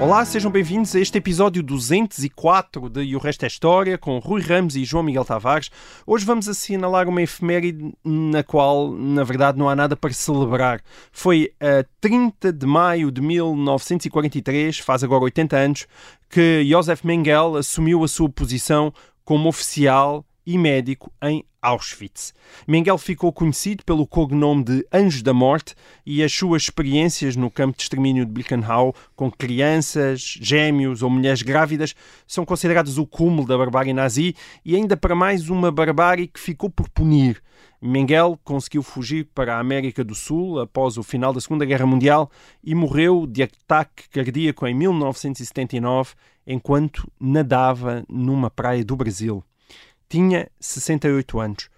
Olá, 0.00 0.24
sejam 0.24 0.50
bem-vindos 0.50 0.94
a 0.96 1.00
este 1.00 1.18
episódio 1.18 1.62
204 1.62 2.90
de 2.90 3.04
E 3.04 3.14
o 3.14 3.20
Resto 3.20 3.44
é 3.44 3.46
História, 3.46 3.96
com 3.96 4.18
Rui 4.18 4.42
Ramos 4.42 4.74
e 4.74 4.84
João 4.84 5.04
Miguel 5.04 5.24
Tavares. 5.24 5.70
Hoje 6.04 6.24
vamos 6.24 6.48
assinalar 6.48 7.08
uma 7.08 7.22
efeméride 7.22 7.94
na 8.04 8.42
qual, 8.42 8.90
na 8.90 9.22
verdade, 9.22 9.56
não 9.56 9.68
há 9.68 9.76
nada 9.76 9.96
para 9.96 10.12
celebrar. 10.12 10.82
Foi 11.12 11.52
a 11.60 11.84
30 12.00 12.52
de 12.52 12.66
maio 12.66 13.12
de 13.12 13.20
1943, 13.20 14.80
faz 14.80 15.04
agora 15.04 15.22
80 15.22 15.56
anos, 15.56 15.86
que 16.28 16.66
Josef 16.68 17.06
Mengele 17.06 17.58
assumiu 17.58 18.02
a 18.02 18.08
sua 18.08 18.28
posição 18.28 18.92
como 19.24 19.48
oficial 19.48 20.26
e 20.44 20.58
médico 20.58 21.10
em 21.22 21.44
Auschwitz. 21.64 22.34
Mengele 22.68 22.98
ficou 22.98 23.32
conhecido 23.32 23.82
pelo 23.84 24.06
cognome 24.06 24.62
de 24.62 24.86
Anjo 24.92 25.24
da 25.24 25.32
Morte 25.32 25.74
e 26.04 26.22
as 26.22 26.30
suas 26.30 26.64
experiências 26.64 27.34
no 27.34 27.50
campo 27.50 27.76
de 27.76 27.82
extermínio 27.82 28.26
de 28.26 28.30
Birkenau 28.30 28.94
com 29.16 29.30
crianças, 29.30 30.36
gêmeos 30.40 31.02
ou 31.02 31.08
mulheres 31.08 31.40
grávidas 31.40 31.94
são 32.26 32.44
considerados 32.44 32.98
o 32.98 33.06
cúmulo 33.06 33.48
da 33.48 33.56
barbárie 33.56 33.94
nazi 33.94 34.36
e 34.62 34.76
ainda 34.76 34.94
para 34.94 35.14
mais 35.14 35.48
uma 35.48 35.72
barbárie 35.72 36.28
que 36.28 36.38
ficou 36.38 36.68
por 36.68 36.86
punir. 36.90 37.42
Mengele 37.80 38.36
conseguiu 38.44 38.82
fugir 38.82 39.28
para 39.34 39.56
a 39.56 39.60
América 39.60 40.04
do 40.04 40.14
Sul 40.14 40.60
após 40.60 40.98
o 40.98 41.02
final 41.02 41.32
da 41.32 41.40
Segunda 41.40 41.64
Guerra 41.64 41.86
Mundial 41.86 42.30
e 42.62 42.74
morreu 42.74 43.26
de 43.26 43.42
ataque 43.42 44.08
cardíaco 44.10 44.66
em 44.66 44.74
1979 44.74 46.12
enquanto 46.46 47.10
nadava 47.18 48.04
numa 48.08 48.50
praia 48.50 48.84
do 48.84 48.96
Brasil 48.96 49.42
tinha 50.14 50.48
68 50.60 51.40
anos. 51.40 51.68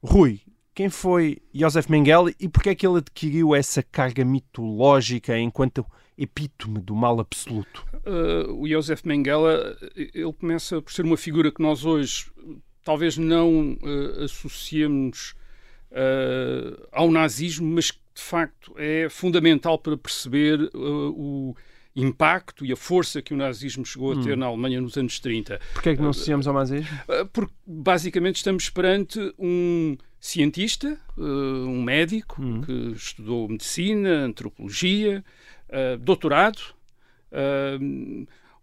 Rui, 0.00 0.40
quem 0.72 0.88
foi 0.88 1.38
Josef 1.52 1.90
Mengele 1.90 2.32
e 2.38 2.48
porquê 2.48 2.70
é 2.70 2.74
que 2.74 2.86
ele 2.86 2.98
adquiriu 2.98 3.52
essa 3.52 3.82
carga 3.82 4.24
mitológica 4.24 5.36
enquanto 5.36 5.84
epítome 6.16 6.78
do 6.78 6.94
mal 6.94 7.18
absoluto? 7.18 7.84
Uh, 8.06 8.52
o 8.60 8.68
Josef 8.68 9.06
Mengele, 9.06 9.76
ele 9.96 10.32
começa 10.34 10.80
por 10.80 10.92
ser 10.92 11.04
uma 11.04 11.16
figura 11.16 11.50
que 11.50 11.60
nós 11.60 11.84
hoje 11.84 12.26
talvez 12.84 13.18
não 13.18 13.72
uh, 13.72 14.22
associemos 14.22 15.34
uh, 15.90 16.88
ao 16.92 17.10
nazismo, 17.10 17.66
mas 17.66 17.90
que 17.90 17.98
de 18.14 18.22
facto 18.22 18.72
é 18.76 19.08
fundamental 19.08 19.76
para 19.76 19.96
perceber 19.96 20.70
o 20.72 21.56
impacto 21.96 22.66
e 22.66 22.72
a 22.72 22.76
força 22.76 23.22
que 23.22 23.32
o 23.32 23.36
nazismo 23.36 23.84
chegou 23.84 24.12
a 24.12 24.22
ter 24.22 24.34
hum. 24.34 24.36
na 24.36 24.46
Alemanha 24.46 24.80
nos 24.80 24.96
anos 24.96 25.20
30. 25.20 25.60
Porquê 25.74 25.90
é 25.90 25.96
que 25.96 26.02
não 26.02 26.10
associamos 26.10 26.46
ao 26.46 26.54
nazismo? 26.54 26.88
Porque 27.32 27.52
basicamente 27.66 28.36
estamos 28.36 28.68
perante 28.68 29.18
um 29.38 29.96
cientista, 30.18 30.98
um 31.16 31.82
médico 31.82 32.42
hum. 32.42 32.62
que 32.62 32.92
estudou 32.96 33.48
medicina, 33.48 34.24
antropologia, 34.24 35.24
doutorado, 36.00 36.60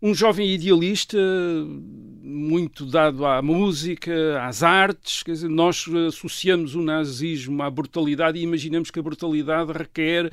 um 0.02 0.16
jovem 0.16 0.50
idealista 0.52 1.18
muito 2.24 2.86
dado 2.86 3.26
à 3.26 3.42
música, 3.42 4.44
às 4.44 4.64
artes, 4.64 5.22
quer 5.22 5.34
dizer, 5.34 5.50
nós 5.50 5.86
associamos 6.08 6.74
o 6.74 6.82
nazismo 6.82 7.62
à 7.62 7.70
brutalidade 7.70 8.40
e 8.40 8.42
imaginamos 8.42 8.90
que 8.90 9.00
a 9.00 9.04
brutalidade 9.04 9.72
requer 9.72 10.32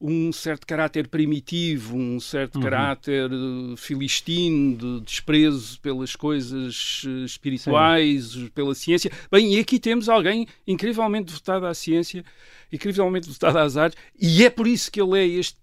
um 0.00 0.32
certo 0.32 0.66
caráter 0.66 1.08
primitivo, 1.08 1.96
um 1.96 2.20
certo 2.20 2.56
uhum. 2.56 2.62
caráter 2.62 3.30
uh, 3.32 3.76
filistino, 3.76 4.76
de 4.76 5.00
desprezo 5.00 5.80
pelas 5.80 6.14
coisas 6.14 7.02
uh, 7.04 7.24
espirituais, 7.24 8.32
Sim. 8.32 8.48
pela 8.54 8.74
ciência. 8.74 9.10
Bem, 9.30 9.54
e 9.54 9.58
aqui 9.58 9.78
temos 9.80 10.08
alguém 10.08 10.46
incrivelmente 10.66 11.32
votado 11.32 11.66
à 11.66 11.74
ciência, 11.74 12.24
incrivelmente 12.72 13.28
votado 13.28 13.58
às 13.58 13.76
artes, 13.76 13.98
e 14.20 14.44
é 14.44 14.50
por 14.50 14.68
isso 14.68 14.90
que 14.90 15.00
ele 15.00 15.18
é 15.18 15.26
este 15.26 15.58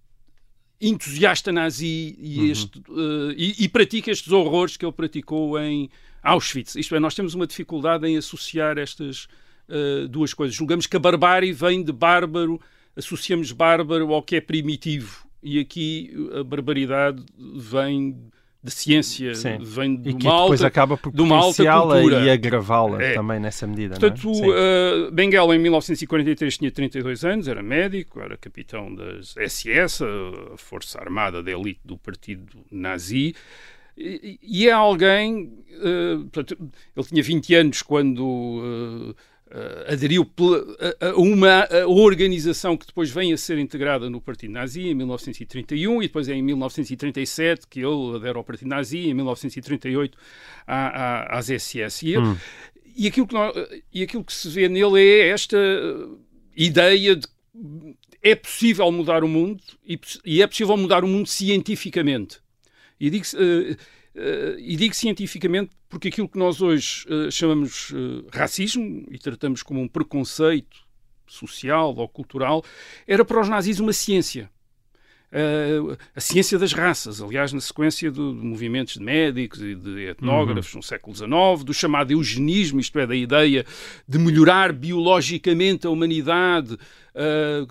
entusiasta 0.82 1.52
nazi 1.52 2.18
e, 2.20 2.40
uhum. 2.40 2.52
este, 2.52 2.80
uh, 2.90 3.32
e, 3.38 3.64
e, 3.64 3.70
pratica 3.70 4.12
estes 4.12 4.32
horrores 4.32 4.76
que 4.76 4.86
ele 4.86 4.92
praticou 4.92 5.58
em 5.58 5.90
Auschwitz. 6.22 6.76
Isto 6.76 6.96
é, 6.96 7.00
nós 7.00 7.16
temos 7.16 7.34
uma 7.34 7.48
dificuldade 7.48 8.06
em 8.06 8.18
associar 8.18 8.78
estas 8.78 9.28
uh, 9.70 10.08
duas 10.10 10.34
coisas. 10.34 10.56
Julgamos 10.56 10.86
que 10.86 10.98
a 10.98 11.00
barbárie 11.00 11.54
vem 11.54 11.82
de 11.82 11.94
bárbaro, 11.94 12.60
associamos 12.96 13.52
bárbaro 13.52 14.14
ao 14.14 14.22
que 14.24 14.38
é 14.38 14.42
primitivo. 14.42 15.26
E 15.44 15.60
aqui 15.60 16.12
a 16.40 16.44
barbaridade 16.44 17.24
vem 17.38 18.16
de 18.64 18.72
ciência, 18.72 19.36
Sim. 19.36 19.60
vem 19.62 19.96
do 19.96 20.10
e 20.10 20.14
que 20.14 20.24
depois 20.24 20.60
alta, 20.60 20.68
acaba 20.68 20.98
por 20.98 21.14
de 21.14 21.22
uma 21.22 21.38
alta 21.38 21.64
cultura. 21.64 22.22
e 22.22 22.30
agravá-la 22.32 23.00
É. 23.00 23.14
também 23.14 23.40
nessa 23.40 23.68
medida. 23.68 24.00
Portanto, 24.00 24.28
é? 24.44 25.08
uh, 25.08 25.12
Benguela 25.12 25.56
em 25.56 25.60
1943 25.60 26.58
tinha 26.58 26.72
32 26.72 27.24
anos, 27.24 27.48
era 27.48 27.62
médico, 27.62 28.20
era 28.20 28.36
capitão 28.36 28.94
das 28.96 29.36
SS, 29.38 30.04
a 30.04 30.58
força 30.58 31.00
armada 31.00 31.44
da 31.44 31.52
elite 31.52 31.82
do 31.86 31.96
partido 31.96 32.66
nazi, 32.72 33.36
e, 33.96 34.40
e 34.42 34.68
é 34.68 34.72
alguém, 34.72 35.54
uh, 35.78 36.26
portanto, 36.32 36.58
ele 36.98 37.06
tinha 37.06 37.22
20 37.22 37.54
anos 37.54 37.82
quando 37.84 38.26
uh, 38.26 39.16
Uh, 39.48 39.94
aderiu 39.94 40.28
a, 41.00 41.06
a 41.10 41.16
uma 41.18 41.66
a 41.66 41.88
organização 41.88 42.76
que 42.76 42.88
depois 42.88 43.12
vem 43.12 43.32
a 43.32 43.38
ser 43.38 43.60
integrada 43.60 44.10
no 44.10 44.20
Partido 44.20 44.52
Nazi 44.52 44.88
em 44.88 44.96
1931 44.96 46.02
e 46.02 46.08
depois 46.08 46.28
é 46.28 46.34
em 46.34 46.42
1937 46.42 47.68
que 47.68 47.80
ele 47.80 48.16
adere 48.16 48.40
ao 48.40 48.44
Partido 48.44 48.70
Nazi 48.70 49.08
em 49.08 49.14
1938 49.14 50.18
à, 50.66 50.76
à, 50.76 51.38
às 51.38 51.46
SS. 51.46 52.08
E, 52.08 52.18
hum. 52.18 52.36
e, 52.96 53.06
aquilo 53.06 53.28
que 53.28 53.36
nós, 53.36 53.54
e 53.94 54.02
aquilo 54.02 54.24
que 54.24 54.34
se 54.34 54.50
vê 54.50 54.68
nele 54.68 55.00
é 55.00 55.30
esta 55.30 55.58
ideia 56.58 57.16
de 57.16 57.28
é 58.24 58.34
possível 58.34 58.92
mudar 58.92 59.24
o 59.24 59.28
mundo 59.28 59.62
e, 59.88 60.00
e 60.26 60.42
é 60.42 60.48
possível 60.48 60.76
mudar 60.76 61.04
o 61.04 61.08
mundo 61.08 61.28
cientificamente. 61.28 62.40
E 63.00 63.12
digo, 63.12 63.26
uh, 63.36 63.76
Uh, 63.76 63.78
e 64.58 64.76
digo 64.76 64.96
cientificamente 64.96 65.72
porque 65.96 66.10
aquilo 66.10 66.28
que 66.28 66.38
nós 66.38 66.62
hoje 66.62 67.06
uh, 67.08 67.32
chamamos 67.32 67.92
uh, 67.92 68.26
racismo 68.34 69.06
e 69.10 69.18
tratamos 69.18 69.64
como 69.64 69.80
um 69.80 69.88
preconceito 69.88 70.78
social 71.28 71.96
ou 71.96 72.08
cultural, 72.10 72.64
era 73.08 73.24
para 73.24 73.40
os 73.40 73.48
nazis 73.50 73.80
uma 73.80 73.94
ciência. 73.94 74.50
a 76.16 76.20
ciência 76.22 76.60
das 76.60 76.72
raças, 76.72 77.22
aliás, 77.22 77.52
na 77.52 77.60
sequência 77.60 78.12
de, 78.12 78.18
de 78.18 78.46
movimentos 78.46 78.96
de 78.96 79.04
médicos 79.04 79.62
e 79.62 79.74
de 79.74 80.08
etnógrafos 80.08 80.74
uhum. 80.74 80.80
no 80.80 80.84
século 80.84 81.16
XIX, 81.16 81.64
do 81.66 81.74
chamado 81.74 82.12
eugenismo, 82.12 82.80
isto 82.80 83.00
é, 83.00 83.08
da 83.08 83.16
ideia 83.16 83.66
de 84.08 84.20
melhorar 84.20 84.72
biologicamente 84.72 85.88
a 85.88 85.90
humanidade, 85.90 86.78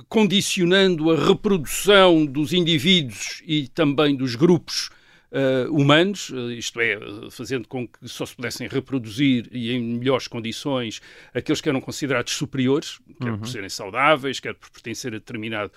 condicionando 0.09 1.11
a 1.11 1.28
reprodução 1.28 2.26
dos 2.26 2.53
indivíduos 2.53 3.43
e 3.47 3.69
também 3.69 4.16
dos 4.16 4.34
grupos 4.34 4.91
Uh, 5.34 5.68
humanos, 5.74 6.30
uh, 6.30 6.52
isto 6.52 6.80
é, 6.80 6.96
uh, 6.96 7.28
fazendo 7.28 7.66
com 7.66 7.88
que 7.88 8.08
só 8.08 8.24
se 8.24 8.36
pudessem 8.36 8.68
reproduzir 8.68 9.48
e 9.50 9.72
em 9.72 9.82
melhores 9.82 10.28
condições 10.28 11.02
aqueles 11.34 11.60
que 11.60 11.68
eram 11.68 11.80
considerados 11.80 12.32
superiores, 12.34 13.00
quer 13.20 13.32
uhum. 13.32 13.38
por 13.38 13.48
serem 13.48 13.68
saudáveis, 13.68 14.38
quer 14.38 14.54
por 14.54 14.70
pertencer 14.70 15.12
a 15.12 15.18
determinado 15.18 15.72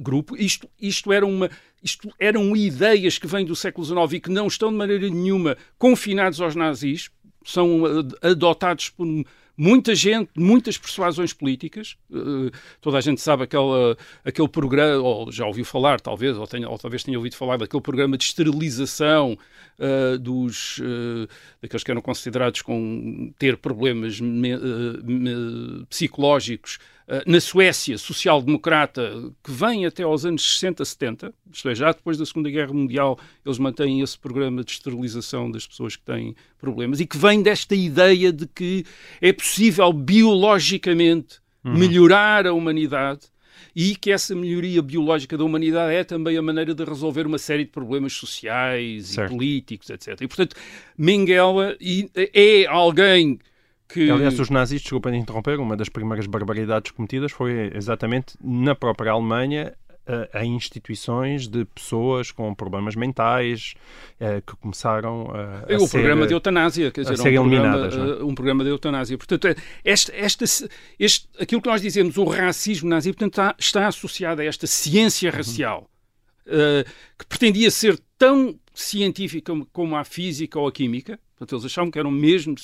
grupo. 0.00 0.36
Isto, 0.36 0.68
isto, 0.78 1.10
era 1.10 1.24
uma, 1.24 1.48
isto 1.82 2.12
eram 2.18 2.54
ideias 2.54 3.16
que 3.16 3.26
vêm 3.26 3.46
do 3.46 3.56
século 3.56 3.86
XIX 3.86 4.12
e 4.12 4.20
que 4.20 4.30
não 4.30 4.46
estão 4.46 4.70
de 4.70 4.76
maneira 4.76 5.08
nenhuma 5.08 5.56
confinados 5.78 6.38
aos 6.42 6.54
nazis, 6.54 7.10
são 7.44 7.82
adotados 8.20 8.90
por 8.90 9.06
muita 9.58 9.92
gente, 9.92 10.30
muitas 10.36 10.78
persuasões 10.78 11.32
políticas. 11.32 11.96
Uh, 12.08 12.50
toda 12.80 12.96
a 12.96 13.00
gente 13.00 13.20
sabe 13.20 13.42
aquela, 13.42 13.96
aquele 14.24 14.48
programa, 14.48 15.02
ou 15.02 15.32
já 15.32 15.44
ouviu 15.44 15.64
falar, 15.64 16.00
talvez, 16.00 16.38
ou, 16.38 16.46
tenha, 16.46 16.68
ou 16.68 16.78
talvez 16.78 17.02
tenha 17.02 17.18
ouvido 17.18 17.34
falar 17.34 17.58
daquele 17.58 17.82
programa 17.82 18.16
de 18.16 18.24
esterilização 18.24 19.36
uh, 19.78 20.16
dos, 20.16 20.78
uh, 20.78 21.28
daqueles 21.60 21.82
que 21.82 21.90
eram 21.90 22.00
considerados 22.00 22.62
com 22.62 23.32
ter 23.36 23.56
problemas 23.56 24.20
me, 24.20 24.56
me, 25.02 25.84
psicológicos 25.90 26.78
na 27.26 27.40
Suécia 27.40 27.96
social-democrata, 27.96 29.32
que 29.42 29.50
vem 29.50 29.86
até 29.86 30.02
aos 30.02 30.26
anos 30.26 30.54
60, 30.54 30.84
70, 30.84 31.34
isto 31.50 31.68
é, 31.68 31.74
já 31.74 31.90
depois 31.90 32.18
da 32.18 32.26
Segunda 32.26 32.50
Guerra 32.50 32.72
Mundial, 32.72 33.18
eles 33.44 33.58
mantêm 33.58 34.02
esse 34.02 34.18
programa 34.18 34.62
de 34.62 34.72
esterilização 34.72 35.50
das 35.50 35.66
pessoas 35.66 35.96
que 35.96 36.04
têm 36.04 36.36
problemas 36.58 37.00
e 37.00 37.06
que 37.06 37.16
vem 37.16 37.42
desta 37.42 37.74
ideia 37.74 38.30
de 38.30 38.46
que 38.46 38.84
é 39.22 39.32
possível 39.32 39.90
biologicamente 39.92 41.38
uhum. 41.64 41.78
melhorar 41.78 42.46
a 42.46 42.52
humanidade 42.52 43.22
e 43.74 43.96
que 43.96 44.10
essa 44.10 44.34
melhoria 44.34 44.82
biológica 44.82 45.36
da 45.36 45.44
humanidade 45.44 45.94
é 45.94 46.04
também 46.04 46.36
a 46.36 46.42
maneira 46.42 46.74
de 46.74 46.84
resolver 46.84 47.26
uma 47.26 47.38
série 47.38 47.64
de 47.64 47.70
problemas 47.70 48.12
sociais 48.12 49.08
certo. 49.08 49.32
e 49.32 49.36
políticos, 49.36 49.90
etc. 49.90 50.20
E, 50.20 50.28
portanto, 50.28 50.56
Mengele 50.96 51.78
é 52.34 52.66
alguém 52.66 53.38
que... 53.88 54.10
Aliás, 54.10 54.38
os 54.38 54.50
nazis, 54.50 54.82
desculpa 54.82 55.10
de 55.10 55.16
interromper, 55.16 55.58
uma 55.58 55.76
das 55.76 55.88
primeiras 55.88 56.26
barbaridades 56.26 56.90
cometidas 56.92 57.32
foi 57.32 57.72
exatamente 57.74 58.34
na 58.42 58.74
própria 58.74 59.12
Alemanha 59.12 59.74
a, 60.08 60.38
a 60.38 60.44
instituições 60.44 61.46
de 61.46 61.64
pessoas 61.66 62.32
com 62.32 62.54
problemas 62.54 62.96
mentais 62.96 63.74
eh, 64.18 64.40
que 64.40 64.56
começaram 64.56 65.30
a, 65.30 65.72
a 65.72 65.76
o 65.76 65.80
ser, 65.86 65.98
programa 65.98 66.26
de 66.26 66.32
eutanásia, 66.32 66.90
quer 66.90 67.02
a 67.02 67.04
dizer, 67.04 67.16
ser 67.18 67.38
um, 67.38 67.42
programa, 67.42 67.66
eliminadas, 67.66 67.96
não 67.96 68.04
é? 68.04 68.08
eh, 68.08 68.24
um 68.24 68.34
programa 68.34 68.64
de 68.64 68.70
eutanásia. 68.70 69.18
Portanto, 69.18 69.48
é- 69.48 69.56
esta, 69.84 70.14
esta, 70.16 70.44
este, 70.98 71.28
aquilo 71.38 71.60
que 71.60 71.68
nós 71.68 71.82
dizemos, 71.82 72.16
o 72.16 72.24
racismo 72.24 72.88
nazi, 72.88 73.12
portanto, 73.12 73.32
está, 73.32 73.54
está 73.58 73.86
associado 73.86 74.40
a 74.40 74.44
esta 74.44 74.66
ciência 74.66 75.30
racial, 75.30 75.88
eh, 76.46 76.84
que 77.18 77.26
pretendia 77.26 77.70
ser 77.70 78.00
tão 78.16 78.58
científica 78.72 79.52
como 79.72 79.94
a 79.94 80.04
física 80.04 80.58
ou 80.58 80.66
a 80.66 80.72
química, 80.72 81.20
Portanto, 81.38 81.54
eles 81.54 81.64
achavam 81.64 81.90
que 81.90 81.98
eram 81.98 82.10
mesmo 82.10 82.56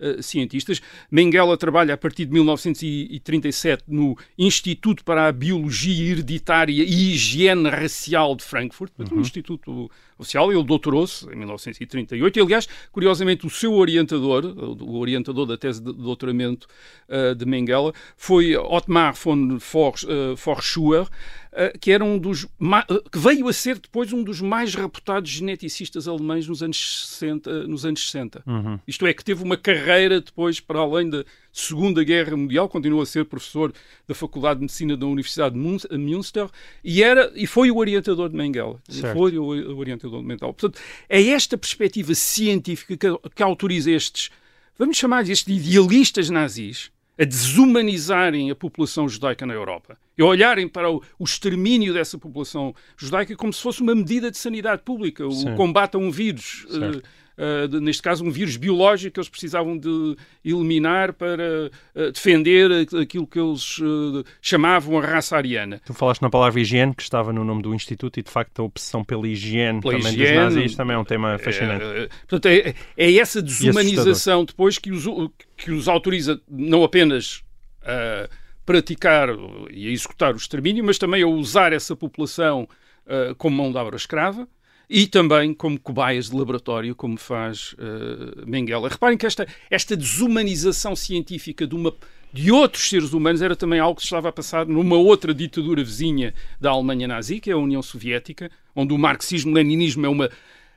eh, 0.00 0.22
cientistas. 0.22 0.80
Mengele 1.10 1.56
trabalha 1.58 1.94
a 1.94 1.96
partir 1.98 2.24
de 2.24 2.32
1937 2.32 3.84
no 3.86 4.16
Instituto 4.38 5.04
para 5.04 5.28
a 5.28 5.32
Biologia 5.32 6.12
Hereditária 6.12 6.82
e 6.82 7.12
Higiene 7.12 7.68
Racial 7.68 8.34
de 8.34 8.42
Frankfurt, 8.42 8.92
portanto, 8.92 9.18
um 9.18 9.20
instituto 9.20 9.90
oficial. 10.18 10.52
Ele 10.52 10.62
doutorou-se 10.64 11.26
em 11.26 11.36
1938 11.36 12.38
e, 12.38 12.42
aliás, 12.42 12.68
curiosamente, 12.92 13.46
o 13.46 13.50
seu 13.50 13.74
orientador, 13.74 14.44
o 14.44 14.98
orientador 14.98 15.46
da 15.46 15.56
tese 15.56 15.82
de 15.82 15.92
doutoramento 15.92 16.66
eh, 17.08 17.34
de 17.34 17.44
Mengele, 17.44 17.92
foi 18.16 18.56
Otmar 18.56 19.14
von 19.14 19.56
eh, 19.56 20.36
Forschauer, 20.36 21.08
eh, 21.58 21.72
que 21.80 21.90
era 21.90 22.04
um 22.04 22.18
dos 22.18 22.44
que 23.10 23.18
veio 23.18 23.48
a 23.48 23.52
ser 23.52 23.78
depois 23.78 24.12
um 24.12 24.22
dos 24.22 24.42
mais 24.42 24.74
reputados 24.74 25.30
geneticistas 25.30 26.06
alemães 26.06 26.46
nos 26.46 26.62
anos 26.62 27.08
60, 27.08 27.50
eh, 27.50 27.66
nos 27.66 27.86
anos 27.86 28.10
60. 28.10 28.44
Isto 28.86 29.06
é 29.06 29.14
que 29.14 29.24
teve 29.24 29.42
uma 29.42 29.56
carreira 29.56 30.20
depois 30.20 30.60
para 30.60 30.80
além 30.80 31.08
da 31.08 31.24
Segunda 31.58 32.04
Guerra 32.04 32.36
Mundial, 32.36 32.68
continua 32.68 33.02
a 33.02 33.06
ser 33.06 33.24
professor 33.24 33.72
da 34.06 34.14
Faculdade 34.14 34.56
de 34.58 34.64
Medicina 34.64 34.94
da 34.94 35.06
Universidade 35.06 35.54
de 35.54 35.60
Mun- 35.60 35.78
Münster 35.98 36.48
e 36.84 37.02
era 37.02 37.32
e 37.34 37.46
foi 37.46 37.70
o 37.70 37.78
orientador 37.78 38.28
de 38.28 38.36
Mengele. 38.36 38.76
Certo. 38.88 39.16
Foi 39.16 39.38
o 39.38 39.76
orientador 39.78 40.20
de 40.20 40.26
Mengele. 40.26 40.52
Portanto, 40.52 40.78
é 41.08 41.22
esta 41.28 41.56
perspectiva 41.56 42.14
científica 42.14 42.96
que, 42.96 43.30
que 43.34 43.42
autoriza 43.42 43.90
estes, 43.90 44.30
vamos 44.78 44.98
chamar 44.98 45.26
estes 45.28 45.48
idealistas 45.48 46.28
nazis 46.28 46.90
a 47.18 47.24
desumanizarem 47.24 48.50
a 48.50 48.54
população 48.54 49.08
judaica 49.08 49.46
na 49.46 49.54
Europa 49.54 49.96
e 50.18 50.22
a 50.22 50.26
olharem 50.26 50.68
para 50.68 50.90
o, 50.90 51.02
o 51.18 51.24
extermínio 51.24 51.94
dessa 51.94 52.18
população 52.18 52.74
judaica 52.98 53.34
como 53.34 53.50
se 53.52 53.62
fosse 53.62 53.80
uma 53.80 53.94
medida 53.94 54.30
de 54.30 54.36
sanidade 54.36 54.82
pública, 54.82 55.26
o 55.26 55.32
Sim. 55.32 55.54
combate 55.54 55.94
a 55.94 55.98
um 55.98 56.10
vírus. 56.10 56.66
Certo. 56.68 56.98
eh, 56.98 57.02
eh, 57.38 57.68
neste 57.80 58.02
caso, 58.02 58.24
um 58.24 58.30
vírus 58.30 58.56
biológico 58.56 59.14
que 59.14 59.20
eles 59.20 59.28
precisavam 59.28 59.76
de 59.76 60.16
eliminar 60.44 61.12
para 61.12 61.70
eh, 61.94 62.10
defender 62.10 62.70
aquilo 63.00 63.26
que 63.26 63.38
eles 63.38 63.78
eh, 63.80 64.24
chamavam 64.40 64.98
a 64.98 65.02
raça 65.02 65.36
ariana. 65.36 65.80
Tu 65.84 65.92
falaste 65.92 66.22
na 66.22 66.30
palavra 66.30 66.60
higiene, 66.60 66.94
que 66.94 67.02
estava 67.02 67.32
no 67.32 67.44
nome 67.44 67.62
do 67.62 67.74
Instituto, 67.74 68.18
e 68.18 68.22
de 68.22 68.30
facto 68.30 68.60
a 68.60 68.64
obsessão 68.64 69.04
pela 69.04 69.28
higiene 69.28 69.82
Pela 69.82 69.98
também 69.98 70.12
higiene, 70.14 70.44
dos 70.46 70.54
nazis 70.54 70.76
também 70.76 70.96
é 70.96 70.98
um 70.98 71.04
tema 71.04 71.38
fascinante. 71.38 71.84
É, 71.84 72.08
portanto, 72.26 72.46
é, 72.46 72.74
é 72.96 73.16
essa 73.16 73.42
desumanização 73.42 74.44
depois 74.44 74.78
que 74.78 74.90
os, 74.90 75.04
que 75.56 75.70
os 75.70 75.88
autoriza 75.88 76.40
não 76.48 76.84
apenas 76.84 77.42
a 77.82 78.28
praticar 78.64 79.28
e 79.70 79.88
a 79.88 79.90
executar 79.90 80.32
o 80.32 80.38
extermínio, 80.38 80.82
mas 80.82 80.98
também 80.98 81.22
a 81.22 81.26
usar 81.26 81.72
essa 81.72 81.94
população 81.94 82.66
como 83.38 83.56
mão 83.56 83.70
de 83.70 83.78
obra 83.78 83.94
escrava 83.94 84.48
e 84.88 85.06
também 85.06 85.52
como 85.52 85.78
cobaias 85.78 86.30
de 86.30 86.36
laboratório, 86.36 86.94
como 86.94 87.16
faz 87.16 87.74
ah, 87.78 88.44
Mengele. 88.46 88.88
Reparem 88.88 89.18
que 89.18 89.26
esta, 89.26 89.46
esta 89.70 89.96
desumanização 89.96 90.94
científica 90.94 91.66
de 91.66 91.74
uma 91.74 91.92
de 92.32 92.52
outros 92.52 92.88
seres 92.90 93.12
humanos 93.12 93.40
era 93.40 93.56
também 93.56 93.80
algo 93.80 93.96
que 93.96 94.02
se 94.02 94.08
estava 94.08 94.28
a 94.28 94.32
passar 94.32 94.66
numa 94.66 94.96
outra 94.96 95.32
ditadura 95.32 95.82
vizinha 95.82 96.34
da 96.60 96.70
Alemanha 96.70 97.08
nazi, 97.08 97.40
que 97.40 97.50
é 97.50 97.54
a 97.54 97.56
União 97.56 97.80
Soviética, 97.80 98.50
onde 98.74 98.92
o 98.92 98.98
marxismo-leninismo 98.98 100.04
é 100.04 100.08
uma 100.08 100.30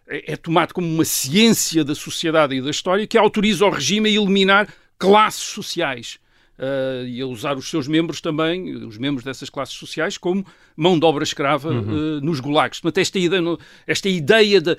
é 0.07 0.35
tomado 0.35 0.73
como 0.73 0.87
uma 0.87 1.05
ciência 1.05 1.83
da 1.83 1.93
sociedade 1.93 2.55
e 2.55 2.61
da 2.61 2.71
história 2.71 3.05
que 3.05 3.17
autoriza 3.17 3.65
o 3.65 3.69
regime 3.69 4.09
a 4.09 4.11
eliminar 4.11 4.67
classes 4.97 5.43
sociais 5.43 6.19
ah, 6.59 7.03
e 7.07 7.21
a 7.21 7.25
usar 7.25 7.57
os 7.57 7.69
seus 7.69 7.87
membros 7.87 8.19
também, 8.19 8.75
os 8.75 8.97
membros 8.97 9.23
dessas 9.23 9.49
classes 9.49 9.75
sociais, 9.75 10.17
como 10.17 10.45
mão 10.75 10.99
de 10.99 11.05
obra 11.05 11.23
escrava 11.23 11.69
ah, 11.71 12.21
nos 12.21 12.39
gulags. 12.39 12.81
Portanto, 12.81 12.97
esta 13.01 13.17
ideia, 13.17 13.57
esta 13.87 14.09
ideia 14.09 14.59
de, 14.59 14.77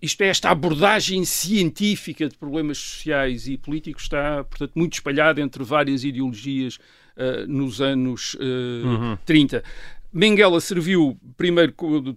isto 0.00 0.20
é, 0.22 0.26
esta 0.26 0.50
abordagem 0.50 1.24
científica 1.24 2.28
de 2.28 2.36
problemas 2.36 2.78
sociais 2.78 3.46
e 3.46 3.56
políticos 3.56 4.02
está, 4.02 4.42
portanto, 4.44 4.72
muito 4.74 4.94
espalhada 4.94 5.40
entre 5.40 5.62
várias 5.62 6.02
ideologias 6.02 6.78
ah, 7.16 7.46
nos 7.46 7.80
anos 7.80 8.36
ah, 8.40 9.18
30. 9.24 9.62
Mengele 10.12 10.60
serviu 10.60 11.18
primeiro 11.36 11.72
quando, 11.72 12.14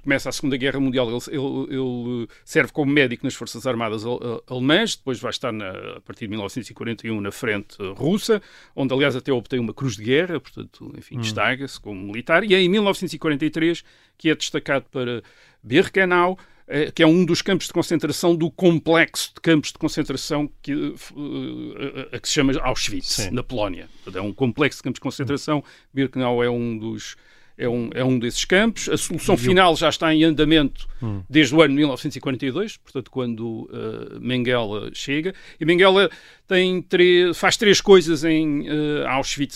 começa 0.00 0.28
a 0.28 0.32
Segunda 0.32 0.56
Guerra 0.56 0.78
Mundial, 0.78 1.08
ele, 1.08 1.18
ele- 1.36 1.74
ele 1.74 2.28
serve 2.44 2.70
como 2.72 2.92
médico 2.92 3.24
nas 3.26 3.34
Forças 3.34 3.66
Armadas 3.66 4.04
al- 4.04 4.42
alemãs, 4.48 4.94
depois 4.94 5.18
vai 5.18 5.30
estar 5.30 5.52
na- 5.52 5.96
a 5.96 6.00
partir 6.00 6.26
de 6.26 6.28
1941 6.28 7.20
na 7.20 7.32
frente 7.32 7.76
russa, 7.96 8.40
onde 8.76 8.94
aliás 8.94 9.16
até 9.16 9.32
obtém 9.32 9.58
uma 9.58 9.74
cruz 9.74 9.96
de 9.96 10.04
guerra, 10.04 10.38
portanto, 10.38 10.92
enfim, 10.96 11.16
destaca-se 11.18 11.80
como 11.80 12.00
militar, 12.00 12.44
e 12.44 12.54
é 12.54 12.60
em 12.60 12.68
1943 12.68 13.82
que 14.16 14.30
é 14.30 14.34
destacado 14.36 14.84
para 14.90 15.22
Birkenau, 15.62 16.38
eh, 16.38 16.42
que 16.94 17.02
é 17.02 17.06
um 17.06 17.24
dos 17.24 17.40
campos 17.40 17.66
de 17.66 17.72
concentração 17.72 18.36
do 18.36 18.50
complexo 18.50 19.32
de 19.34 19.40
campos 19.40 19.72
de 19.72 19.78
concentração 19.78 20.50
que, 20.60 20.72
eh, 20.72 22.16
a 22.16 22.20
que 22.20 22.28
se 22.28 22.34
chama 22.34 22.52
Auschwitz, 22.60 23.06
Sim. 23.06 23.30
na 23.30 23.42
Polónia. 23.42 23.88
É 24.14 24.20
um 24.20 24.32
complexo 24.32 24.78
de 24.78 24.82
campos 24.82 24.96
de 24.98 25.02
concentração. 25.02 25.64
Birkenau 25.92 26.42
é 26.44 26.50
um 26.50 26.76
dos 26.76 27.16
é 27.58 27.68
um, 27.68 27.90
é 27.92 28.04
um 28.04 28.18
desses 28.18 28.44
campos. 28.44 28.88
A 28.88 28.96
solução 28.96 29.36
final 29.36 29.74
já 29.76 29.88
está 29.88 30.14
em 30.14 30.22
andamento 30.24 30.86
desde 31.28 31.54
o 31.54 31.60
ano 31.60 31.74
1942, 31.74 32.76
portanto, 32.78 33.10
quando 33.10 33.68
eh, 33.72 34.18
Mengele 34.20 34.90
chega. 34.94 35.34
E 35.60 35.64
Mengele 35.64 36.08
tem 36.46 36.80
três, 36.80 37.36
faz 37.36 37.56
três 37.56 37.80
coisas 37.80 38.24
em 38.24 38.66
eh, 38.68 39.04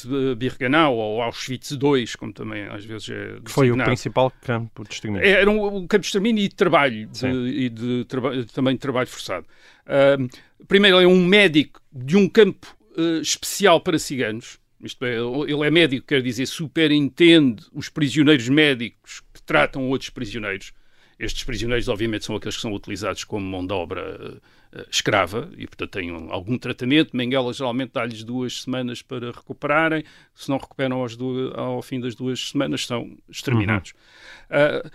Auschwitz-Birkenau, 0.06 0.94
ou 0.96 1.22
Auschwitz 1.22 1.70
II, 1.72 2.06
como 2.19 2.32
também 2.32 2.64
às 2.64 2.84
vezes 2.84 3.08
é 3.08 3.37
Que 3.44 3.50
foi 3.50 3.66
o 3.66 3.70
designado. 3.70 3.88
principal 3.90 4.32
campo 4.43 4.84
de 4.84 4.94
extermínio. 4.94 5.26
Era 5.26 5.50
um, 5.50 5.76
um 5.78 5.87
campo 5.87 6.00
de 6.02 6.06
extermínio 6.06 6.44
e 6.44 6.49
de 6.49 6.54
trabalho, 6.54 7.06
de- 7.06 7.26
e 7.26 7.69
de 7.69 8.04
traba- 8.06 8.44
também 8.52 8.75
de 8.75 8.81
trabalho 8.81 9.06
forçado. 9.08 9.46
Ahm, 9.87 10.28
primeiro, 10.69 10.99
é 11.00 11.06
um 11.06 11.25
médico 11.25 11.81
de 11.93 12.16
um 12.16 12.28
campo 12.28 12.66
eh, 12.96 13.20
especial 13.20 13.81
para 13.81 13.99
ciganos. 13.99 14.58
Isto 14.82 15.04
é, 15.04 15.14
ele 15.16 15.66
é 15.66 15.71
médico, 15.71 16.06
quer 16.06 16.21
dizer, 16.23 16.47
superintende 16.47 17.64
os 17.73 17.88
prisioneiros 17.88 18.49
médicos 18.49 19.23
que 19.33 19.42
tratam 19.42 19.88
outros 19.88 20.11
prisioneiros. 20.11 20.73
Estes 21.18 21.45
prisioneiros, 21.45 21.88
obviamente, 21.88 22.25
são 22.25 22.35
aqueles 22.35 22.56
que 22.56 22.62
são 22.62 22.73
utilizados 22.73 23.23
como 23.23 23.47
mão 23.47 23.64
de 23.64 23.73
obra 23.73 24.40
eh, 24.75 24.87
escrava 24.90 25.50
e, 25.56 25.66
portanto, 25.66 25.90
têm 25.90 26.11
um- 26.11 26.33
algum 26.33 26.59
tratamento. 26.59 27.16
Mengele 27.16 27.52
geralmente 27.52 27.92
dá-lhes 27.92 28.25
duas 28.25 28.62
semanas 28.62 29.02
para 29.02 29.30
recuperarem. 29.30 30.02
Se 30.35 30.49
não 30.49 30.56
recuperam 30.56 31.04
ao 31.54 31.80
fim 31.83 32.00
das 32.00 32.14
duas 32.16 32.49
semanas, 32.49 32.87
são 32.87 33.16
exterminados. 33.28 33.92
Ah, 34.50 34.90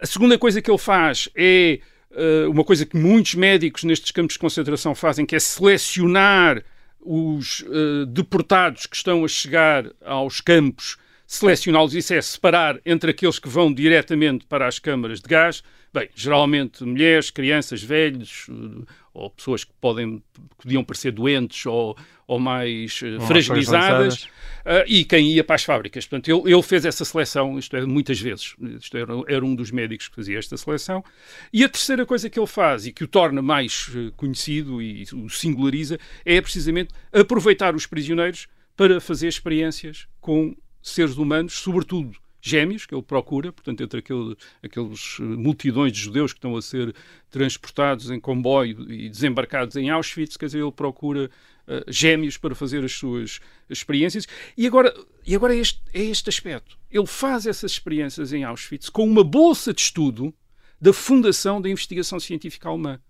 a 0.00 0.06
segunda 0.06 0.38
coisa 0.38 0.62
que 0.62 0.70
ele 0.70 0.78
faz 0.78 1.28
é 1.34 1.80
uh, 2.12 2.50
uma 2.50 2.64
coisa 2.64 2.86
que 2.86 2.96
muitos 2.96 3.34
médicos 3.34 3.84
nestes 3.84 4.10
campos 4.12 4.34
de 4.34 4.38
concentração 4.38 4.94
fazem, 4.94 5.26
que 5.26 5.36
é 5.36 5.40
selecionar 5.40 6.62
os 7.10 7.60
uh, 7.60 8.04
deportados 8.04 8.84
que 8.84 8.94
estão 8.94 9.24
a 9.24 9.28
chegar 9.28 9.90
aos 10.04 10.42
campos, 10.42 10.97
selecioná-los, 11.28 11.94
isso 11.94 12.14
é 12.14 12.22
separar 12.22 12.80
entre 12.86 13.10
aqueles 13.10 13.38
que 13.38 13.50
vão 13.50 13.70
diretamente 13.70 14.46
para 14.46 14.66
as 14.66 14.78
câmaras 14.78 15.20
de 15.20 15.28
gás, 15.28 15.62
bem, 15.92 16.08
geralmente 16.14 16.82
mulheres, 16.82 17.30
crianças, 17.30 17.82
velhos, 17.82 18.48
uh, 18.48 18.86
ou 19.12 19.28
pessoas 19.28 19.62
que 19.62 19.70
podem, 19.78 20.22
podiam 20.56 20.82
parecer 20.82 21.12
doentes 21.12 21.66
ou, 21.66 21.94
ou 22.26 22.38
mais 22.38 23.02
uh, 23.02 23.18
mais 23.18 23.26
fragilizadas. 23.26 24.24
Uh, 24.24 24.84
e 24.86 25.04
quem 25.04 25.30
ia 25.30 25.44
para 25.44 25.56
as 25.56 25.64
fábricas. 25.64 26.06
Portanto, 26.06 26.28
ele, 26.28 26.54
ele 26.54 26.62
fez 26.62 26.86
essa 26.86 27.04
seleção, 27.04 27.58
isto 27.58 27.76
é, 27.76 27.84
muitas 27.84 28.18
vezes. 28.18 28.54
Isto 28.80 28.96
era, 28.96 29.12
era 29.28 29.44
um 29.44 29.54
dos 29.54 29.70
médicos 29.70 30.08
que 30.08 30.16
fazia 30.16 30.38
esta 30.38 30.56
seleção. 30.56 31.04
E 31.52 31.62
a 31.62 31.68
terceira 31.68 32.06
coisa 32.06 32.30
que 32.30 32.40
ele 32.40 32.46
faz 32.46 32.86
e 32.86 32.92
que 32.92 33.04
o 33.04 33.08
torna 33.08 33.42
mais 33.42 33.90
eh, 33.94 34.10
conhecido 34.16 34.80
e 34.80 35.04
o 35.12 35.28
singulariza 35.28 35.98
é 36.24 36.40
precisamente 36.40 36.88
aproveitar 37.12 37.74
os 37.74 37.84
prisioneiros 37.84 38.46
para 38.74 38.98
fazer 38.98 39.28
experiências 39.28 40.06
com 40.20 40.56
seres 40.82 41.16
humanos, 41.16 41.54
sobretudo 41.54 42.16
gêmeos, 42.40 42.86
que 42.86 42.94
ele 42.94 43.02
procura, 43.02 43.52
portanto, 43.52 43.82
entre 43.82 43.98
aquele, 43.98 44.36
aqueles 44.62 45.16
eh, 45.20 45.22
multidões 45.22 45.92
de 45.92 45.98
judeus 45.98 46.32
que 46.32 46.38
estão 46.38 46.56
a 46.56 46.62
ser 46.62 46.94
transportados 47.30 48.10
em 48.10 48.20
comboio 48.20 48.90
e 48.90 49.08
desembarcados 49.08 49.76
em 49.76 49.90
Auschwitz, 49.90 50.36
quer 50.36 50.46
dizer, 50.46 50.60
ele 50.60 50.72
procura 50.72 51.30
eh, 51.66 51.84
gêmeos 51.88 52.36
para 52.36 52.54
fazer 52.54 52.84
as 52.84 52.92
suas 52.92 53.40
experiências. 53.68 54.26
E 54.56 54.66
agora, 54.66 54.94
e 55.26 55.34
agora 55.34 55.54
é, 55.54 55.58
este, 55.58 55.82
é 55.92 56.02
este 56.02 56.28
aspecto. 56.28 56.78
Ele 56.90 57.06
faz 57.06 57.46
essas 57.46 57.72
experiências 57.72 58.32
em 58.32 58.44
Auschwitz 58.44 58.88
com 58.88 59.04
uma 59.04 59.24
bolsa 59.24 59.74
de 59.74 59.80
estudo 59.80 60.32
da 60.80 60.92
Fundação 60.92 61.60
da 61.60 61.68
Investigação 61.68 62.18
Científica 62.18 62.68
Alemã. 62.68 63.00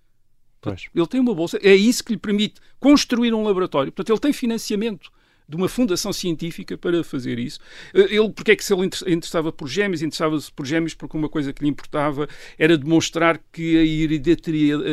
Pois. 0.61 0.89
Ele 0.93 1.07
tem 1.07 1.21
uma 1.21 1.35
bolsa, 1.35 1.59
é 1.63 1.75
isso 1.75 2.03
que 2.03 2.13
lhe 2.13 2.19
permite 2.19 2.61
construir 2.81 3.33
um 3.33 3.45
laboratório. 3.45 3.93
Portanto, 3.93 4.13
ele 4.13 4.21
tem 4.21 4.33
financiamento 4.33 5.13
de 5.49 5.57
uma 5.57 5.69
fundação 5.69 6.13
científica 6.13 6.77
para 6.77 7.03
fazer 7.03 7.39
isso. 7.39 7.59
Eh, 7.95 8.17
Ele, 8.17 8.29
porque 8.31 8.51
é 8.53 8.57
que 8.57 8.63
se 8.63 8.75
ele 8.75 8.85
inter- 8.85 9.09
interessava 9.09 9.51
por 9.51 9.67
gêmeos? 9.67 10.03
Interessava-se 10.03 10.53
por 10.53 10.67
gêmeos 10.67 10.93
porque 10.93 11.17
uma 11.17 11.29
coisa 11.29 11.53
que 11.55 11.63
lhe 11.63 11.71
importava 11.71 12.29
era 12.59 12.77
demonstrar 12.77 13.41
que 13.51 13.79
a 13.79 13.83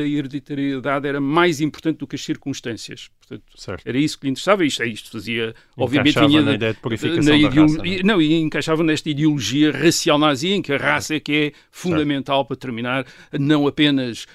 hereditariedade 0.08 1.08
era 1.08 1.20
mais 1.20 1.62
importante 1.62 1.98
do 1.98 2.08
que 2.08 2.16
as 2.16 2.24
circunstâncias. 2.24 3.10
Portanto, 3.20 3.44
era 3.86 3.98
isso 3.98 4.18
que 4.20 4.26
lhe 4.26 4.32
interessava. 4.32 4.66
Isto, 4.66 4.84
é 4.84 4.88
isto 4.88 5.12
fazia, 5.12 5.54
obviamente, 5.76 6.12
Encaixava 6.12 6.28
vinha 6.30 6.42
na 6.42 6.48
da- 6.52 6.56
ideia 6.56 6.74
de 6.74 6.80
purificação 6.80 7.24
na 7.40 7.50
raça, 7.50 7.78
não 7.78 7.84
é? 7.86 7.88
e- 7.88 8.04
não, 8.04 8.22
e 8.22 8.34
encaixava 8.36 8.84
nesta 8.84 9.10
ideologia 9.10 9.72
racial 9.72 10.18
nazi, 10.18 10.50
em 10.50 10.62
que 10.62 10.72
a 10.74 10.78
raça 10.78 11.16
é 11.16 11.20
que 11.20 11.34
é 11.34 11.52
fundamental 11.72 12.46
para 12.46 12.56
determinar 12.56 13.06
não 13.34 13.68
apenas 13.68 14.26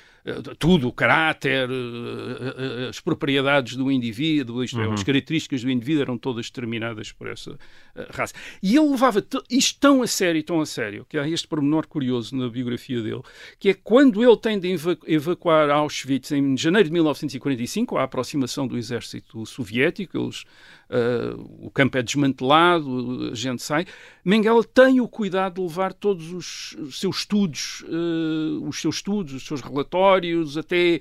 tudo, 0.58 0.88
o 0.88 0.92
caráter, 0.92 1.68
eh, 1.70 2.84
eh, 2.84 2.88
as 2.88 3.00
propriedades 3.00 3.76
do 3.76 3.90
indivíduo, 3.90 4.62
isto 4.64 4.80
é, 4.80 4.86
Uhum. 4.86 4.92
as 4.94 5.02
características 5.02 5.62
do 5.62 5.70
indivíduo 5.70 6.02
eram 6.02 6.18
todas 6.18 6.46
determinadas 6.46 7.12
por 7.12 7.28
essa 7.28 7.58
eh, 7.94 8.06
raça. 8.10 8.34
E 8.62 8.76
ele 8.76 8.88
levava 8.90 9.24
isto 9.50 9.78
tão 9.80 10.02
a 10.02 10.06
sério, 10.06 10.42
tão 10.42 10.60
a 10.60 10.66
sério, 10.66 11.06
que 11.08 11.18
há 11.18 11.28
este 11.28 11.46
pormenor 11.48 11.86
curioso 11.86 12.36
na 12.36 12.48
biografia 12.48 13.02
dele, 13.02 13.22
que 13.58 13.68
é 13.70 13.74
quando 13.74 14.22
ele 14.22 14.36
tem 14.36 14.58
de 14.58 14.72
eva- 14.72 14.98
evacuar 15.06 15.70
Auschwitz 15.70 16.30
em 16.32 16.56
janeiro 16.56 16.88
de 16.88 16.92
1945, 16.92 17.96
a 17.98 18.04
aproximação 18.04 18.66
do 18.66 18.76
exército 18.78 19.44
soviético, 19.46 20.18
eles, 20.18 20.44
eh, 20.90 21.34
o 21.60 21.70
campo 21.70 21.96
é 21.96 22.02
desmantelado, 22.02 23.30
a 23.32 23.34
gente 23.34 23.62
sai, 23.62 23.86
Mengele 24.24 24.62
tem 24.64 25.00
o 25.00 25.08
cuidado 25.08 25.54
de 25.54 25.60
levar 25.62 25.92
todos 25.94 26.32
os, 26.32 26.72
os 26.78 27.00
seus 27.00 27.18
estudos, 27.20 27.84
eh, 27.88 28.66
os 28.68 28.80
seus 28.80 28.96
estudos, 28.96 29.32
os 29.34 29.46
seus 29.46 29.60
relatórios, 29.60 30.58
até 30.58 31.00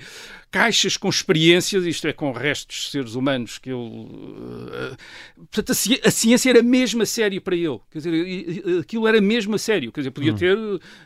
caixas 0.51 0.95
com 0.97 1.09
experiências, 1.09 1.85
isto 1.85 2.07
é, 2.07 2.13
com 2.13 2.31
restos 2.31 2.77
de 2.85 2.91
seres 2.91 3.15
humanos 3.15 3.57
que 3.57 3.69
ele... 3.69 4.07
eh, 4.73 4.97
portanto, 5.37 5.71
a, 5.71 6.07
a 6.07 6.11
ciência 6.11 6.49
era 6.49 6.63
mesmo 6.63 7.01
a 7.01 7.05
sério 7.05 7.41
para 7.41 7.55
ele. 7.55 7.79
Quer 7.91 7.97
dizer, 7.99 8.79
aquilo 8.79 9.07
era 9.07 9.19
mesmo 9.19 9.55
a 9.55 9.57
sério. 9.57 9.91
Quer 9.91 10.01
dizer, 10.01 10.11
podia 10.11 10.33
ter, 10.33 10.57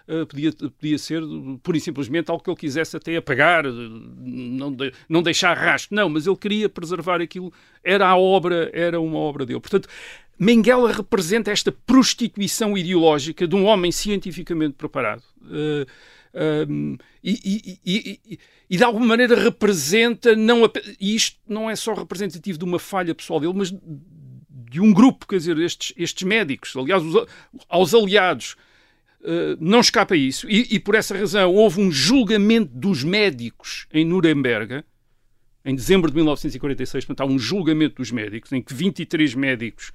eh, 0.07 0.25
podia, 0.25 0.51
podia 0.53 0.97
ser 0.97 1.21
pura 1.61 1.77
e 1.77 1.81
simplesmente 1.81 2.29
algo 2.29 2.43
que 2.43 2.49
ele 2.49 2.57
quisesse 2.57 2.95
até 2.95 3.17
apagar, 3.17 3.63
não, 3.65 4.71
de- 4.71 4.91
não 5.09 5.21
deixar 5.21 5.57
rastro. 5.57 5.95
Não, 5.95 6.09
mas 6.09 6.27
ele 6.27 6.37
queria 6.37 6.69
preservar 6.69 7.21
aquilo. 7.21 7.51
Era 7.83 8.07
a 8.07 8.15
obra, 8.17 8.69
era 8.74 9.00
uma 9.00 9.18
obra 9.18 9.46
dele. 9.46 9.60
Portanto, 9.60 9.88
Mengele 10.38 10.92
representa 10.92 11.51
esta 11.51 11.72
prostituição 11.72 12.77
ideológica 12.77 13.48
de 13.48 13.56
um 13.56 13.65
homem 13.65 13.92
cientificamente 13.92 14.74
preparado. 14.74 15.24
Eh, 15.51 15.86
um, 16.68 16.98
e, 17.24 17.32
e- 17.32 17.80
e- 17.86 18.20
e- 18.34 18.39
e, 18.70 18.77
de 18.77 18.84
alguma 18.84 19.06
maneira 19.06 19.36
representa, 19.36 20.36
não, 20.36 20.70
e 21.00 21.13
isto 21.15 21.38
não 21.48 21.70
é 21.70 21.75
só 21.75 21.94
representativo 21.94 22.58
de 22.58 22.65
uma 22.65 22.80
falha 22.80 23.13
pessoal 23.13 23.39
dele, 23.39 23.53
mas 23.56 23.72
de 23.72 24.82
um 24.82 24.92
grupo, 24.92 25.27
quer 25.27 25.38
dizer, 25.38 25.58
estes, 25.60 25.94
estes 25.96 26.24
médicos, 26.24 26.75
aliás, 26.75 27.03
os 27.03 27.27
aos 27.70 27.94
aliados, 27.94 28.56
eh, 29.24 29.56
não 29.60 29.80
escapa 29.82 30.15
isso. 30.15 30.50
E 30.50 30.80
por 30.80 30.96
essa 30.96 31.15
razão 31.15 31.53
houve 31.53 31.80
um 31.80 31.92
julgamento 31.92 32.72
dos 32.74 33.03
médicos 33.03 33.86
em 33.94 34.03
Nuremberg, 34.03 34.84
em 35.65 35.75
dezembro 35.75 36.10
de 36.10 36.15
1946, 36.15 37.05
portanto, 37.05 37.27
há 37.27 37.32
um 37.32 37.39
julgamento 37.39 37.96
dos 37.96 38.12
médicos, 38.12 38.51
em 38.51 38.62
que 38.62 38.74
23 38.74 39.34
médicos 39.36 39.91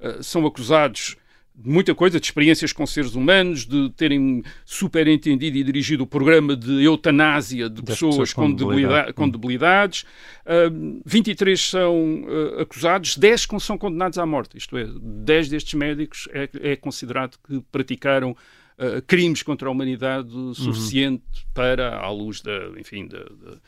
eh, 0.00 0.18
são 0.22 0.46
acusados 0.46 1.16
de 1.52 1.68
muita 1.68 1.94
coisa, 1.94 2.18
de 2.18 2.24
experiências 2.24 2.72
com 2.72 2.86
seres 2.86 3.14
humanos, 3.14 3.66
de 3.66 3.90
terem 3.90 4.42
superentendido 4.64 5.58
e 5.58 5.62
dirigido 5.64 6.04
o 6.04 6.06
programa 6.06 6.56
de 6.56 6.82
eutanásia 6.82 7.68
de 7.68 7.82
pessoas, 7.82 8.12
pessoas 8.14 8.32
com 8.32 8.42
com, 8.42 8.54
debilidade- 8.54 9.12
com 9.12 9.28
debilidades. 9.28 10.02
Uh, 10.46 11.02
23 11.04 11.60
são 11.60 12.22
uh, 12.22 12.60
acusados, 12.60 13.18
10 13.18 13.44
con- 13.44 13.60
são 13.60 13.76
condenados 13.76 14.16
à 14.16 14.24
morte. 14.24 14.56
Isto 14.56 14.78
é, 14.78 14.86
10 15.02 15.48
destes 15.50 15.74
médicos 15.74 16.28
é, 16.32 16.48
é 16.62 16.76
considerado 16.76 17.36
que 17.46 17.60
praticaram 17.70 18.30
uh, 18.30 19.02
crimes 19.06 19.42
contra 19.42 19.68
a 19.68 19.70
humanidade 19.72 20.30
suficiente 20.54 21.24
para, 21.52 21.98
à 21.98 22.10
luz 22.10 22.40
da, 22.40 22.70
enfim, 22.78 23.06
da, 23.06 23.18
da- 23.18 23.58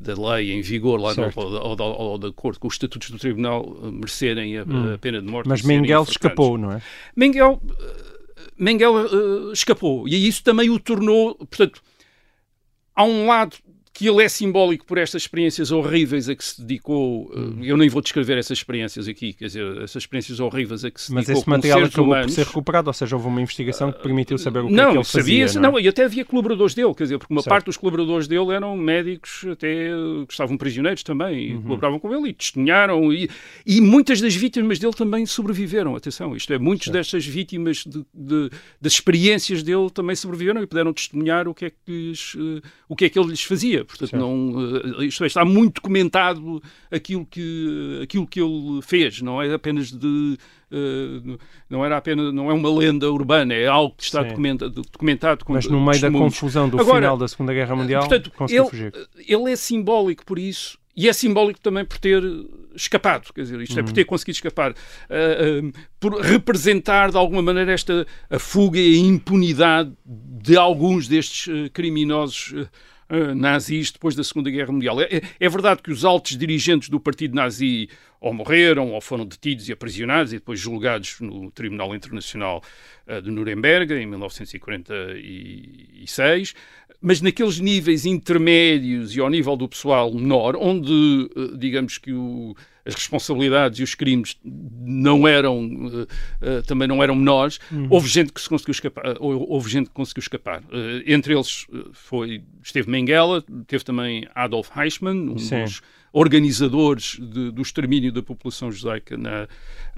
da 0.00 0.14
lei 0.14 0.52
em 0.52 0.62
vigor 0.62 0.98
lá 0.98 1.14
no, 1.14 1.30
ou, 1.36 1.76
ou, 1.78 2.00
ou 2.00 2.18
de 2.18 2.28
acordo 2.28 2.58
com 2.58 2.68
os 2.68 2.74
estatutos 2.74 3.10
do 3.10 3.18
tribunal 3.18 3.62
uh, 3.64 3.92
merecerem 3.92 4.58
a, 4.58 4.62
a 4.62 4.98
pena 4.98 5.20
de 5.20 5.28
morte. 5.28 5.48
Mas 5.48 5.60
enforcados. 5.60 6.10
escapou, 6.10 6.56
não 6.56 6.72
é? 6.72 6.82
Mengele, 7.14 7.58
eh, 7.78 8.40
Mengele 8.56 9.06
eh, 9.06 9.52
escapou 9.52 10.08
e 10.08 10.26
isso 10.26 10.42
também 10.42 10.70
o 10.70 10.78
tornou, 10.78 11.34
portanto, 11.34 11.82
há 12.96 13.04
um 13.04 13.26
lado 13.26 13.56
que 14.00 14.08
ele 14.08 14.22
é 14.22 14.28
simbólico 14.30 14.86
por 14.86 14.96
estas 14.96 15.20
experiências 15.22 15.70
horríveis 15.70 16.26
a 16.26 16.34
que 16.34 16.42
se 16.42 16.58
dedicou. 16.60 17.30
eh, 17.62 17.68
Eu 17.68 17.76
nem 17.76 17.88
vou 17.90 18.00
descrever 18.00 18.38
essas 18.38 18.56
experiências 18.56 19.06
aqui, 19.06 19.34
quer 19.34 19.44
dizer, 19.46 19.76
essas 19.82 20.02
experiências 20.04 20.40
horríveis 20.40 20.84
a 20.86 20.90
que 20.90 20.98
se 21.00 21.12
Mas 21.12 21.26
dedicou 21.26 21.38
esse 21.40 21.44
com 21.44 21.50
material 21.50 21.84
acabou 21.84 22.04
humanos. 22.06 22.26
por 22.26 22.32
ser 22.34 22.46
recuperado, 22.46 22.88
ou 22.88 22.94
seja, 22.94 23.14
houve 23.14 23.28
uma 23.28 23.42
investigação 23.42 23.92
que 23.92 24.02
permitiu 24.02 24.38
saber 24.38 24.60
o 24.60 24.68
que 24.68 24.72
é 24.72 24.76
não, 24.76 24.90
que 24.92 24.96
ele 24.96 25.04
fazia. 25.04 25.20
sabia-se, 25.22 25.54
não, 25.58 25.68
é? 25.68 25.72
não, 25.72 25.80
e 25.80 25.86
até 25.88 26.04
havia 26.04 26.24
colaboradores 26.24 26.74
dele, 26.74 26.94
quer 26.94 27.02
dizer, 27.04 27.18
porque 27.18 27.34
uma 27.34 27.42
Certo. 27.42 27.50
parte 27.50 27.66
dos 27.66 27.76
colaboradores 27.76 28.26
dele 28.26 28.52
eram 28.54 28.74
médicos 28.76 29.44
até 29.52 29.90
que 30.26 30.32
estavam 30.32 30.56
prisioneiros 30.56 31.02
também 31.02 31.50
e 31.50 31.54
Uhum. 31.56 31.62
colaboravam 31.62 31.98
com 31.98 32.14
ele 32.14 32.30
e 32.30 32.32
testemunharam 32.32 33.12
e, 33.12 33.28
e 33.66 33.80
muitas 33.82 34.20
das 34.20 34.34
vítimas 34.34 34.78
dele 34.78 34.94
também 34.94 35.26
sobreviveram, 35.26 35.94
atenção, 35.94 36.34
isto 36.34 36.52
é, 36.54 36.58
muitas 36.58 36.88
destas 36.88 37.26
vítimas 37.26 37.84
de, 37.86 38.02
de- 38.14 38.50
das 38.80 38.92
experiências 38.94 39.62
dele 39.62 39.90
também 39.90 40.16
sobreviveram 40.16 40.62
e 40.62 40.66
puderam 40.66 40.92
testemunhar 40.92 41.46
o 41.48 41.54
que 41.54 41.66
é 41.66 41.70
que, 41.70 41.76
lhes, 41.90 42.34
eh, 42.36 42.66
o 42.88 42.96
que, 42.96 43.04
é 43.04 43.08
que 43.10 43.18
ele 43.18 43.28
lhes 43.28 43.42
fazia, 43.42 43.84
portanto, 43.90 44.10
Certo. 44.10 44.22
não, 44.22 45.00
eh, 45.00 45.04
isto 45.06 45.24
é, 45.24 45.26
está 45.26 45.44
muito 45.44 45.74
documentado 45.74 46.62
aquilo 46.90 47.26
que, 47.26 48.00
aquilo 48.02 48.26
que 48.26 48.40
ele 48.40 48.80
fez, 48.82 49.20
não 49.20 49.40
é 49.42 49.52
apenas 49.52 49.90
de 49.92 50.36
eh, 50.72 51.36
não 51.68 51.84
era 51.84 51.96
apenas 51.96 52.32
não 52.32 52.50
é 52.50 52.54
uma 52.54 52.70
lenda 52.72 53.10
urbana 53.10 53.52
é 53.54 53.66
algo 53.66 53.94
que 53.96 54.04
está 54.04 54.22
Sim. 54.22 54.28
documenta- 54.28 54.68
documentado 54.70 55.44
com 55.44 55.52
Mas 55.52 55.66
no 55.66 55.84
meio 55.84 56.00
da 56.00 56.10
confusão 56.10 56.68
do 56.68 56.78
Agora, 56.80 56.98
final 57.00 57.16
da 57.16 57.26
Segunda 57.28 57.52
Guerra 57.52 57.74
Mundial, 57.76 58.00
portanto, 58.06 58.30
conseguiu 58.36 58.62
ele, 58.64 58.70
fugir. 58.70 58.92
ele 59.26 59.52
é 59.52 59.56
simbólico 59.56 60.24
por 60.24 60.38
isso 60.38 60.78
e 60.96 61.08
é 61.08 61.12
simbólico 61.12 61.60
também 61.60 61.84
por 61.84 61.98
ter 61.98 62.22
escapado, 62.74 63.32
quer 63.32 63.42
dizer, 63.42 63.60
isto 63.60 63.78
é 63.78 63.82
por 63.82 63.92
ter 63.92 64.04
conseguido 64.04 64.36
escapar, 64.36 64.74
ah, 65.08 65.14
ah, 65.14 65.80
por 65.98 66.20
representar 66.20 67.10
de 67.10 67.16
alguma 67.16 67.42
maneira 67.42 67.72
esta 67.72 68.06
a 68.28 68.38
fuga 68.38 68.78
e 68.78 68.94
a 68.94 68.98
impunidade 68.98 69.92
de 70.04 70.56
alguns 70.56 71.08
destes 71.08 71.48
ah, 71.52 71.68
criminosos 71.72 72.54
ah, 73.10 73.34
nazis 73.34 73.90
depois 73.90 74.14
da 74.14 74.22
Segunda 74.24 74.48
Guerra 74.50 74.72
Mundial. 74.72 75.00
É, 75.00 75.20
é- 75.40 75.48
verdade 75.48 75.82
que 75.82 75.90
os 75.90 76.04
altos 76.04 76.36
dirigentes 76.38 76.88
do 76.88 77.00
partido 77.00 77.34
nazi 77.34 77.88
ou 78.20 78.32
morreram 78.32 78.92
ou 78.92 79.00
foram 79.00 79.26
detidos 79.26 79.68
e 79.68 79.72
aprisionados 79.72 80.32
e 80.32 80.36
depois 80.36 80.60
julgados 80.60 81.16
no 81.20 81.50
Tribunal 81.50 81.92
Internacional 81.94 82.62
ah, 83.06 83.20
de 83.20 83.30
Nuremberg 83.30 83.92
em 83.94 84.06
1946, 84.06 86.54
mas 87.00 87.20
naqueles 87.20 87.58
níveis 87.58 88.04
intermédios 88.04 89.16
e 89.16 89.20
ao 89.20 89.30
nível 89.30 89.56
do 89.56 89.68
pessoal 89.68 90.12
menor, 90.12 90.54
onde, 90.56 91.30
eh, 91.34 91.56
digamos 91.56 91.96
que 91.98 92.12
o- 92.12 92.54
as 92.90 92.94
responsabilidades 92.96 93.78
e 93.78 93.82
os 93.82 93.94
crimes 93.94 94.36
não 94.44 95.26
eram, 95.26 96.06
eh, 96.42 96.56
eh, 96.58 96.62
também 96.62 96.86
não 96.88 97.02
eram 97.02 97.14
menores, 97.14 97.58
houve 97.88 98.08
gente 98.08 98.32
que 98.32 98.40
se 98.40 98.48
conseguiu 98.48 98.72
escapar, 98.72 99.06
eh, 99.06 99.16
hou- 99.18 99.48
houve 99.50 99.70
gente 99.70 99.86
que 99.88 99.94
conseguiu 99.94 100.20
escapar. 100.20 100.62
Entre 101.06 101.34
eles 101.34 101.66
foi, 101.92 102.42
esteve 102.62 102.90
Mengele, 102.90 103.42
teve 103.66 103.84
também 103.84 104.26
Adolf 104.34 104.70
Eichmann, 104.76 105.28
um 105.30 105.38
Sim. 105.38 105.64
dos 105.64 105.80
organizadores 106.12 107.16
de- 107.20 107.50
do 107.50 107.62
extermínio 107.62 108.12
da 108.12 108.22
população 108.22 108.70
judaica 108.72 109.16
na 109.16 109.46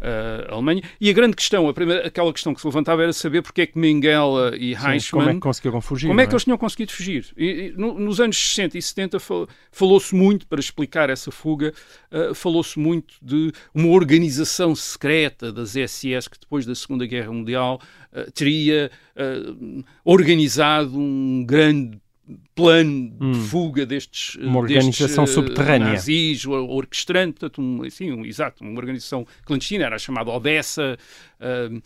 eh, 0.04 0.46
Alemanha. 0.50 0.82
E 1.00 1.08
a 1.08 1.12
grande 1.12 1.36
questão, 1.36 1.68
a 1.68 1.72
primeira, 1.74 2.06
aquela 2.06 2.32
questão 2.32 2.52
que 2.54 2.60
se 2.60 2.66
levantava 2.66 3.02
era 3.02 3.12
saber 3.12 3.40
porque 3.42 3.62
é 3.62 3.66
que 3.66 3.78
Mengele 3.78 4.56
e 4.58 4.76
Sim, 4.76 4.90
Eichmann 4.90 5.10
como 5.10 5.30
é 5.30 5.34
que 5.34 5.40
conseguiram 5.40 5.80
fugir? 5.80 6.08
como 6.08 6.20
é 6.20 6.24
não 6.24 6.28
que 6.28 6.34
eles 6.34 6.44
tinham 6.44 6.58
conseguido 6.58 6.92
fugir? 6.92 7.26
E, 7.36 7.44
e, 7.46 7.72
no- 7.76 7.98
nos 7.98 8.20
anos 8.20 8.36
60 8.36 8.76
e 8.78 8.82
70 8.82 9.20
fal- 9.20 9.48
falou-se 9.70 10.14
muito, 10.14 10.46
para 10.46 10.58
explicar 10.60 11.08
essa 11.08 11.30
fuga, 11.30 11.72
uh, 12.10 12.34
falou-se 12.34 12.78
muito 12.78 13.14
de 13.22 13.52
uma 13.74 13.88
organização 13.88 14.74
secreta 14.74 15.52
das 15.52 15.76
SS 15.76 16.28
que 16.28 16.38
depois 16.40 16.66
da 16.66 16.74
Segunda 16.74 17.06
Guerra 17.06 17.32
Mundial 17.32 17.80
uh, 18.12 18.30
teria 18.32 18.90
uh, 19.16 19.84
organizado 20.04 20.98
um 20.98 21.44
grande 21.46 22.01
plano 22.54 23.10
de 23.10 23.38
fuga 23.48 23.84
destes 23.84 24.36
Hum. 24.36 24.46
Uma 24.46 24.66
destes, 24.66 24.86
organização 24.86 25.24
uh, 25.24 25.26
subterrânea. 25.26 25.92
nazis, 25.92 26.46
orquestrante, 26.46 27.40
portanto, 27.40 27.60
um, 27.60 27.82
assim, 27.82 28.12
um, 28.12 28.24
exato, 28.24 28.62
uma 28.64 28.78
organização 28.78 29.26
clandestina, 29.44 29.84
era 29.84 29.98
chamada 29.98 30.30
Odessa, 30.30 30.96
uh, 31.40 31.76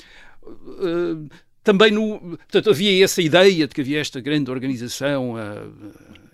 uh, 0.53 1.29
também 1.65 1.91
no, 1.91 2.21
portanto, 2.21 2.71
havia 2.71 3.05
essa 3.05 3.21
ideia 3.21 3.67
de 3.67 3.75
que 3.75 3.81
havia 3.81 4.01
esta 4.01 4.21
grande 4.21 4.51
organização 4.51 5.37
a, 5.37 5.65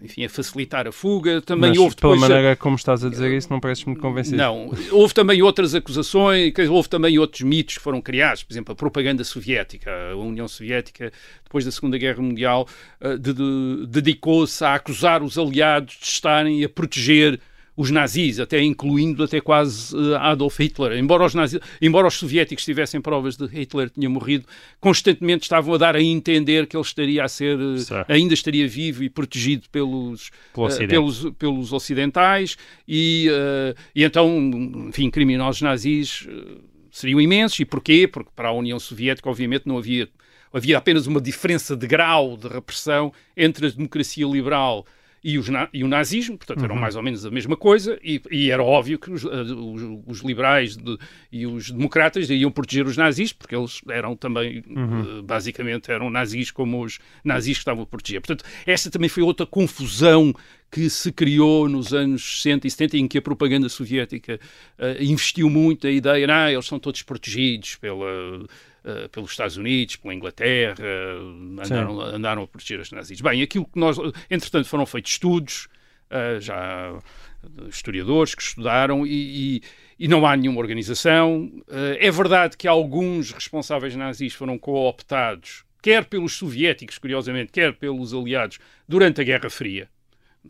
enfim, 0.02 0.24
a 0.24 0.28
facilitar 0.28 0.86
a 0.88 0.92
fuga. 0.92 1.40
Também 1.40 1.70
Mas, 1.70 1.78
houve 1.78 1.94
pela 1.96 2.14
depois 2.14 2.30
a- 2.30 2.34
maneira 2.34 2.56
como 2.56 2.76
estás 2.76 3.04
a 3.04 3.08
dizer 3.08 3.32
isso, 3.36 3.48
não 3.50 3.60
pareces 3.60 3.84
muito 3.84 4.00
convencido. 4.00 4.36
não, 4.36 4.70
houve 4.90 5.14
também 5.14 5.42
outras 5.42 5.74
acusações, 5.74 6.52
houve 6.68 6.88
também 6.88 7.18
outros 7.18 7.42
mitos 7.42 7.76
que 7.76 7.82
foram 7.82 8.00
criados, 8.00 8.42
por 8.42 8.52
exemplo, 8.52 8.72
a 8.72 8.76
propaganda 8.76 9.22
soviética, 9.24 9.90
a 10.12 10.16
União 10.16 10.48
Soviética, 10.48 11.12
depois 11.44 11.64
da 11.64 11.70
Segunda 11.70 11.96
Guerra 11.98 12.22
Mundial, 12.22 12.66
eh, 13.00 13.16
de- 13.16 13.32
de- 13.32 13.86
dedicou-se 13.88 14.64
a 14.64 14.74
acusar 14.74 15.22
os 15.22 15.38
aliados 15.38 15.96
de 16.00 16.06
estarem 16.06 16.64
a 16.64 16.68
proteger 16.68 17.40
os 17.76 17.90
nazis, 17.90 18.38
até 18.38 18.62
incluindo 18.62 19.24
até 19.24 19.40
quase 19.40 19.96
eh, 19.96 20.16
Adolf 20.16 20.58
Hitler. 20.58 20.92
Embora 20.98 21.24
os, 21.24 21.34
nazis, 21.34 21.58
embora 21.80 22.06
os 22.06 22.14
soviéticos 22.14 22.64
tivessem 22.64 23.00
provas 23.00 23.36
de 23.36 23.48
que 23.48 23.58
Hitler 23.60 23.88
tinha 23.88 24.10
morrido, 24.10 24.44
constantemente 24.78 25.44
estavam 25.44 25.74
a 25.74 25.78
dar 25.78 25.96
a 25.96 26.02
entender 26.02 26.66
que 26.66 26.76
ele 26.76 26.84
estaria 26.84 27.24
a 27.24 27.28
ser, 27.28 27.58
eh, 27.58 28.04
ainda 28.08 28.34
estaria 28.34 28.68
vivo 28.68 29.02
e 29.02 29.08
protegido 29.08 29.68
pelos, 29.70 30.30
Pelo 30.52 30.66
Ocidente. 30.66 30.90
pelos, 30.90 31.30
pelos 31.38 31.72
ocidentais 31.72 32.56
e, 32.86 33.28
eh, 33.30 33.74
e 33.94 34.04
então, 34.04 34.28
enfim, 34.88 35.10
criminosos 35.10 35.62
nazis 35.62 36.26
eh, 36.28 36.58
seriam 36.90 37.20
imensos. 37.20 37.58
E 37.58 37.64
porquê? 37.64 38.06
Porque 38.06 38.30
para 38.36 38.50
a 38.50 38.52
União 38.52 38.78
Soviética, 38.78 39.30
obviamente, 39.30 39.66
não 39.66 39.78
havia, 39.78 40.08
havia 40.52 40.76
apenas 40.76 41.06
uma 41.06 41.20
diferença 41.20 41.74
de 41.74 41.86
grau 41.86 42.36
de 42.36 42.48
repressão 42.48 43.12
entre 43.34 43.66
a 43.66 43.70
democracia 43.70 44.26
liberal 44.26 44.84
e, 45.24 45.38
os 45.38 45.48
na- 45.48 45.68
e 45.72 45.84
o 45.84 45.88
nazismo, 45.88 46.36
portanto 46.36 46.64
eram 46.64 46.74
mais 46.76 46.96
ou 46.96 47.02
menos 47.02 47.24
a 47.24 47.30
mesma 47.30 47.56
coisa, 47.56 47.98
e, 48.02 48.20
e 48.30 48.50
era 48.50 48.62
óbvio 48.62 48.98
que 48.98 49.10
os, 49.10 49.24
eh, 49.24 49.28
os- 49.28 50.00
os 50.06 50.20
liberais 50.20 50.76
de- 50.76 50.98
e 51.30 51.46
os 51.46 51.70
democratas 51.70 52.28
iam 52.28 52.50
proteger 52.50 52.86
os 52.86 52.96
nazis, 52.96 53.32
porque 53.32 53.54
eles 53.54 53.80
eram 53.88 54.16
também, 54.16 54.58
eh, 55.18 55.22
basicamente, 55.22 55.90
eram 55.92 56.10
nazis 56.10 56.50
como 56.50 56.82
os 56.84 56.98
nazis 57.24 57.56
que 57.56 57.60
estavam 57.60 57.84
a 57.84 57.86
proteger. 57.86 58.20
Portanto, 58.20 58.44
esta 58.66 58.90
também 58.90 59.08
foi 59.08 59.22
outra 59.22 59.46
confusão 59.46 60.34
que 60.70 60.88
se 60.88 61.12
criou 61.12 61.68
nos 61.68 61.92
anos 61.92 62.40
60 62.40 62.66
e 62.66 62.70
70, 62.70 62.96
em 62.96 63.06
que 63.06 63.18
a 63.18 63.22
propaganda 63.22 63.68
soviética 63.68 64.40
eh, 64.78 65.04
investiu 65.04 65.50
muito 65.50 65.86
a 65.86 65.90
ideia, 65.90 66.26
ah, 66.30 66.50
eles 66.52 66.64
são 66.66 66.78
todos 66.78 67.02
protegidos 67.02 67.76
pela, 67.76 68.06
eh, 68.84 69.08
pelos 69.08 69.30
Estados 69.30 69.56
Unidos, 69.56 69.96
pela 69.96 70.14
Inglaterra, 70.14 70.84
andaram, 71.62 72.00
andaram 72.00 72.42
a 72.42 72.46
proteger 72.46 72.80
os 72.80 72.90
nazis. 72.92 73.20
Bem, 73.20 73.42
aquilo 73.42 73.64
que 73.64 73.78
nós, 73.78 73.96
entretanto, 74.30 74.66
foram 74.68 74.84
feitos 74.86 75.12
estudos, 75.12 75.68
eh, 76.10 76.38
já 76.40 76.98
historiadores 77.68 78.34
que 78.34 78.42
estudaram 78.42 79.06
e, 79.06 79.56
e- 79.56 79.62
e 79.98 80.08
não 80.08 80.26
há 80.26 80.36
nenhuma 80.36 80.60
organização. 80.60 81.50
Eh, 81.68 82.06
é 82.06 82.10
verdade 82.10 82.56
que 82.56 82.66
alguns 82.68 83.30
responsáveis 83.32 83.94
nazis 83.96 84.32
foram 84.34 84.58
cooptados, 84.58 85.64
quer 85.82 86.04
pelos 86.04 86.34
soviéticos, 86.36 86.98
curiosamente, 86.98 87.50
quer 87.52 87.72
pelos 87.74 88.12
aliados, 88.14 88.58
durante 88.88 89.20
a 89.20 89.24
Guerra 89.24 89.50
Fria 89.50 89.88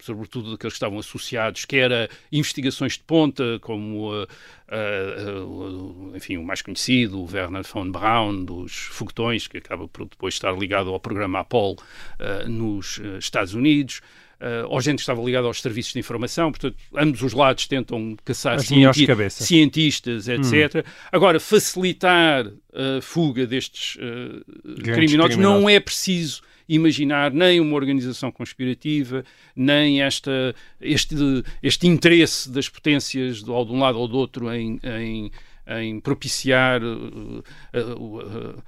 sobretudo 0.00 0.52
daqueles 0.52 0.72
que 0.74 0.76
estavam 0.76 0.98
associados, 0.98 1.64
quer 1.64 1.92
a 1.92 2.08
investigações 2.30 2.94
de 2.94 3.00
ponta, 3.00 3.58
como 3.60 4.12
uh, 4.12 4.26
uh, 4.72 6.10
uh, 6.10 6.16
enfim, 6.16 6.36
o 6.36 6.44
mais 6.44 6.62
conhecido, 6.62 7.20
o 7.20 7.28
Werner 7.30 7.62
von 7.64 7.90
Braun, 7.90 8.44
dos 8.44 8.72
foguetões, 8.72 9.46
que 9.46 9.58
acaba 9.58 9.86
por 9.88 10.06
depois 10.06 10.34
estar 10.34 10.52
ligado 10.52 10.90
ao 10.90 11.00
programa 11.00 11.40
Apollo 11.40 11.76
uh, 12.18 12.48
nos 12.48 12.98
uh, 12.98 13.18
Estados 13.18 13.54
Unidos. 13.54 14.00
Uh, 14.40 14.66
ou 14.66 14.80
gente 14.80 14.96
que 14.96 15.02
estava 15.02 15.22
ligada 15.22 15.46
aos 15.46 15.62
serviços 15.62 15.92
de 15.92 16.00
informação, 16.00 16.50
portanto, 16.50 16.76
ambos 16.96 17.22
os 17.22 17.32
lados 17.32 17.68
tentam 17.68 18.16
caçar 18.24 18.58
cienti- 18.58 19.06
cientistas, 19.30 20.26
etc. 20.26 20.84
Agora, 21.12 21.38
facilitar 21.38 22.46
a 22.74 23.00
fuga 23.00 23.46
destes 23.46 23.94
uh, 24.00 24.82
criminosos 24.82 25.36
não 25.36 25.60
criminosos. 25.60 25.70
é 25.70 25.78
preciso 25.78 26.42
imaginar 26.74 27.32
nem 27.32 27.60
uma 27.60 27.74
organização 27.74 28.30
conspirativa, 28.32 29.24
nem 29.54 30.02
esta, 30.02 30.54
este, 30.80 31.14
este 31.62 31.86
interesse 31.86 32.50
das 32.50 32.68
potências, 32.68 33.46
ou 33.46 33.64
de 33.64 33.72
um 33.72 33.78
lado 33.78 33.98
ou 33.98 34.08
do 34.08 34.16
outro, 34.16 34.52
em, 34.52 34.80
em, 34.82 35.30
em 35.66 36.00
propiciar 36.00 36.82
uh, 36.82 37.44
uh, 37.74 38.18
uh, 38.18 38.62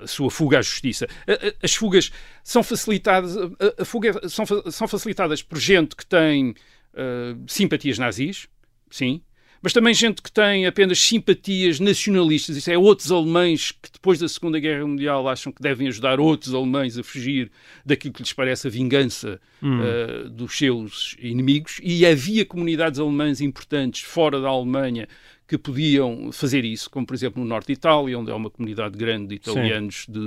a 0.00 0.06
sua 0.06 0.30
fuga 0.30 0.58
à 0.58 0.62
justiça. 0.62 1.08
As 1.62 1.74
fugas 1.74 2.12
são 2.44 2.62
facilitadas, 2.62 3.36
a, 3.78 3.84
fuga 3.84 4.28
são, 4.28 4.44
são 4.70 4.86
facilitadas 4.86 5.42
por 5.42 5.58
gente 5.58 5.96
que 5.96 6.06
tem 6.06 6.50
uh, 6.50 7.42
simpatias 7.46 7.98
nazis, 7.98 8.48
sim, 8.90 9.20
mas 9.62 9.72
também 9.72 9.94
gente 9.94 10.20
que 10.20 10.30
tem 10.30 10.66
apenas 10.66 10.98
simpatias 10.98 11.78
nacionalistas. 11.78 12.56
Isso 12.56 12.70
é 12.70 12.76
outros 12.76 13.12
alemães 13.12 13.70
que 13.70 13.92
depois 13.92 14.18
da 14.18 14.28
Segunda 14.28 14.58
Guerra 14.58 14.84
Mundial 14.84 15.28
acham 15.28 15.52
que 15.52 15.62
devem 15.62 15.86
ajudar 15.86 16.18
outros 16.18 16.52
alemães 16.52 16.98
a 16.98 17.04
fugir 17.04 17.50
daquilo 17.86 18.12
que 18.12 18.22
lhes 18.22 18.32
parece 18.32 18.66
a 18.66 18.70
vingança 18.70 19.40
uh, 19.62 20.28
dos 20.28 20.58
seus 20.58 21.16
inimigos. 21.20 21.80
E 21.80 22.04
havia 22.04 22.44
comunidades 22.44 22.98
alemãs 22.98 23.40
importantes 23.40 24.02
fora 24.02 24.40
da 24.40 24.48
Alemanha 24.48 25.08
que 25.52 25.58
podiam 25.58 26.30
fazer 26.32 26.64
isso, 26.64 26.88
como 26.88 27.04
por 27.06 27.14
exemplo 27.14 27.42
no 27.42 27.46
norte 27.48 27.66
de 27.66 27.72
Itália, 27.74 28.18
onde 28.18 28.30
há 28.30 28.34
uma 28.34 28.48
comunidade 28.48 28.96
grande 28.96 29.26
de 29.28 29.34
italianos 29.34 30.06
de, 30.08 30.20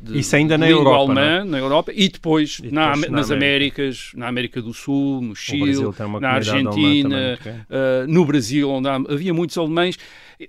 de 0.00 0.18
Isso 0.18 0.36
ainda 0.36 0.58
na 0.58 0.68
Europa, 0.68 1.14
não 1.14 1.20
é? 1.22 1.36
alemã, 1.38 1.44
na 1.50 1.58
Europa, 1.58 1.92
e 1.94 2.08
depois, 2.08 2.58
E 2.62 2.70
na- 2.70 2.92
depois 2.92 3.10
na 3.10 3.16
nas 3.18 3.30
América. 3.30 3.80
Américas, 3.82 4.12
na 4.14 4.28
América 4.28 4.60
do 4.60 4.74
Sul, 4.74 5.22
no 5.22 5.34
Chile, 5.34 5.74
na 5.80 6.04
alemã 6.04 6.28
Argentina, 6.28 7.38
também. 7.42 7.60
Uh, 7.62 8.06
no 8.08 8.24
Brasil, 8.26 8.68
onde 8.70 8.88
há- 8.88 8.96
havia 8.96 9.32
muitos 9.32 9.56
alemães. 9.56 9.98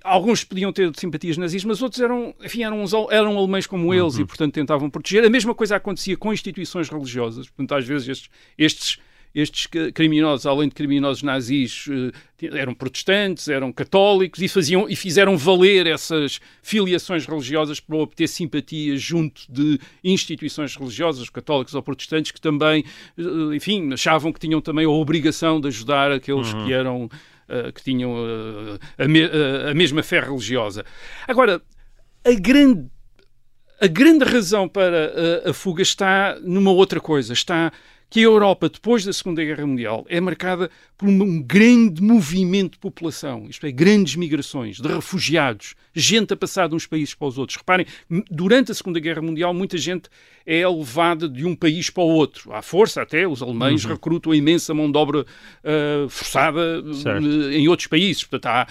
Alguns 0.04 0.44
podiam 0.44 0.72
ter 0.72 0.90
simpatias 0.96 1.36
nazis, 1.36 1.64
mas 1.64 1.80
outros 1.82 2.00
eram, 2.00 2.34
enfim, 2.44 2.62
eram, 2.64 2.82
uns 2.82 2.92
eram 3.10 3.36
alemães 3.38 3.66
como 3.66 3.92
eles 3.94 4.16
Uhum. 4.16 4.22
e, 4.22 4.24
portanto, 4.26 4.52
tentavam 4.54 4.88
proteger. 4.90 5.24
A 5.24 5.30
mesma 5.30 5.54
coisa 5.54 5.76
acontecia 5.76 6.16
com 6.16 6.32
instituições 6.32 6.88
religiosas. 6.88 7.48
Portanto, 7.48 7.74
às 7.78 7.86
vezes 7.86 8.08
estes, 8.08 8.30
estes, 8.58 8.98
estes 9.34 9.66
criminosos, 9.94 10.44
além 10.46 10.68
de 10.68 10.74
criminosos 10.74 11.22
nazis, 11.22 11.86
eh, 12.42 12.48
eram 12.58 12.74
protestantes, 12.74 13.48
eram 13.48 13.72
católicos 13.72 14.42
e, 14.42 14.48
faziam, 14.48 14.88
e 14.88 14.96
fizeram 14.96 15.36
valer 15.38 15.86
essas 15.86 16.40
filiações 16.62 17.24
religiosas 17.24 17.80
para 17.80 17.96
obter 17.96 18.28
simpatia 18.28 18.96
junto 18.96 19.42
de 19.50 19.78
instituições 20.04 20.76
religiosas, 20.76 21.30
católicos 21.30 21.74
ou 21.74 21.82
protestantes, 21.82 22.32
que 22.32 22.40
também, 22.40 22.84
eh, 23.16 23.54
enfim, 23.56 23.92
achavam 23.92 24.32
que 24.32 24.40
tinham 24.40 24.60
também 24.60 24.84
a 24.84 24.90
obrigação 24.90 25.60
de 25.60 25.68
ajudar 25.68 26.12
aqueles 26.12 26.52
que 26.52 26.72
eram 26.72 27.04
uh, 27.04 27.72
que 27.72 27.82
tinham 27.82 28.14
a, 28.98 29.08
me- 29.08 29.30
a 29.70 29.74
mesma 29.74 30.02
fé 30.02 30.20
religiosa. 30.20 30.84
Agora, 31.26 31.60
a 32.24 32.32
grande, 32.32 32.86
a 33.80 33.86
grande 33.86 34.24
razão 34.24 34.68
para 34.68 35.42
uh, 35.46 35.50
a 35.50 35.52
fuga 35.52 35.82
está 35.82 36.38
numa 36.40 36.70
outra 36.70 37.00
coisa. 37.00 37.32
Está 37.32 37.72
que 38.12 38.20
a 38.20 38.24
Europa, 38.24 38.68
depois 38.68 39.06
da 39.06 39.12
Segunda 39.12 39.42
Guerra 39.42 39.66
Mundial, 39.66 40.04
é 40.06 40.20
marcada 40.20 40.70
por 41.02 41.08
um, 41.08 41.42
grande 41.42 42.00
movimento 42.00 42.72
de 42.74 42.78
população, 42.78 43.46
isto 43.48 43.66
é, 43.66 43.72
grandes 43.72 44.14
migrações 44.14 44.78
de 44.78 44.86
refugiados, 44.86 45.74
gente 45.92 46.32
a 46.32 46.36
passar 46.36 46.68
de 46.68 46.76
uns 46.76 46.86
países 46.86 47.12
para 47.12 47.26
os 47.26 47.38
outros. 47.38 47.56
Reparem, 47.56 47.86
durante 48.30 48.70
a 48.70 48.74
Segunda 48.74 49.00
Guerra 49.00 49.20
Mundial, 49.20 49.52
muita 49.52 49.76
gente 49.76 50.08
é 50.46 50.66
levada 50.66 51.28
de 51.28 51.44
um 51.44 51.54
país 51.54 51.90
para 51.90 52.02
o 52.02 52.08
outro. 52.08 52.52
À 52.52 52.62
força, 52.62 53.02
até, 53.02 53.26
os 53.26 53.42
alemães 53.42 53.84
recrutam 53.84 54.32
a 54.32 54.36
imensa 54.36 54.72
mão 54.74 54.90
de 54.90 54.98
obra 54.98 55.20
uh, 55.20 56.08
forçada 56.08 56.82
Certo. 56.94 57.24
uh, 57.24 57.52
em 57.52 57.68
outros 57.68 57.86
países. 57.88 58.24
Portanto, 58.24 58.46
há, 58.46 58.66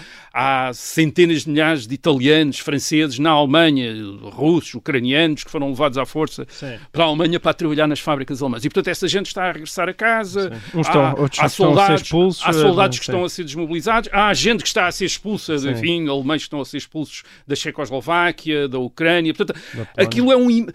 há 0.68 0.72
centenas 0.74 1.42
de 1.42 1.50
milhares 1.50 1.86
de 1.86 1.94
italianos, 1.94 2.58
franceses 2.58 3.18
na 3.18 3.30
Alemanha, 3.30 3.94
russos, 4.22 4.74
ucranianos, 4.74 5.44
que 5.44 5.50
foram 5.50 5.68
levados 5.68 5.96
à 5.98 6.04
força 6.04 6.46
Sim. 6.48 6.78
para 6.90 7.04
a 7.04 7.06
Alemanha 7.06 7.38
para 7.40 7.54
trabalhar 7.54 7.86
nas 7.86 8.00
fábricas 8.00 8.42
alemãs. 8.42 8.64
E, 8.64 8.68
portanto, 8.68 8.88
essa 8.88 9.08
gente 9.08 9.26
está 9.26 9.44
a 9.44 9.52
regressar 9.52 9.88
a 9.88 9.94
casa. 9.94 10.52
Estão- 10.78 11.02
há, 11.02 11.10
há 11.10 11.24
estão 11.24 11.48
ser 11.48 11.56
soldados, 11.56 12.02
expulsos, 12.28 12.44
há 12.44 12.50
eh, 12.50 12.52
soldados 12.52 12.98
que 12.98 13.04
estão 13.04 13.24
a 13.24 13.28
ser 13.28 13.44
desmobilizados. 13.44 14.08
Há 14.12 14.32
gente 14.34 14.62
que 14.62 14.68
está 14.68 14.86
a 14.86 14.92
ser 14.92 15.04
expulsa, 15.04 15.58
Sim. 15.58 15.70
enfim, 15.70 16.08
alemães 16.08 16.42
que 16.42 16.46
estão 16.46 16.60
a 16.60 16.64
ser 16.64 16.78
expulsos 16.78 17.22
da 17.46 17.54
Checoslováquia, 17.54 18.68
da 18.68 18.78
Ucrânia. 18.78 19.34
Portanto, 19.34 19.60
Polónia. 19.70 19.90
aquilo 19.96 20.32
é 20.32 20.36
um... 20.36 20.66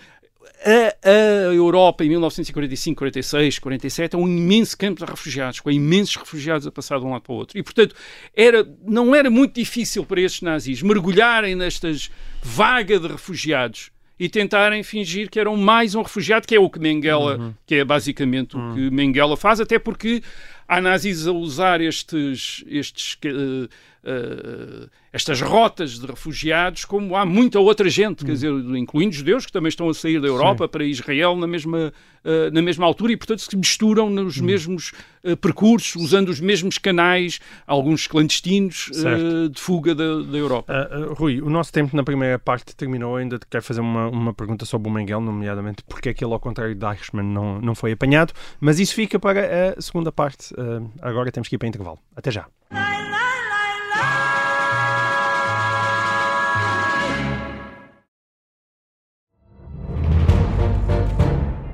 A, 0.66 1.10
a 1.10 1.54
Europa 1.54 2.04
em 2.04 2.10
1945, 2.10 2.98
46, 2.98 3.60
47 3.60 4.16
é 4.16 4.18
um 4.18 4.28
imenso 4.28 4.76
campo 4.76 5.06
de 5.06 5.10
refugiados, 5.10 5.60
com 5.60 5.70
imensos 5.70 6.16
refugiados 6.16 6.66
a 6.66 6.72
passar 6.72 7.00
de 7.00 7.06
um 7.06 7.12
lado 7.12 7.22
para 7.22 7.34
o 7.34 7.36
outro. 7.36 7.58
E, 7.58 7.64
portanto, 7.64 7.96
era, 8.36 8.68
não 8.84 9.14
era 9.14 9.30
muito 9.30 9.54
difícil 9.54 10.04
para 10.04 10.20
estes 10.20 10.42
nazis 10.42 10.82
mergulharem 10.82 11.56
nestas 11.56 12.10
vaga 12.42 13.00
de 13.00 13.08
refugiados 13.08 13.92
e 14.20 14.28
tentarem 14.28 14.82
fingir 14.84 15.30
que 15.30 15.40
eram 15.40 15.56
mais 15.56 15.94
um 15.96 16.02
refugiado, 16.02 16.48
que 16.48 16.56
é 16.56 16.60
o 16.60 16.70
que 16.70 16.80
Mengele, 16.80 17.54
que 17.66 17.76
é 17.76 17.86
basicamente 17.86 18.58
o 18.58 18.74
que 18.74 18.90
Mengele 18.90 19.36
faz, 19.38 19.60
até 19.60 19.78
porque 19.78 20.24
há 20.68 20.82
nazis 20.82 21.28
a 21.28 21.32
usar 21.32 21.82
estes, 21.82 22.64
estes 22.68 23.14
uh, 23.26 23.70
uh, 24.08 24.90
estas 25.12 25.42
rotas 25.42 26.00
de 26.00 26.06
refugiados, 26.06 26.86
como 26.86 27.16
há 27.16 27.26
muita 27.26 27.60
outra 27.60 27.90
gente, 27.90 28.24
quer 28.24 28.34
dizer, 28.34 28.52
incluindo 28.52 29.16
judeus 29.16 29.46
que 29.46 29.52
também 29.52 29.70
estão 29.70 29.90
a 29.90 29.94
sair 29.94 30.22
da 30.22 30.28
Europa 30.28 30.66
Sim. 30.66 30.70
para 30.70 30.86
Israel 30.86 31.36
na 31.36 31.48
mesma, 31.48 31.92
uh, 32.24 32.52
na 32.54 32.62
mesma 32.62 32.86
altura 32.86 33.14
e, 33.14 33.18
portanto, 33.18 33.40
se 33.40 33.58
misturam 33.58 34.10
nos 34.10 34.40
hum. 34.40 34.46
mesmos 34.46 34.92
uh, 35.24 35.36
percursos, 35.38 35.96
usando 35.96 36.30
os 36.30 36.40
mesmos 36.40 36.78
canais, 36.78 37.40
alguns 37.66 38.06
clandestinos, 38.06 38.90
uh, 38.90 39.50
de 39.50 39.60
fuga 39.60 39.96
da, 39.96 40.22
da 40.22 40.38
Europa. 40.38 40.90
Rui, 41.16 41.42
o 41.42 41.50
nosso 41.50 41.74
tempo 41.74 41.96
na 41.96 42.04
primeira 42.04 42.38
parte 42.38 42.76
terminou. 42.76 43.16
Ainda 43.16 43.40
quero 43.50 43.64
fazer 43.64 43.82
uma, 43.82 44.08
uma 44.08 44.34
pergunta 44.34 44.66
sobre 44.66 44.90
o 44.90 44.92
Mengel, 44.92 45.20
nomeadamente 45.20 45.84
porque 45.88 46.10
é 46.10 46.14
que 46.14 46.24
ele, 46.24 46.34
ao 46.34 46.40
contrário 46.40 46.76
de 46.76 46.86
Eichmann, 46.86 47.26
não, 47.26 47.60
não 47.60 47.76
foi 47.76 47.92
apanhado, 47.92 48.34
mas 48.60 48.80
isso 48.80 48.94
fica 48.94 49.20
para 49.20 49.74
a 49.78 49.82
segunda 49.82 50.12
parte. 50.12 50.54
agora 51.02 51.32
temos 51.32 51.48
que 51.48 51.56
ir 51.56 51.58
para 51.58 51.68
intervalo. 51.68 52.00
Até 52.16 52.32
já. 52.32 52.46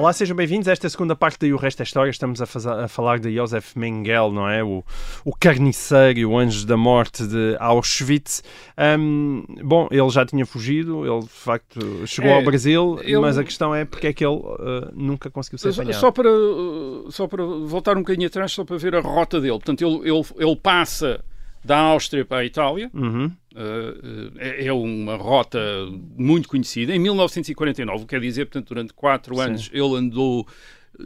Olá, 0.00 0.14
sejam 0.14 0.34
bem-vindos 0.34 0.66
a 0.66 0.72
esta 0.72 0.88
segunda 0.88 1.14
parte 1.14 1.38
de 1.40 1.52
O 1.52 1.58
Resto 1.58 1.76
da 1.76 1.84
História. 1.84 2.10
Estamos 2.10 2.40
a, 2.40 2.46
fazer, 2.46 2.70
a 2.70 2.88
falar 2.88 3.18
de 3.18 3.34
Josef 3.34 3.78
Mengele, 3.78 4.32
não 4.32 4.48
é? 4.48 4.64
O, 4.64 4.82
o 5.26 5.36
carniceiro, 5.38 6.30
o 6.30 6.38
anjo 6.38 6.66
da 6.66 6.74
morte 6.74 7.26
de 7.26 7.54
Auschwitz. 7.60 8.42
Um, 8.98 9.44
bom, 9.62 9.88
ele 9.90 10.08
já 10.08 10.24
tinha 10.24 10.46
fugido, 10.46 11.04
ele 11.04 11.20
de 11.20 11.28
facto 11.28 12.06
chegou 12.06 12.30
é, 12.30 12.34
ao 12.34 12.42
Brasil, 12.42 12.98
ele... 13.02 13.18
mas 13.18 13.36
a 13.36 13.44
questão 13.44 13.74
é 13.74 13.84
porque 13.84 14.06
é 14.06 14.12
que 14.14 14.24
ele 14.24 14.36
uh, 14.36 14.90
nunca 14.94 15.28
conseguiu 15.28 15.58
ser 15.58 15.68
apanhado. 15.68 16.00
Só 16.00 16.10
para, 16.10 16.30
só 17.10 17.28
para 17.28 17.44
voltar 17.44 17.94
um 17.94 18.00
bocadinho 18.00 18.28
atrás, 18.28 18.52
só 18.52 18.64
para 18.64 18.78
ver 18.78 18.94
a 18.94 19.00
rota 19.00 19.38
dele. 19.38 19.52
Portanto, 19.52 19.84
ele, 19.84 20.10
ele, 20.10 20.24
ele 20.38 20.56
passa 20.56 21.22
da 21.64 21.78
Áustria 21.78 22.24
para 22.24 22.38
a 22.38 22.44
Itália. 22.44 22.90
Uhum. 22.94 23.26
Uh, 23.52 24.32
é 24.38 24.72
uma 24.72 25.16
rota 25.16 25.58
muito 26.16 26.48
conhecida. 26.48 26.94
Em 26.94 26.98
1949, 26.98 28.06
quer 28.06 28.20
dizer, 28.20 28.46
portanto, 28.46 28.68
durante 28.68 28.92
quatro 28.92 29.34
Sim. 29.36 29.42
anos, 29.42 29.70
ele 29.72 29.96
andou 29.96 30.46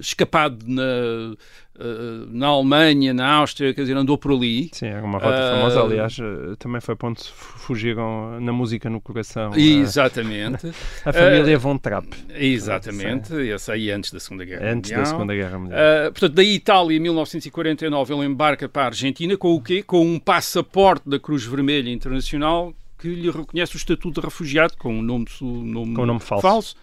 escapado 0.01 0.65
na, 0.67 0.83
uh, 0.83 2.27
na 2.31 2.47
Alemanha, 2.47 3.15
na 3.15 3.27
Áustria, 3.35 3.75
quer 3.75 3.83
dizer, 3.83 3.97
andou 3.97 4.17
por 4.19 4.33
ali. 4.33 4.71
Sim, 4.73 4.87
é 4.87 5.01
uma 5.01 5.19
rota 5.19 5.37
uh, 5.37 5.57
famosa, 5.57 5.83
aliás, 5.83 6.19
eh, 6.19 6.55
também 6.59 6.81
foi 6.81 6.97
ponto 6.97 7.25
fugiram 7.33 8.41
na 8.41 8.53
música 8.53 8.89
no 8.91 9.01
coração. 9.01 9.53
Exatamente. 9.55 10.73
a 11.05 11.13
família 11.13 11.59
Von 11.59 11.79
Trapp. 11.79 12.09
Exatamente, 12.35 13.35
esse 13.35 13.73
aí 13.73 13.91
antes 13.91 14.13
da 14.13 14.21
Segunda 14.21 14.45
Guerra 14.45 14.67
antes 14.67 14.91
Mundial. 14.91 15.01
da 15.01 15.07
Segunda 15.07 15.35
Guerra 15.35 15.59
Mundial. 15.59 15.81
portanto, 16.13 16.35
da 16.35 16.45
Itália, 16.45 16.97
em 16.97 17.01
1949, 17.01 18.15
ele 18.15 18.27
embarca 18.27 18.69
para 18.69 18.83
a 18.83 18.87
Argentina 18.87 19.37
com 19.37 19.55
o 19.55 19.61
quê? 19.61 19.83
Com 19.83 20.07
um 20.07 20.19
passaporte 20.19 21.09
da 21.09 21.19
Cruz 21.19 21.45
Vermelha 21.45 21.91
Internacional 21.91 22.75
que 23.05 23.15
lhe 23.15 23.31
reconhece 23.31 23.75
o 23.75 23.77
estatuto 23.77 24.19
de 24.19 24.25
refugiado 24.25 24.79
com 24.79 24.99
um 24.99 25.03
nome, 25.03 25.27
nome, 25.43 25.95
com 25.95 26.03
um 26.03 26.07
nome 26.07 26.21
falso. 26.21 26.43
falso. 26.43 26.77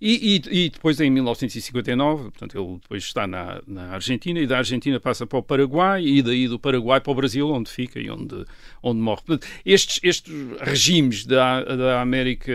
E, 0.00 0.42
e, 0.50 0.64
e, 0.64 0.70
depois, 0.70 1.00
em 1.00 1.08
1959, 1.08 2.22
portanto, 2.24 2.58
ele 2.58 2.78
depois 2.82 3.04
está 3.04 3.28
na, 3.28 3.62
na, 3.64 3.92
Argentina 3.92 4.40
e 4.40 4.46
da 4.46 4.58
Argentina 4.58 4.98
passa 4.98 5.24
para 5.24 5.38
o 5.38 5.42
Paraguai 5.42 6.04
e 6.04 6.20
daí 6.20 6.48
do 6.48 6.58
Paraguai 6.58 7.00
para 7.00 7.12
o 7.12 7.14
Brasil, 7.14 7.48
onde 7.48 7.70
fica 7.70 8.00
e 8.00 8.10
onde, 8.10 8.44
onde 8.82 9.00
morre. 9.00 9.22
Portanto, 9.24 9.46
estes, 9.64 10.00
estes 10.02 10.34
regimes 10.60 11.24
da, 11.24 11.62
da 11.62 12.00
América 12.00 12.52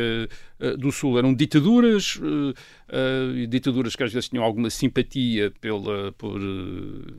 do 0.77 0.91
Sul 0.91 1.17
eram 1.17 1.33
ditaduras, 1.33 2.15
uh, 2.15 2.51
uh, 2.51 3.47
ditaduras 3.47 3.95
que 3.95 4.03
às 4.03 4.13
vezes 4.13 4.29
tinham 4.29 4.43
alguma 4.43 4.69
simpatia 4.69 5.51
pela, 5.59 6.11
por, 6.13 6.39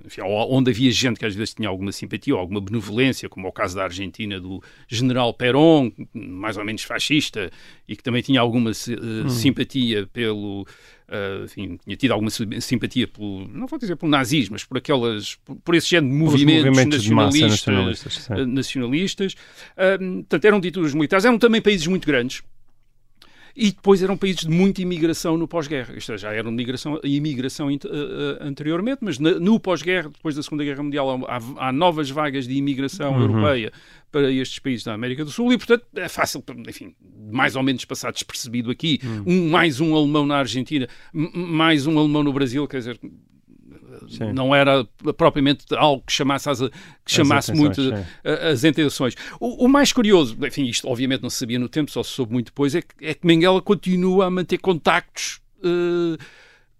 enfim, 0.04 0.22
onde 0.22 0.70
havia 0.70 0.90
gente 0.90 1.18
que 1.18 1.26
às 1.26 1.34
vezes 1.34 1.54
tinha 1.54 1.68
alguma 1.68 1.92
simpatia 1.92 2.34
ou 2.34 2.40
alguma 2.40 2.60
benevolência, 2.60 3.28
como 3.28 3.46
é 3.46 3.50
o 3.50 3.52
caso 3.52 3.76
da 3.76 3.84
Argentina 3.84 4.40
do 4.40 4.62
general 4.88 5.34
Perón, 5.34 5.92
mais 6.14 6.56
ou 6.56 6.64
menos 6.64 6.82
fascista, 6.82 7.50
e 7.88 7.96
que 7.96 8.02
também 8.02 8.22
tinha 8.22 8.40
alguma 8.40 8.70
hum. 8.70 9.28
simpatia 9.28 10.06
pelo. 10.12 10.66
Uh, 11.06 11.44
enfim, 11.44 11.78
tinha 11.84 11.96
tido 11.96 12.12
alguma 12.12 12.30
simpatia 12.30 13.06
pelo, 13.06 13.46
não 13.48 13.66
vou 13.66 13.78
dizer 13.78 13.94
pelo 13.94 14.10
nazismo, 14.10 14.54
mas 14.54 14.64
por 14.64 14.78
aquelas, 14.78 15.34
por, 15.44 15.54
por 15.56 15.74
esse 15.74 15.90
género 15.90 16.10
de 16.10 16.18
movimentos, 16.18 16.64
movimentos 16.64 16.98
nacionalistas. 16.98 17.60
De 17.60 17.70
nacionalistas, 17.70 18.26
uh, 18.28 18.46
nacionalistas. 18.46 19.32
Uh, 19.32 20.14
portanto, 20.22 20.44
eram 20.46 20.60
ditaduras 20.60 20.94
militares, 20.94 21.24
eram 21.26 21.38
também 21.38 21.60
países 21.60 21.86
muito 21.86 22.06
grandes, 22.06 22.42
e 23.56 23.70
depois 23.70 24.02
eram 24.02 24.16
países 24.16 24.42
de 24.42 24.50
muita 24.50 24.82
imigração 24.82 25.36
no 25.36 25.46
pós-guerra. 25.46 25.94
Isto 25.96 26.16
já 26.16 26.32
era 26.32 26.48
imigração, 26.48 27.00
imigração 27.04 27.68
uh, 27.68 27.78
anteriormente, 28.40 28.98
mas 29.00 29.18
no 29.18 29.60
pós-guerra, 29.60 30.08
depois 30.08 30.34
da 30.34 30.42
Segunda 30.42 30.64
Guerra 30.64 30.82
Mundial, 30.82 31.24
há, 31.28 31.68
há 31.68 31.72
novas 31.72 32.10
vagas 32.10 32.48
de 32.48 32.54
imigração 32.54 33.14
uhum. 33.14 33.20
europeia 33.20 33.72
para 34.10 34.30
estes 34.30 34.58
países 34.58 34.84
da 34.84 34.94
América 34.94 35.24
do 35.24 35.30
Sul 35.30 35.52
e, 35.52 35.58
portanto, 35.58 35.86
é 35.94 36.08
fácil, 36.08 36.42
enfim, 36.68 36.94
mais 37.30 37.54
ou 37.54 37.62
menos 37.62 37.84
passar 37.84 38.12
despercebido 38.12 38.70
aqui. 38.70 39.00
Uhum. 39.02 39.22
Um, 39.26 39.50
mais 39.50 39.80
um 39.80 39.94
alemão 39.94 40.26
na 40.26 40.36
Argentina, 40.36 40.88
mais 41.12 41.86
um 41.86 41.98
alemão 41.98 42.22
no 42.22 42.32
Brasil, 42.32 42.66
quer 42.66 42.78
dizer, 42.78 43.00
Sim. 44.08 44.32
não 44.32 44.54
era 44.54 44.86
propriamente 45.16 45.66
algo 45.74 46.02
que 46.06 46.12
chamasse, 46.12 46.48
as, 46.48 46.60
que 46.60 46.70
chamasse 47.06 47.52
as 47.52 47.58
muito 47.58 47.80
as 48.52 48.64
intenções. 48.64 49.14
O, 49.40 49.66
o, 49.66 49.68
mais 49.68 49.92
curioso, 49.92 50.36
enfim, 50.44 50.64
isto 50.64 50.88
obviamente 50.88 51.22
não 51.22 51.30
se 51.30 51.38
sabia 51.38 51.58
no 51.58 51.68
tempo, 51.68 51.90
só 51.90 52.02
se 52.02 52.10
soube 52.10 52.32
muito 52.32 52.46
depois, 52.46 52.74
é 52.74 52.82
que, 52.82 52.88
é 53.00 53.14
que 53.14 53.26
continua 53.62 54.26
a 54.26 54.30
manter 54.30 54.58
contactos. 54.58 55.40
Uh, 55.58 56.18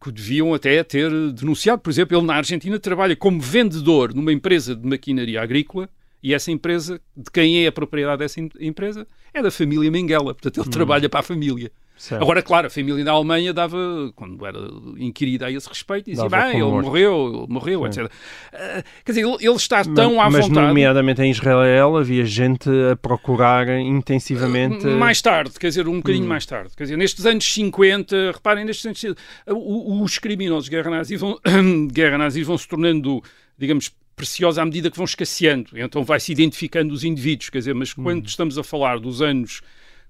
que 0.03 0.13
deviam 0.13 0.53
até 0.53 0.85
ter 0.85 1.11
denunciado. 1.33 1.81
Por 1.81 1.89
exemplo, 1.89 2.15
ele 2.15 2.27
na 2.27 2.35
Argentina 2.35 2.79
trabalha 2.79 3.17
como 3.17 3.41
vendedor 3.41 4.15
numa 4.15 4.31
empresa 4.31 4.77
de 4.77 4.87
maquinaria 4.87 5.41
agrícola 5.41 5.89
e 6.23 6.33
essa 6.35 6.51
empresa, 6.51 7.01
de 7.17 7.31
quem 7.31 7.65
é 7.65 7.67
a 7.67 7.73
propriedade 7.73 8.19
dessa 8.19 8.41
empresa, 8.61 9.07
é 9.33 9.43
da 9.43 9.51
família 9.51 9.91
Mengele. 9.91 10.25
Portanto, 10.25 10.59
ele 10.59 10.69
hum. 10.69 10.71
trabalha 10.71 11.09
para 11.09 11.21
a 11.21 11.23
família. 11.23 11.71
Certo. 11.97 12.23
Agora, 12.23 12.43
claro, 12.43 12.67
a 12.67 12.71
família 12.71 13.05
da 13.05 13.13
Alemanha 13.13 13.53
dava, 13.53 13.79
quando 14.17 14.45
era 14.45 14.59
inquirida 14.99 15.47
a 15.47 15.51
esse 15.51 15.69
respeito, 15.69 16.11
dizia, 16.11 16.29
bem, 16.29 16.55
ele 16.55 16.63
morto. 16.63 16.87
morreu, 16.87 17.47
morreu, 17.49 17.81
Sim. 17.81 17.87
etc. 17.87 18.05
Uh, 18.07 18.85
quer 19.05 19.13
dizer, 19.13 19.21
ele, 19.21 19.37
ele 19.41 19.57
está 19.57 19.85
tão 19.85 20.17
mas, 20.17 20.27
à 20.27 20.31
mas, 20.31 20.33
vontade... 20.33 20.51
Mas, 20.51 20.69
nomeadamente 20.69 21.23
em 21.23 21.31
Israel, 21.31 21.97
havia 21.97 22.25
gente 22.25 22.69
a 22.91 22.97
procurar 22.97 23.69
intensivamente... 23.79 24.87
Uh, 24.87 24.99
mais 24.99 25.23
tarde, 25.23 25.53
quer 25.59 25.69
dizer, 25.69 25.87
um 25.87 25.99
bocadinho 25.99 26.25
hum. 26.25 26.29
mais 26.29 26.45
tarde. 26.45 26.73
Quer 26.77 26.83
dizer, 26.83 26.97
nestes 26.97 27.25
anos 27.27 27.45
50, 27.45 28.33
reparem, 28.33 28.65
nestes 28.65 28.85
anos 28.87 29.01
50, 29.01 29.23
os 29.55 30.19
criminosos 30.19 30.65
de 30.65 30.71
guerra 30.73 30.91
nazi 30.91 31.17
vão, 31.17 31.39
guerra 31.93 32.19
nazi 32.19 32.43
vão 32.43 32.59
se 32.59 32.67
tornando, 32.67 33.23
digamos, 33.57 33.93
preciosa 34.17 34.63
à 34.63 34.65
medida 34.65 34.91
que 34.91 34.97
vão 34.97 35.05
escasseando. 35.05 35.71
Então 35.75 36.03
vai-se 36.03 36.33
identificando 36.33 36.93
os 36.93 37.05
indivíduos, 37.05 37.51
quer 37.51 37.59
dizer, 37.59 37.75
mas 37.75 37.93
quando 37.93 38.25
hum. 38.25 38.27
estamos 38.27 38.59
a 38.59 38.65
falar 38.65 38.99
dos 38.99 39.23
anos 39.23 39.63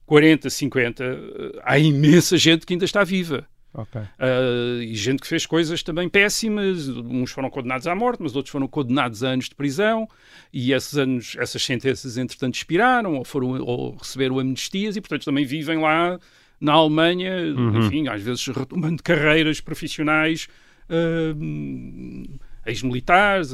40, 0.06 0.50
50, 0.50 1.04
eh, 1.04 1.60
há 1.62 1.78
imensa 1.78 2.36
gente 2.36 2.66
que 2.66 2.74
ainda 2.74 2.84
está 2.84 3.04
viva. 3.04 3.46
Okay. 3.76 4.02
Uh, 4.02 4.82
e 4.82 4.94
gente 4.94 5.20
que 5.20 5.26
fez 5.26 5.44
coisas 5.46 5.82
também 5.82 6.08
péssimas, 6.08 6.88
uns 6.88 7.32
foram 7.32 7.50
condenados 7.50 7.88
à 7.88 7.94
morte, 7.94 8.22
mas 8.22 8.36
outros 8.36 8.52
foram 8.52 8.68
condenados 8.68 9.24
a 9.24 9.30
anos 9.30 9.48
de 9.48 9.54
prisão, 9.56 10.08
e 10.52 10.72
esses 10.72 10.96
anos, 10.96 11.36
essas 11.40 11.60
sentenças 11.60 12.16
entretanto 12.16 12.54
expiraram, 12.54 13.16
ou, 13.16 13.24
foram, 13.24 13.60
ou 13.60 13.96
receberam 13.96 14.38
amnistias, 14.38 14.94
e 14.94 15.00
portanto 15.00 15.24
também 15.24 15.44
vivem 15.44 15.78
lá 15.78 16.20
na 16.60 16.72
Alemanha, 16.72 17.32
uhum. 17.52 17.84
enfim, 17.84 18.06
às 18.06 18.22
vezes 18.22 18.46
retomando 18.46 19.02
carreiras 19.02 19.60
profissionais 19.60 20.46
uh, 20.88 22.38
ex-militares, 22.64 23.52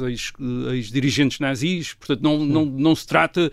ex-dirigentes 0.71 1.39
nazis, 1.39 1.95
portanto 1.95 2.21
não, 2.21 2.45
não, 2.45 2.65
não 2.65 2.95
se 2.95 3.07
trata 3.07 3.51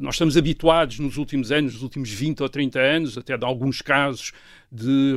nós 0.00 0.16
estamos 0.16 0.36
habituados 0.36 0.98
nos 0.98 1.16
últimos 1.16 1.52
anos, 1.52 1.74
nos 1.74 1.82
últimos 1.82 2.10
20 2.10 2.42
ou 2.42 2.48
30 2.48 2.80
anos, 2.80 3.16
até 3.16 3.36
de 3.36 3.44
alguns 3.44 3.80
casos 3.80 4.32
de, 4.70 5.16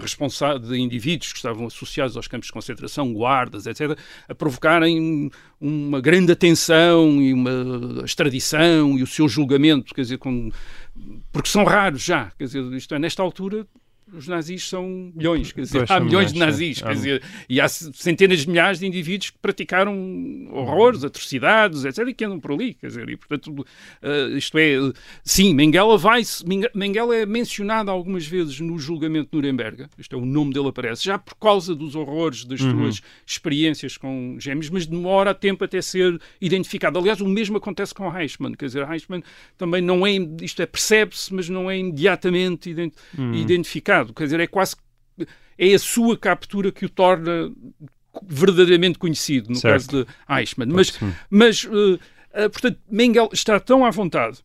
de 0.67 0.77
indivíduos 0.77 1.31
que 1.31 1.37
estavam 1.37 1.65
associados 1.65 2.15
aos 2.15 2.27
campos 2.27 2.47
de 2.47 2.53
concentração, 2.53 3.11
guardas, 3.11 3.65
etc., 3.65 3.97
a 4.29 4.35
provocarem 4.35 5.31
uma 5.59 5.99
grande 5.99 6.31
atenção 6.31 7.21
e 7.21 7.33
uma 7.33 8.03
extradição 8.05 8.97
e 8.97 9.03
o 9.03 9.07
seu 9.07 9.27
julgamento, 9.27 9.93
quer 9.93 10.01
dizer, 10.01 10.17
com, 10.17 10.51
porque 11.31 11.49
são 11.49 11.63
raros 11.63 12.03
já, 12.03 12.31
quer 12.37 12.45
dizer, 12.45 12.63
isto 12.73 12.93
é, 12.93 12.99
nesta 12.99 13.23
altura 13.23 13.65
os 14.13 14.27
nazis 14.27 14.67
são 14.67 15.11
milhões, 15.15 15.51
quer 15.51 15.61
dizer, 15.61 15.79
pois, 15.79 15.91
há 15.91 15.99
milhões 15.99 16.33
de 16.33 16.39
nazis, 16.39 16.81
quer 16.81 16.93
dizer, 16.93 17.23
e 17.47 17.61
há 17.61 17.67
centenas 17.67 18.39
de 18.39 18.49
milhares 18.49 18.79
de 18.79 18.85
indivíduos 18.85 19.29
que 19.29 19.37
praticaram 19.37 20.47
horrores, 20.51 21.03
atrocidades, 21.03 21.85
etc., 21.85 22.07
e 22.07 22.13
que 22.13 22.25
andam 22.25 22.39
por 22.39 22.51
ali, 22.51 22.73
quer 22.73 22.87
dizer, 22.87 23.09
e 23.09 23.15
portanto, 23.15 23.49
uh, 23.51 24.37
isto 24.37 24.57
é, 24.57 24.75
sim, 25.23 25.53
Mengele 25.53 25.97
vai 25.97 26.21
Mengele 26.73 27.15
é 27.15 27.25
mencionado 27.25 27.89
algumas 27.89 28.25
vezes 28.25 28.59
no 28.59 28.77
julgamento 28.77 29.29
de 29.31 29.35
Nuremberg, 29.37 29.85
isto 29.97 30.15
é, 30.15 30.19
o 30.19 30.25
nome 30.25 30.53
dele 30.53 30.67
aparece, 30.67 31.05
já 31.05 31.17
por 31.17 31.35
causa 31.35 31.73
dos 31.73 31.95
horrores 31.95 32.43
das 32.43 32.59
uhum. 32.61 32.71
suas 32.71 33.01
experiências 33.25 33.97
com 33.97 34.35
gêmeos, 34.39 34.69
mas 34.69 34.85
demora 34.85 35.33
tempo 35.33 35.63
até 35.63 35.81
ser 35.81 36.19
identificado. 36.39 36.99
Aliás, 36.99 37.21
o 37.21 37.27
mesmo 37.27 37.57
acontece 37.57 37.93
com 37.93 38.15
Eichmann, 38.17 38.53
quer 38.53 38.65
dizer, 38.65 38.89
Eichmann 38.89 39.23
também 39.57 39.81
não 39.81 40.05
é, 40.05 40.11
isto 40.41 40.61
é, 40.61 40.65
percebe-se, 40.65 41.33
mas 41.33 41.47
não 41.47 41.69
é 41.69 41.77
imediatamente 41.77 42.69
ident 42.69 42.93
uhum. 43.17 43.33
identificado 43.33 44.00
quer 44.05 44.25
dizer, 44.25 44.39
é 44.39 44.47
quase 44.47 44.75
é 45.57 45.73
a 45.73 45.79
sua 45.79 46.17
captura 46.17 46.71
que 46.71 46.85
o 46.85 46.89
torna 46.89 47.51
verdadeiramente 48.23 48.97
conhecido, 48.97 49.49
no 49.49 49.55
certo. 49.55 49.73
caso 49.73 50.05
de 50.05 50.39
Eichmann. 50.39 50.71
Mas, 50.71 50.99
mas 51.29 51.63
uh, 51.65 51.99
portanto, 52.51 52.79
Mengele 52.89 53.29
está 53.31 53.59
tão 53.59 53.85
à 53.85 53.91
vontade 53.91 54.43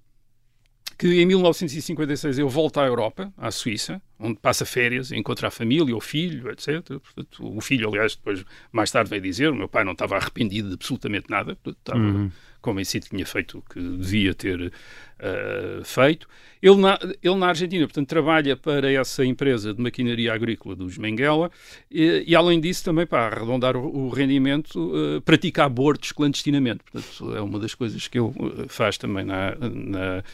que 0.98 1.20
em 1.20 1.26
1956 1.26 2.38
eu 2.38 2.48
volto 2.48 2.80
à 2.80 2.86
Europa, 2.86 3.32
à 3.36 3.50
Suíça, 3.50 4.00
onde 4.18 4.38
passa 4.38 4.64
férias, 4.64 5.12
encontra 5.12 5.48
a 5.48 5.50
família, 5.50 5.94
o 5.94 6.00
filho, 6.00 6.50
etc. 6.50 6.82
Portanto, 6.88 7.56
o 7.56 7.60
filho, 7.60 7.88
aliás, 7.88 8.16
depois, 8.16 8.44
mais 8.72 8.90
tarde 8.90 9.10
veio 9.10 9.22
dizer, 9.22 9.50
o 9.50 9.54
meu 9.54 9.68
pai 9.68 9.84
não 9.84 9.92
estava 9.92 10.16
arrependido 10.16 10.68
de 10.68 10.74
absolutamente 10.74 11.28
nada, 11.28 11.54
portanto, 11.56 11.78
estava 11.78 11.98
uhum. 11.98 12.30
convencido 12.62 13.04
que 13.04 13.10
tinha 13.10 13.26
feito 13.26 13.58
o 13.58 13.62
que 13.62 13.78
devia 13.78 14.34
ter 14.34 14.72
uh, 15.20 15.84
feito. 15.84 16.26
Ele 16.62 16.76
na, 16.76 16.98
ele 17.22 17.34
na 17.34 17.48
Argentina, 17.48 17.86
portanto, 17.86 18.08
trabalha 18.08 18.56
para 18.56 18.90
essa 18.90 19.22
empresa 19.22 19.74
de 19.74 19.82
maquinaria 19.82 20.32
agrícola 20.32 20.74
dos 20.74 20.96
Menguela 20.96 21.50
e, 21.90 22.24
e 22.26 22.34
além 22.34 22.58
disso, 22.58 22.84
também 22.84 23.06
para 23.06 23.26
arredondar 23.26 23.76
o, 23.76 24.06
o 24.06 24.08
rendimento, 24.08 24.76
uh, 24.76 25.20
pratica 25.20 25.64
abortos 25.64 26.12
clandestinamente. 26.12 26.80
Portanto, 26.90 27.36
é 27.36 27.40
uma 27.42 27.58
das 27.58 27.74
coisas 27.74 28.08
que 28.08 28.18
ele 28.18 28.30
eh, 28.30 28.66
faz 28.68 28.96
também 28.96 29.24
na, 29.24 29.54
na 29.60 30.24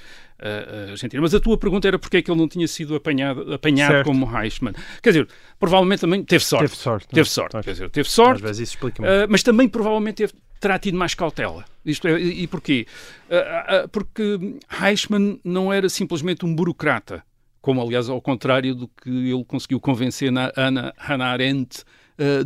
uh, 0.43 0.91
Argentina. 0.91 1.23
Mas 1.23 1.35
a 1.35 1.41
tua 1.41 1.57
pergunta 1.57 1.87
era 1.87 1.99
porque 1.99 2.19
é 2.19 2.23
que 2.23 2.31
ele 2.31 2.39
não 2.39 2.49
tinha 2.49 2.67
sido 2.67 2.95
apanhado, 2.95 3.53
apanhado 3.53 4.05
como 4.05 4.27
Heisman. 4.37 4.73
Quer 5.03 5.11
dizer, 5.11 5.29
provavelmente 5.59 6.01
também 6.01 6.23
teve 6.25 6.45
sorte. 6.45 6.65
Teve 6.65 6.77
sorte. 6.77 7.09
Teve 7.09 7.29
sorte. 7.29 7.61
Quer 7.63 7.73
dizer, 7.73 7.91
teve 7.91 8.09
sorte. 8.09 8.37
Às 8.37 8.41
vezes 8.43 8.69
isso 8.69 8.73
explica 8.75 9.03
uh, 9.03 9.27
mas 9.29 9.43
também 9.43 9.69
provavelmente 9.69 10.17
teve, 10.17 10.33
terá 10.61 10.79
tido 10.79 10.97
mais 10.97 11.15
cautela. 11.15 11.65
Isto 11.85 12.09
é, 12.09 12.21
e, 12.21 12.43
e 12.43 12.47
porquê? 12.47 12.87
Uh, 13.29 13.89
porque 13.89 14.39
Heisman 14.83 15.41
não 15.45 15.73
era 15.73 15.89
simplesmente 15.89 16.45
um 16.45 16.55
burocrata, 16.55 17.23
como 17.61 17.81
aliás 17.81 18.09
ao 18.09 18.21
contrário 18.21 18.75
do 18.75 18.89
que 18.89 19.11
ele 19.11 19.45
conseguiu 19.45 19.81
convencer 19.81 20.33
na 20.33 20.53
Ana, 20.57 20.93
Hannah 20.97 21.31
Arendt 21.31 21.85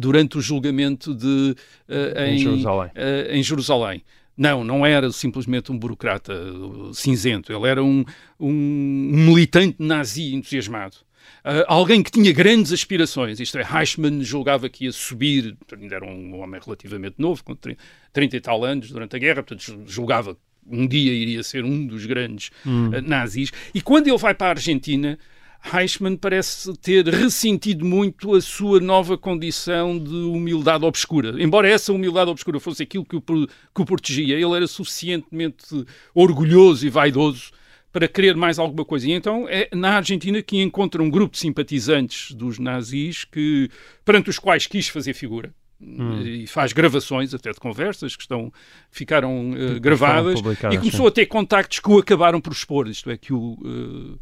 durante 0.00 0.38
o 0.38 0.40
julgamento 0.40 1.12
de, 1.12 1.54
em, 2.16 2.34
em 2.34 2.38
Jerusalém. 2.38 2.90
em 3.28 3.42
Jerusalém. 3.42 4.02
Não, 4.36 4.62
não 4.62 4.84
era 4.84 5.10
simplesmente 5.10 5.72
um 5.72 5.78
burocrata 5.78 6.34
cinzento, 6.92 7.52
ele 7.52 7.66
era 7.66 7.82
um, 7.82 8.04
um 8.38 8.52
militante 8.52 9.76
nazi 9.78 10.34
entusiasmado. 10.34 10.96
Uh, 11.44 11.64
alguém 11.66 12.02
que 12.02 12.10
tinha 12.10 12.32
grandes 12.32 12.72
aspirações, 12.72 13.40
isto 13.40 13.58
é, 13.58 13.62
Eichmann 13.62 14.22
julgava 14.22 14.68
que 14.68 14.84
ia 14.84 14.92
subir, 14.92 15.56
ainda 15.72 15.96
era 15.96 16.04
um 16.04 16.38
homem 16.40 16.60
relativamente 16.64 17.16
novo, 17.18 17.42
com 17.42 17.56
30 18.12 18.36
e 18.36 18.40
tal 18.40 18.64
anos 18.64 18.90
durante 18.90 19.16
a 19.16 19.18
guerra, 19.18 19.42
portanto 19.42 19.82
julgava 19.86 20.36
um 20.68 20.86
dia 20.86 21.12
iria 21.12 21.42
ser 21.44 21.64
um 21.64 21.86
dos 21.86 22.04
grandes 22.06 22.50
hum. 22.66 22.88
uh, 22.88 23.00
nazis. 23.00 23.52
E 23.72 23.80
quando 23.80 24.08
ele 24.08 24.18
vai 24.18 24.34
para 24.34 24.48
a 24.48 24.50
Argentina, 24.50 25.18
Eichmann 25.74 26.16
parece 26.16 26.72
ter 26.78 27.06
ressentido 27.06 27.84
muito 27.84 28.34
a 28.34 28.40
sua 28.40 28.80
nova 28.80 29.18
condição 29.18 29.98
de 29.98 30.14
humildade 30.14 30.84
obscura. 30.84 31.42
Embora 31.42 31.68
essa 31.68 31.92
humildade 31.92 32.30
obscura 32.30 32.60
fosse 32.60 32.82
aquilo 32.82 33.04
que 33.04 33.16
o, 33.16 33.20
que 33.20 33.82
o 33.82 33.84
protegia, 33.84 34.34
ele 34.34 34.54
era 34.54 34.66
suficientemente 34.66 35.84
orgulhoso 36.14 36.86
e 36.86 36.90
vaidoso 36.90 37.50
para 37.92 38.06
querer 38.06 38.36
mais 38.36 38.58
alguma 38.58 38.84
coisa. 38.84 39.08
E 39.08 39.12
então 39.12 39.46
é 39.48 39.68
na 39.74 39.96
Argentina 39.96 40.42
que 40.42 40.60
encontra 40.60 41.02
um 41.02 41.10
grupo 41.10 41.32
de 41.32 41.38
simpatizantes 41.38 42.32
dos 42.32 42.58
nazis 42.58 43.24
que, 43.24 43.70
perante 44.04 44.30
os 44.30 44.38
quais 44.38 44.66
quis 44.66 44.88
fazer 44.88 45.14
figura. 45.14 45.52
Hum. 45.78 46.22
e 46.22 46.46
faz 46.46 46.72
gravações 46.72 47.34
até 47.34 47.52
de 47.52 47.60
conversas 47.60 48.16
que 48.16 48.22
estão 48.22 48.50
ficaram 48.90 49.50
uh, 49.50 49.78
gravadas 49.78 50.40
e 50.72 50.78
começou 50.78 51.04
sim. 51.04 51.08
a 51.08 51.10
ter 51.10 51.26
contactos 51.26 51.80
que 51.80 51.90
o 51.90 51.98
acabaram 51.98 52.40
por 52.40 52.50
expor 52.50 52.88
isto 52.88 53.10
é 53.10 53.16
que 53.18 53.30
o 53.30 53.58
uh, 53.60 54.18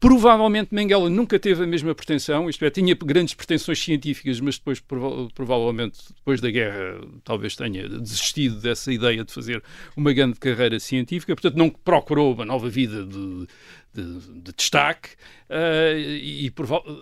Provavelmente 0.00 0.72
Mengele 0.72 1.08
nunca 1.08 1.40
teve 1.40 1.64
a 1.64 1.66
mesma 1.66 1.92
pretensão, 1.92 2.48
isto 2.48 2.64
é, 2.64 2.70
tinha 2.70 2.94
grandes 2.94 3.34
pretensões 3.34 3.82
científicas, 3.82 4.38
mas 4.38 4.56
depois, 4.56 4.78
prova 4.78 5.28
provavelmente, 5.34 5.98
depois 6.16 6.40
da 6.40 6.48
guerra, 6.50 7.00
talvez 7.24 7.56
tenha 7.56 7.88
desistido 7.88 8.60
dessa 8.60 8.92
ideia 8.92 9.24
de 9.24 9.32
fazer 9.32 9.60
uma 9.96 10.12
grande 10.12 10.38
carreira 10.38 10.78
científica, 10.78 11.34
portanto, 11.34 11.56
não 11.56 11.68
procurou 11.68 12.32
uma 12.32 12.44
nova 12.44 12.68
vida 12.68 13.04
de, 13.04 13.48
de, 13.92 14.40
de 14.40 14.52
destaque 14.56 15.10
uh, 15.50 15.98
e, 15.98 16.52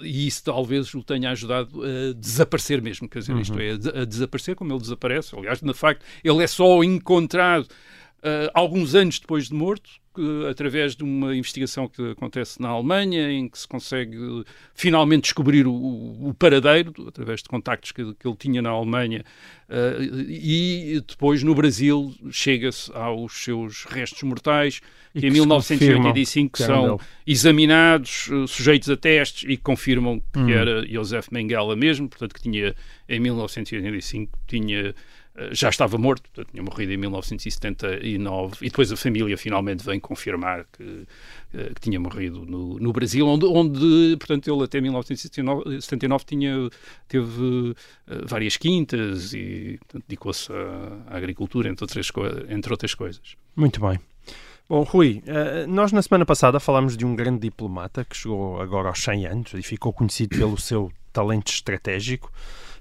e, 0.03 0.27
isso 0.27 0.45
talvez 0.45 0.95
o 0.95 1.03
tenha 1.03 1.31
ajudado 1.33 1.83
a 1.83 2.15
desaparecer 2.15 2.81
mesmo, 2.81 3.07
quer 3.07 3.19
dizer, 3.19 3.35
uhum. 3.35 3.41
isto 3.43 3.61
é, 3.61 3.73
a, 3.73 4.03
a 4.03 4.05
desaparecer 4.07 4.55
como 4.57 4.73
ele 4.73 4.81
desaparece. 4.81 5.37
Aliás, 5.37 5.61
de 5.61 5.75
facto, 5.75 6.03
ele 6.25 6.43
é 6.43 6.47
só 6.47 6.83
encontrado 6.83 7.69
Uh, 8.27 8.51
alguns 8.55 8.95
anos 8.95 9.21
depois 9.21 9.47
de 9.49 9.55
morto, 9.55 9.89
através 10.51 10.95
de 10.97 11.05
uma 11.05 11.35
investigação 11.35 11.89
que 11.89 12.11
acontece 12.11 12.61
na 12.61 12.69
Alemanha, 12.69 13.31
em 13.31 13.49
que 13.49 13.59
se 13.59 13.67
consegue 13.67 14.17
finalmente 14.75 15.25
descobrir 15.25 15.67
o, 15.67 15.73
o 15.73 16.35
paradeiro, 16.35 16.93
através 17.07 17.43
de 17.43 17.49
contactos 17.49 17.93
que, 17.93 18.15
que, 18.15 18.27
ele 18.27 18.37
tinha 18.37 18.63
na 18.63 18.71
Alemanha, 18.71 19.25
uh, 19.69 20.03
e 20.29 21.03
depois 21.07 21.43
no 21.43 21.55
Brasil 21.55 22.15
chega-se 22.31 22.93
aos 22.93 23.45
seus 23.45 23.85
restos 23.85 24.23
mortais, 24.23 24.81
que, 25.13 25.21
que 25.21 25.27
em 25.27 25.31
1985 25.31 26.59
são 26.59 27.01
examinados, 27.27 28.29
uh, 28.29 28.47
sujeitos 28.47 28.91
a 28.91 28.97
testes 28.97 29.49
e 29.49 29.57
confirmam 29.57 30.21
que 30.33 30.39
hum. 30.39 30.51
era 30.51 30.87
Josef 30.87 31.33
Mengele 31.33 31.77
mesmo, 31.77 32.09
portanto 32.09 32.35
que 32.35 32.43
tinha, 32.43 32.75
em 33.09 33.21
1985, 33.21 34.39
tinha 34.47 34.89
eh, 34.89 34.95
já 35.53 35.69
estava 35.69 35.99
morto, 35.99 36.45
tinha 36.51 36.63
morrido 36.63 36.93
em 36.93 36.97
1979, 36.97 38.57
e 38.63 38.71
depois 38.71 38.91
a 38.91 38.97
família 38.97 39.37
finalmente 39.37 39.85
vem 39.85 40.01
confirmar 40.01 40.65
que, 40.73 41.07
eh, 41.55 41.73
que 41.75 41.81
tinha 41.81 42.01
morrido 42.01 42.45
no, 42.47 42.79
no 42.79 42.93
Brasil, 42.93 43.27
onde, 43.27 43.45
onde, 43.45 44.17
portanto, 44.19 44.51
ele 44.51 44.65
até 44.65 44.81
1979 44.81 46.25
tinha, 46.25 46.71
teve 47.07 47.27
uh, 47.27 47.75
várias 48.27 48.57
quintas 48.57 49.35
e 49.35 49.79
dedicou-se 50.09 50.51
à, 50.51 51.15
à, 51.15 51.17
agricultura, 51.17 51.69
entre 51.69 51.85
outras, 51.85 52.11
entre 52.49 52.73
outras 52.73 52.95
coisas. 52.95 53.37
Muito 53.55 53.81
bem. 53.81 53.99
Bom, 54.69 54.83
Rui, 54.83 55.23
nós 55.69 55.93
na 55.93 56.03
semana 56.03 56.27
passada 56.27 56.59
falámos 56.59 56.97
de 56.97 57.07
um 57.07 57.15
grande 57.15 57.41
diplomata 57.41 58.05
que 58.05 58.17
chegou 58.17 58.61
agora 58.61 58.89
aos 58.89 59.01
100 59.01 59.27
anos 59.27 59.55
e 59.55 59.63
ficou 59.63 59.93
conhecido 59.93 60.37
pelo 60.37 60.59
seu 60.59 60.91
talento 61.13 61.53
estratégico. 61.53 62.33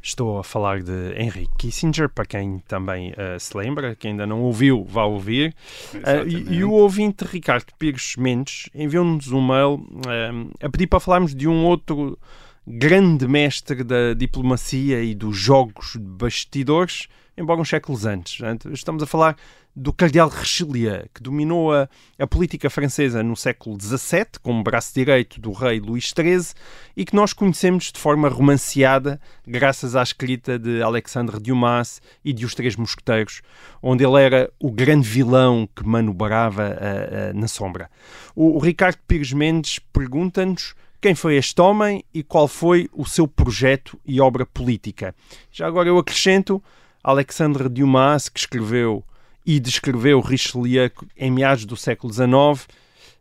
Estou 0.06 0.38
a 0.38 0.44
falar 0.44 0.84
de 0.84 1.20
Henry 1.20 1.50
Kissinger, 1.58 2.08
para 2.08 2.28
quem 2.28 2.60
também 2.68 3.12
uh, 3.13 3.39
se 3.39 3.58
lembra, 3.58 3.96
quem 3.96 4.12
ainda 4.12 4.28
não 4.28 4.39
ouviu, 4.44 4.86
vá 4.88 5.04
ouvir. 5.04 5.56
Uh, 5.96 6.28
e, 6.28 6.58
e, 6.58 6.63
o 6.63 6.74
ouvinte 6.74 7.26
Ricardo 7.26 7.74
Pires 7.80 8.15
Mendes 8.15 8.70
enviou-nos 8.76 9.32
um 9.32 9.41
mail 9.41 9.74
uh, 9.74 10.52
a 10.62 10.70
pedir 10.70 10.86
para 10.86 11.00
falarmos 11.00 11.34
de 11.34 11.48
um 11.48 11.65
outro 11.65 12.20
grande 12.68 13.28
mestre 13.28 13.84
da 13.84 14.13
diplomacia 14.13 15.04
e 15.04 15.15
dos 15.15 15.36
jogos 15.36 15.94
de 15.94 16.00
bastidores, 16.00 17.08
embora 17.38 17.60
uns 17.60 17.69
séculos 17.69 18.06
antes. 18.06 18.39
Estamos 18.71 19.04
a 19.04 19.06
falar 19.06 19.36
do 19.76 19.91
cardeal 19.91 20.30
Richelieu, 20.30 21.06
que 21.13 21.21
dominou 21.21 21.74
a, 21.74 21.89
a, 22.17 22.26
política 22.26 22.69
francesa 22.69 23.21
no 23.21 23.36
século 23.36 23.78
XVII, 23.80 24.39
como 24.41 24.63
braço 24.63 24.93
direito 24.93 25.41
do 25.41 25.52
rei 25.52 25.82
Luís 25.82 26.13
XIII, 26.15 26.54
e 26.95 27.04
que 27.04 27.13
nós 27.13 27.34
conhecemos 27.34 27.91
de 27.91 28.00
forma 28.00 28.30
romanceada 28.30 29.19
graças 29.45 29.93
à 29.95 30.02
escrita 30.02 30.58
de 30.58 30.82
Alexandre 30.82 31.38
Dumas 31.39 32.02
e 32.24 32.32
de 32.32 32.45
Os 32.45 32.56
Três 32.56 32.78
Mosqueteiros, 32.78 33.41
onde 33.84 34.06
ele 34.06 34.21
era 34.21 34.50
o 34.58 34.71
grande 34.71 35.08
vilão 35.08 35.67
que 35.76 35.86
manobrava 35.86 36.69
uh, 36.69 37.36
uh, 37.36 37.39
na 37.39 37.48
sombra. 37.50 37.89
O, 38.34 38.56
o 38.56 38.60
Ricardo 38.60 38.98
Pires 39.06 39.34
Mendes 39.34 39.80
pergunta-nos 39.91 40.74
quem 41.02 41.13
foi 41.13 41.36
este 41.36 41.62
homem 41.62 42.04
e 42.13 42.24
qual 42.24 42.48
foi 42.48 42.89
o 42.93 43.06
seu 43.06 43.28
projeto 43.28 44.00
e 44.06 44.21
obra 44.21 44.45
política. 44.45 45.13
Já 45.52 45.67
agora 45.67 45.89
eu 45.89 45.98
acrescento 45.98 46.63
Alexandre 47.06 47.70
Dumas, 47.70 48.28
que 48.30 48.39
escreveu 48.39 49.04
e 49.46 49.60
descreveu 49.60 50.20
Richelieu 50.20 50.89
em 51.15 51.30
meados 51.30 51.63
do 51.63 51.78
século 51.78 52.12
XIX, 52.12 52.68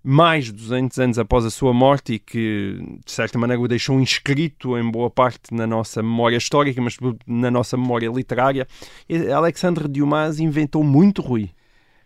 mais 0.03 0.47
de 0.47 0.53
200 0.53 0.99
anos 0.99 1.19
após 1.19 1.45
a 1.45 1.51
sua 1.51 1.75
morte 1.75 2.15
e 2.15 2.19
que, 2.19 2.79
de 3.05 3.13
certa 3.13 3.39
maneira, 3.39 3.61
o 3.61 3.69
deixou 3.69 4.01
inscrito 4.01 4.79
em 4.79 4.91
boa 4.91 5.11
parte 5.11 5.53
na 5.53 5.67
nossa 5.67 6.03
memória 6.03 6.39
histórica, 6.39 6.81
mas 6.81 6.97
na 7.27 7.51
nossa 7.51 7.77
memória 7.77 8.09
literária. 8.09 8.67
Alexandre 9.37 9.87
Dumas 9.87 10.41
inventou 10.41 10.83
muito, 10.83 11.21
Rui. 11.21 11.51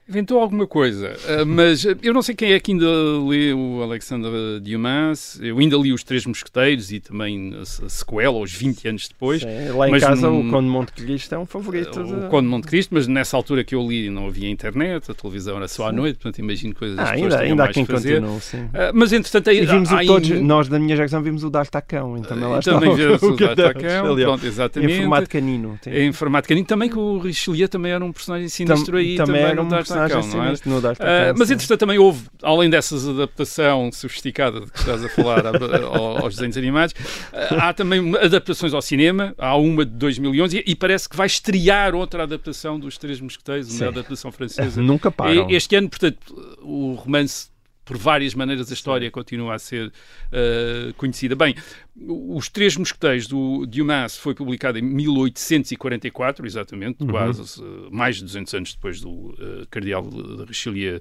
Inventou 0.08 0.40
alguma 0.40 0.66
coisa, 0.66 1.10
uh, 1.10 1.44
mas 1.44 1.84
eu 1.84 2.14
não 2.14 2.22
sei 2.22 2.34
quem 2.34 2.52
é 2.52 2.60
que 2.60 2.72
ainda 2.72 2.86
lê 3.28 3.52
o 3.52 3.82
Alexandre 3.82 4.58
Dumas. 4.58 5.38
Eu 5.42 5.58
ainda 5.58 5.76
li 5.76 5.92
Os 5.92 6.02
Três 6.02 6.24
Mosqueteiros 6.24 6.90
e 6.90 6.98
também 6.98 7.54
a, 7.60 7.64
sequela, 7.90 8.38
os 8.38 8.50
20 8.50 8.88
anos 8.88 9.08
depois. 9.08 9.42
Sim, 9.42 9.68
lá 9.76 9.86
em 9.86 10.00
casa, 10.00 10.30
o 10.30 10.48
Conde 10.48 10.66
Monte 10.66 10.92
Cristo 10.92 11.34
é 11.34 11.38
um 11.38 11.44
favorito. 11.44 12.00
O 12.00 12.22
de... 12.22 12.28
Conde 12.28 12.48
Monte 12.48 12.68
Cristo, 12.68 12.94
mas 12.94 13.06
nessa 13.06 13.36
altura 13.36 13.62
que 13.62 13.74
eu 13.74 13.86
li 13.86 14.08
não 14.08 14.28
havia 14.28 14.48
internet, 14.48 15.10
a 15.10 15.14
televisão 15.14 15.58
era 15.58 15.68
só 15.68 15.88
à 15.88 15.92
noite, 15.92 16.16
portanto 16.16 16.38
imagino 16.38 16.74
coisas 16.74 16.98
ah, 16.98 17.10
ainda, 17.10 17.40
ainda 17.40 17.64
há 17.64 17.68
quem 17.68 17.84
continue, 17.84 18.40
sim. 18.40 18.62
Uh, 18.62 18.70
mas 18.94 19.12
entretanto, 19.12 19.50
aí, 19.50 19.58
e 19.58 19.66
vimos 19.66 19.92
há, 19.92 20.02
todos, 20.06 20.30
nós 20.40 20.68
da 20.68 20.78
minha 20.78 20.96
geração 20.96 21.22
vimos 21.22 21.44
o 21.44 21.50
D'Artacão, 21.50 22.16
então 22.16 22.38
lá 22.48 22.60
também 22.62 22.94
vimos 22.94 23.22
o 23.22 23.36
D'Artacão, 23.36 24.16
pronto, 24.16 24.46
exatamente. 24.46 24.92
Em 24.94 25.00
formato 25.00 25.28
canino. 25.28 25.78
Em 25.86 26.12
formato 26.12 26.48
canino, 26.48 26.66
também 26.66 26.88
que 26.88 26.98
o 26.98 27.18
Richelieu 27.18 27.68
também 27.68 27.92
era 27.92 28.02
um 28.02 28.10
personagem 28.10 28.48
sinistro 28.48 28.96
aí, 28.96 29.16
também, 29.16 29.26
também 29.26 29.42
era 29.42 29.62
um 29.62 29.68
personagem 29.68 29.97
sinistro 30.22 30.70
Uh, 30.78 31.34
mas 31.36 31.50
entretanto 31.50 31.80
também 31.80 31.98
houve, 31.98 32.24
além 32.42 32.70
dessas 32.70 33.06
adaptação 33.08 33.90
sofisticada 33.92 34.60
de 34.60 34.70
que 34.70 34.78
estás 34.78 35.04
a 35.04 35.08
falar 35.08 35.42
aos 36.22 36.34
desenhos 36.34 36.56
animados, 36.56 36.94
uh, 37.32 37.54
há 37.60 37.72
também 37.72 38.14
adaptações 38.16 38.72
ao 38.74 38.82
cinema, 38.82 39.34
há 39.38 39.56
uma 39.56 39.84
de 39.84 39.92
2011 39.92 40.58
e, 40.58 40.72
e, 40.72 40.76
parece 40.76 41.08
que 41.08 41.16
vai 41.16 41.26
estrear 41.26 41.94
outra 41.94 42.24
adaptação 42.24 42.78
dos 42.78 42.98
Três 42.98 43.20
Mosqueteiros, 43.20 43.68
uma 43.68 43.78
Sim. 43.78 43.84
adaptação 43.86 44.30
francesa. 44.30 44.80
Nunca 44.82 45.10
param. 45.10 45.48
Este 45.50 45.76
ano, 45.76 45.88
portanto, 45.88 46.18
o 46.62 46.94
romance 46.94 47.48
por 47.88 47.96
várias 47.96 48.34
maneiras 48.34 48.70
a 48.70 48.74
história 48.74 49.10
continua 49.10 49.54
a 49.54 49.58
ser 49.58 49.86
uh, 49.86 50.92
conhecida. 50.98 51.34
Bem, 51.34 51.54
os 52.00 52.48
Três 52.48 52.76
Mosqueteiros 52.76 53.26
do 53.26 53.66
Dumas 53.66 54.16
foi 54.16 54.34
publicado 54.34 54.78
em 54.78 54.82
1844, 54.82 56.46
exatamente, 56.46 57.02
uhum. 57.02 57.08
quase 57.08 57.60
uh, 57.60 57.88
mais 57.90 58.16
de 58.16 58.24
200 58.24 58.54
anos 58.54 58.74
depois 58.74 59.00
do 59.00 59.10
uh, 59.10 59.66
Cardeal 59.70 60.02
de 60.02 60.44
Richelieu 60.44 61.00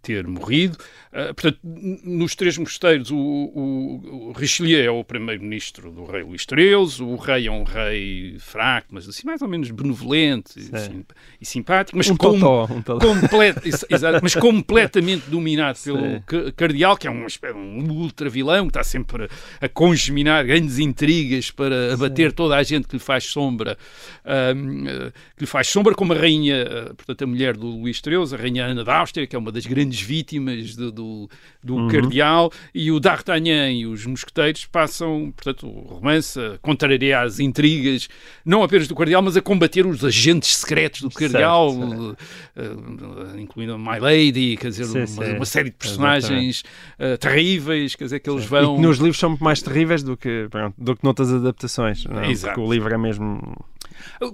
ter 0.00 0.26
morrido. 0.26 0.78
Uh, 1.12 1.34
portanto, 1.34 1.58
nos 1.62 2.34
Três 2.34 2.56
Mosteiros, 2.56 3.10
o, 3.10 3.16
o, 3.16 4.28
o, 4.28 4.32
Richelieu 4.32 4.84
é 4.84 4.90
o 4.90 5.04
primeiro-ministro 5.04 5.90
do 5.90 6.04
rei 6.04 6.22
Luís 6.22 6.42
XIII, 6.42 7.06
o 7.06 7.16
rei 7.16 7.46
é 7.46 7.50
um 7.50 7.64
rei 7.64 8.36
fraco, 8.38 8.88
mas 8.90 9.08
assim, 9.08 9.26
mais 9.26 9.42
ou 9.42 9.48
menos 9.48 9.70
benevolente 9.70 10.58
e, 10.58 10.74
assim, 10.74 11.04
e, 11.40 11.44
simpático, 11.44 11.96
mas, 11.96 12.08
um 12.08 12.16
com, 12.16 12.38
totó, 12.38 12.64
um 12.72 12.82
totó. 12.82 13.06
Complet, 13.06 13.58
exato, 13.90 14.20
mas 14.22 14.34
completamente 14.34 15.28
dominado 15.28 15.78
pelo 15.82 16.52
cardeal, 16.52 16.96
que 16.96 17.06
é 17.06 17.10
um, 17.10 17.26
um 17.54 17.90
ultra-vilão, 17.90 18.66
que 18.66 18.70
está 18.70 18.84
sempre 18.84 19.25
a, 19.60 19.68
congeminar 19.68 20.44
grandes 20.44 20.78
intrigas 20.78 21.50
para 21.50 21.94
abater 21.94 22.30
Sim. 22.30 22.36
toda 22.36 22.56
a 22.56 22.62
gente 22.62 22.88
que 22.88 22.96
lhe 22.96 23.02
faz 23.02 23.24
sombra, 23.24 23.76
uh, 24.24 25.12
que 25.36 25.40
lhe 25.40 25.46
faz 25.46 25.68
sombra, 25.68 25.94
como 25.94 26.12
a 26.12 26.16
rainha, 26.16 26.92
portanto, 26.96 27.22
a 27.22 27.26
mulher 27.26 27.56
do 27.56 27.66
Luís 27.66 27.98
XIII, 27.98 28.34
a 28.34 28.36
rainha 28.36 28.64
Ana 28.64 28.84
da 28.84 28.98
Áustria, 28.98 29.26
que 29.26 29.36
é 29.36 29.38
uma 29.38 29.52
das 29.52 29.66
grandes 29.66 30.00
vítimas 30.00 30.74
do, 30.74 30.90
do, 30.90 31.30
do 31.62 31.76
uhum. 31.76 31.88
cardeal, 31.88 32.50
e 32.74 32.90
o 32.90 33.00
D'Artagnan 33.00 33.72
e 33.72 33.86
os 33.86 34.04
mosqueteiros 34.06 34.64
passam, 34.64 35.32
portanto, 35.36 35.66
o 35.66 35.94
romance 35.94 36.38
a 36.38 36.58
contrariar 36.58 37.24
as 37.24 37.38
intrigas, 37.40 38.08
não 38.44 38.62
apenas 38.62 38.88
do 38.88 38.94
cardeal, 38.94 39.22
mas 39.22 39.36
a 39.36 39.42
combater 39.42 39.86
os 39.86 40.04
agentes 40.04 40.56
secretos 40.56 41.02
do 41.02 41.10
cardeal, 41.10 41.72
certo, 41.72 42.16
uh, 42.56 43.38
incluindo 43.38 43.74
a 43.74 43.78
My 43.78 43.98
Lady, 43.98 44.56
quer 44.56 44.68
dizer, 44.68 44.84
sim, 44.84 44.98
uma, 44.98 45.06
sim. 45.06 45.32
uma, 45.36 45.44
série 45.44 45.70
de 45.70 45.76
personagens 45.76 46.62
uh, 46.98 47.16
terríveis, 47.18 47.94
quer 47.94 48.04
dizer, 48.04 48.20
que 48.20 48.30
eles 48.30 48.44
vão... 48.44 48.78
Nos 48.78 48.98
livros 48.98 49.15
são 49.18 49.30
muito 49.30 49.44
mais 49.44 49.62
terríveis 49.62 50.02
do 50.02 50.16
que, 50.16 50.48
pronto, 50.50 50.74
do 50.78 50.96
que 50.96 51.04
noutras 51.04 51.32
adaptações, 51.32 52.04
não? 52.04 52.20
É? 52.20 52.30
Exato. 52.30 52.54
porque 52.54 52.68
o 52.68 52.72
livro 52.72 52.92
é 52.92 52.98
mesmo 52.98 53.56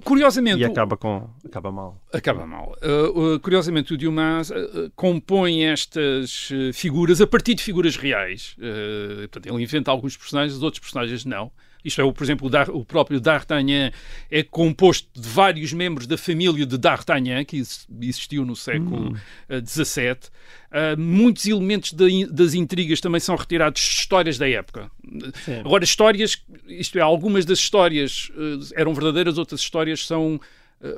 Curiosamente. 0.03 0.59
E 0.59 0.65
acaba, 0.65 0.97
com, 0.97 1.29
acaba 1.45 1.71
mal. 1.71 2.01
Acaba 2.11 2.45
mal. 2.45 2.75
Uh, 2.81 3.35
uh, 3.35 3.39
curiosamente, 3.39 3.93
o 3.93 3.97
Dumas 3.97 4.49
uh, 4.49 4.91
compõe 4.95 5.65
estas 5.65 6.49
figuras 6.73 7.21
a 7.21 7.27
partir 7.27 7.53
de 7.55 7.63
figuras 7.63 7.95
reais. 7.95 8.55
portanto, 9.19 9.47
ele 9.47 9.63
inventa 9.63 9.91
alguns 9.91 10.17
personagens, 10.17 10.61
outros 10.61 10.79
personagens 10.79 11.25
não. 11.25 11.51
Isto 11.83 12.01
é, 12.01 12.11
por 12.11 12.23
exemplo, 12.23 12.49
o 12.73 12.85
próprio 12.85 13.19
D'Artagnan 13.19 13.91
é 14.31 14.43
composto 14.43 15.07
de 15.13 15.27
vários 15.27 15.73
membros 15.73 16.07
da 16.07 16.17
família 16.17 16.65
de 16.65 16.77
D'Artagnan, 16.77 17.43
que 17.43 17.57
existiu 17.57 18.45
no 18.45 18.55
século 18.55 19.15
XVII. 19.65 20.11
Hum. 20.11 20.15
Uh, 20.73 20.99
muitos 20.99 21.45
elementos 21.45 21.93
de, 21.93 22.25
das 22.25 22.55
intrigas 22.55 22.99
também 22.99 23.19
são 23.19 23.35
retirados 23.35 23.79
de 23.79 23.87
histórias 23.87 24.39
da 24.39 24.49
época. 24.49 24.89
Sim. 25.45 25.59
Agora, 25.59 25.83
histórias, 25.83 26.43
isto 26.67 26.97
é, 26.97 27.01
algumas 27.01 27.45
das 27.45 27.59
histórias 27.59 28.31
uh, 28.31 28.73
eram 28.75 28.93
verdadeiras, 28.93 29.37
outras 29.37 29.61
histórias 29.61 30.05
são 30.07 30.39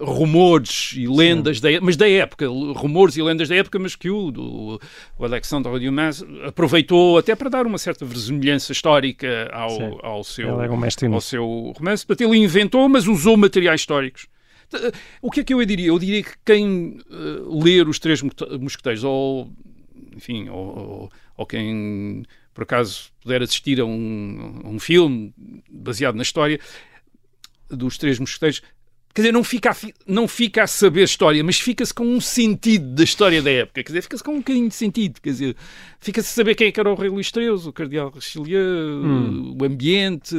rumores 0.02 0.94
e 0.96 1.08
lendas, 1.08 1.60
da, 1.60 1.70
mas 1.80 1.96
da 1.96 2.10
época, 2.10 2.48
rumores 2.48 3.16
e 3.18 3.22
lendas 3.22 3.48
da 3.48 3.56
época, 3.56 3.78
mas 3.78 3.96
que 3.96 4.10
o, 4.10 4.32
do, 4.32 4.82
o 5.18 5.26
Alexandre 5.26 5.80
Dumas 5.80 6.24
aproveitou 6.46 7.18
até 7.18 7.36
para 7.36 7.50
dar 7.50 7.68
uma 7.68 7.78
certa 7.78 8.04
verosimilhança 8.04 8.72
histórica 8.72 9.50
ao, 9.54 10.04
ao, 10.04 10.24
seu, 10.24 10.54
ao 11.14 11.22
seu 11.22 11.74
romance. 11.78 12.06
Portanto, 12.06 12.28
ele 12.28 12.44
inventou, 12.44 12.90
mas 12.90 13.08
usou 13.08 13.38
materiais 13.38 13.82
históricos. 13.82 14.28
O 15.22 15.30
que 15.30 15.42
é 15.42 15.44
que 15.44 15.54
eu 15.54 15.64
diria? 15.64 15.88
Eu 15.88 16.00
diria 16.00 16.24
que 16.24 16.34
quem 16.44 17.00
uh, 17.10 17.64
ler 17.64 17.88
os 17.88 18.00
Três 18.00 18.22
Mosqueteiros, 18.22 19.04
ou, 19.04 19.52
enfim, 20.16 20.50
ou, 20.50 20.78
ou, 20.78 21.12
ou, 21.38 21.46
quem 21.46 22.24
por 22.54 22.64
acaso 22.64 23.12
puder 23.22 23.44
assistir 23.44 23.80
a 23.80 23.86
um, 23.86 24.62
a 24.64 24.68
um 24.70 24.80
filme 24.80 25.34
baseado 25.70 26.16
na 26.16 26.24
história 26.24 26.60
dos 27.70 27.98
Três 27.98 28.18
Mosqueteiros, 28.18 28.62
Quer 29.16 29.22
dizer, 29.22 29.32
não 29.32 29.46
fica, 29.46 29.72
a, 29.72 29.76
não 30.06 30.28
fica 30.28 30.64
a 30.64 30.68
saber 30.68 31.04
história, 31.04 31.42
mas 31.42 31.58
fica-se 31.58 31.94
com 31.94 32.04
um 32.04 32.20
sentido 32.20 32.96
da 32.96 33.04
história 33.06 33.42
da 33.42 33.50
época. 33.50 33.82
Quer 33.82 33.88
dizer, 33.88 34.02
fica-se 34.02 34.22
com 34.22 34.34
um 34.34 34.38
bocadinho 34.40 34.68
de 34.68 34.76
sentido. 34.76 35.22
Quer 35.22 35.30
dizer, 35.30 35.56
fica-se 36.02 36.28
a 36.28 36.34
saber 36.34 36.54
quem 36.54 36.68
é 36.68 36.72
que 36.74 36.78
era 36.78 36.92
o 36.92 36.96
rei 36.96 37.08
Luís 37.08 37.28
XIII, 37.28 37.66
o 37.66 37.72
cardeal 37.72 38.10
Richelieu, 38.10 38.60
hum. 38.62 39.56
o 39.58 39.64
ambiente, 39.64 40.36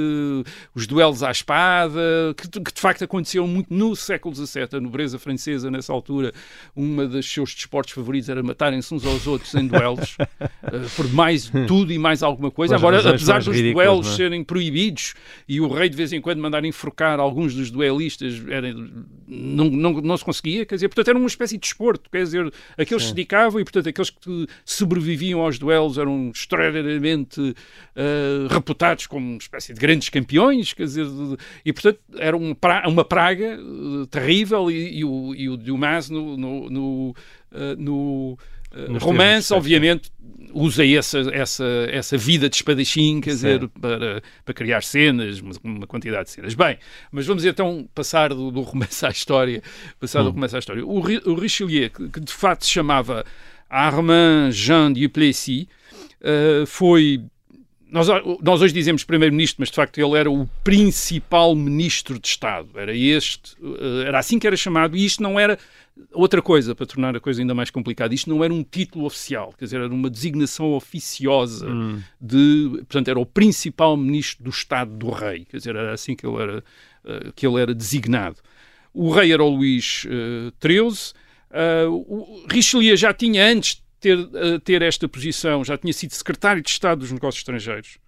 os 0.75 0.87
duelos 0.87 1.23
à 1.23 1.31
espada, 1.31 2.35
que, 2.37 2.49
que, 2.49 2.75
de 2.75 2.79
facto 2.79 3.03
aconteciam 3.03 3.49
muito 3.49 3.73
no 3.73 3.97
século 3.97 4.35
XVII. 4.35 4.69
A 4.75 4.81
nobreza 4.81 5.19
francesa, 5.19 5.71
nessa 5.71 5.91
altura, 5.91 6.35
uma 6.77 7.07
dos 7.07 7.33
seus 7.33 7.55
desportos 7.55 7.95
favoritos 7.95 8.29
era 8.29 8.43
matarem-se 8.43 8.93
uns 8.93 9.07
aos 9.07 9.27
outros 9.27 9.55
em 9.55 9.67
duelos, 9.67 10.19
uh, 10.21 10.91
por 10.95 11.11
mais 11.15 11.51
tudo 11.67 11.95
e 11.95 11.99
mais 11.99 12.23
alguma 12.23 12.51
coisa. 12.51 12.77
Agora, 12.77 12.99
apesar 13.09 13.43
dos 13.43 13.59
duelos 13.59 14.07
é? 14.07 14.17
serem 14.17 14.45
proibidos 14.45 15.15
e 15.49 15.63
o 15.63 15.69
rei 15.69 15.89
de 15.89 15.97
vez 15.97 16.13
em 16.13 16.21
quando 16.21 16.43
mandar 16.43 16.63
enforcar 16.63 17.19
alguns 17.19 17.55
dos 17.55 17.71
duelistas, 17.71 18.43
era 18.51 18.66
não, 18.75 19.71
não, 19.71 19.93
não 20.01 20.17
se 20.17 20.25
conseguia, 20.25 20.65
quer 20.65 20.77
dizer, 20.77 20.89
portanto 20.89 21.09
era 21.09 21.19
uma 21.19 21.27
espécie 21.27 21.55
de 21.57 21.61
desporto, 21.61 22.09
quer 22.11 22.23
dizer, 22.23 22.53
aqueles 22.77 23.03
Sim. 23.03 23.09
se 23.09 23.15
dedicavam 23.15 23.61
e, 23.61 23.65
portanto, 23.65 23.89
aqueles 23.89 24.11
que 24.11 24.47
sobreviviam 24.65 25.41
aos 25.41 25.59
duelos 25.59 25.99
eram 25.99 26.31
extraordinariamente 26.35 27.41
uh, 27.41 28.47
reputados 28.49 29.07
como 29.07 29.27
uma 29.27 29.39
espécie 29.39 29.75
de 29.75 29.81
grandes 29.81 30.09
campeões, 30.09 30.73
quer 30.73 30.85
dizer, 30.85 31.07
e, 31.65 31.73
portanto, 31.73 32.01
era 32.17 32.37
uma 32.37 32.55
praga, 32.55 32.89
uma 32.89 33.05
praga 33.05 33.59
uh, 33.61 34.07
terrível 34.07 34.71
e, 34.71 34.99
e, 34.99 35.05
o, 35.05 35.35
e 35.35 35.49
o 35.49 35.57
Dumas 35.57 36.11
no, 36.11 36.37
no, 36.37 36.71
no, 36.71 37.11
uh, 37.53 37.77
no 37.79 38.39
romance, 39.01 39.53
obviamente, 39.53 40.11
usa 40.53 40.87
essa, 40.87 41.19
essa, 41.33 41.65
essa 41.91 42.17
vida 42.17 42.49
de 42.49 42.57
espadachim, 42.57 43.21
quer 43.21 43.31
dizer, 43.31 43.69
para, 43.81 44.23
para 44.45 44.55
criar 44.55 44.83
cenas, 44.83 45.41
uma, 45.41 45.53
uma, 45.63 45.87
quantidade 45.87 46.25
de 46.25 46.31
cenas. 46.31 46.55
Bem, 46.55 46.79
mas 47.13 47.27
vamos 47.27 47.45
então 47.45 47.87
passar 47.95 48.31
do, 48.31 48.51
do 48.51 48.63
romance 48.63 49.05
à 49.05 49.11
história. 49.11 49.63
Passar 50.01 50.23
hum. 50.23 50.25
do 50.25 50.31
romance 50.31 50.57
à 50.57 50.59
história. 50.59 50.85
O, 50.85 50.99
o 50.99 51.35
Richelieu, 51.35 51.91
que, 51.91 52.09
que, 52.09 52.21
de 52.21 52.33
facto 52.33 52.65
se 52.65 52.73
chamava 52.73 53.25
Armand 53.69 54.51
Jean 54.51 54.93
Duplessis, 54.93 55.67
uh, 56.23 56.67
foi 56.67 57.23
nós, 57.97 58.09
nós, 58.43 58.63
hoje 58.63 58.75
dizemos 58.75 59.05
primeiro-ministro, 59.05 59.57
mas 59.61 59.71
de 59.71 59.75
facto 59.75 59.99
ele 59.99 60.19
era 60.19 60.31
o 60.31 60.47
principal 60.63 61.55
ministro 61.55 62.19
de 62.19 62.29
Estado. 62.29 62.69
Era 62.77 62.95
este, 62.95 63.57
eh, 63.63 64.07
era 64.07 64.19
assim 64.19 64.39
que 64.39 64.47
era 64.47 64.57
chamado, 64.57 64.97
e 64.97 65.05
isto 65.05 65.23
não 65.23 65.41
era 65.41 65.59
Outra 66.13 66.43
coisa, 66.43 66.75
para 66.75 66.85
tornar 66.85 67.17
a 67.17 67.21
coisa 67.21 67.41
ainda 67.41 67.55
mais 67.55 67.71
complicada, 67.71 68.15
isto 68.15 68.29
não 68.29 68.45
era 68.45 68.53
um 68.53 68.63
título 68.63 69.07
oficial, 69.07 69.55
quer 69.59 69.65
dizer, 69.65 69.81
era 69.81 69.93
uma 69.93 70.11
designação 70.11 70.75
oficiosa 70.75 71.67
hum. 71.67 72.03
de, 72.21 72.69
portanto, 72.81 73.09
era 73.09 73.19
o 73.19 73.25
principal 73.25 73.97
ministro 73.97 74.45
do 74.45 74.51
Estado 74.51 74.95
do 74.95 75.09
rei, 75.09 75.47
quer 75.47 75.57
dizer, 75.57 75.75
era 75.75 75.95
assim 75.95 76.15
que 76.15 76.27
ele 76.27 76.37
era, 76.37 76.59
uh, 76.59 77.33
que 77.35 77.47
ele 77.47 77.59
era 77.59 77.75
designado. 77.75 78.37
O 78.93 79.11
rei 79.11 79.33
era 79.33 79.43
o 79.43 79.49
Luís 79.49 80.05
uh, 80.05 80.53
XIII, 80.61 81.15
uh, 81.51 81.91
o 81.91 82.45
Richelieu 82.47 82.95
já 82.95 83.15
tinha 83.15 83.47
antes 83.51 83.83
ter, 84.07 84.19
uh, 84.19 84.61
ter 84.61 84.83
esta 84.83 85.09
posição, 85.09 85.65
já 85.65 85.77
tinha 85.77 85.93
sido 85.93 86.13
secretário 86.13 86.63
de 86.63 86.71
Estado 86.71 87.01
dos 87.01 87.11
Negócios 87.11 87.41
Estrangeiros. 87.41 87.99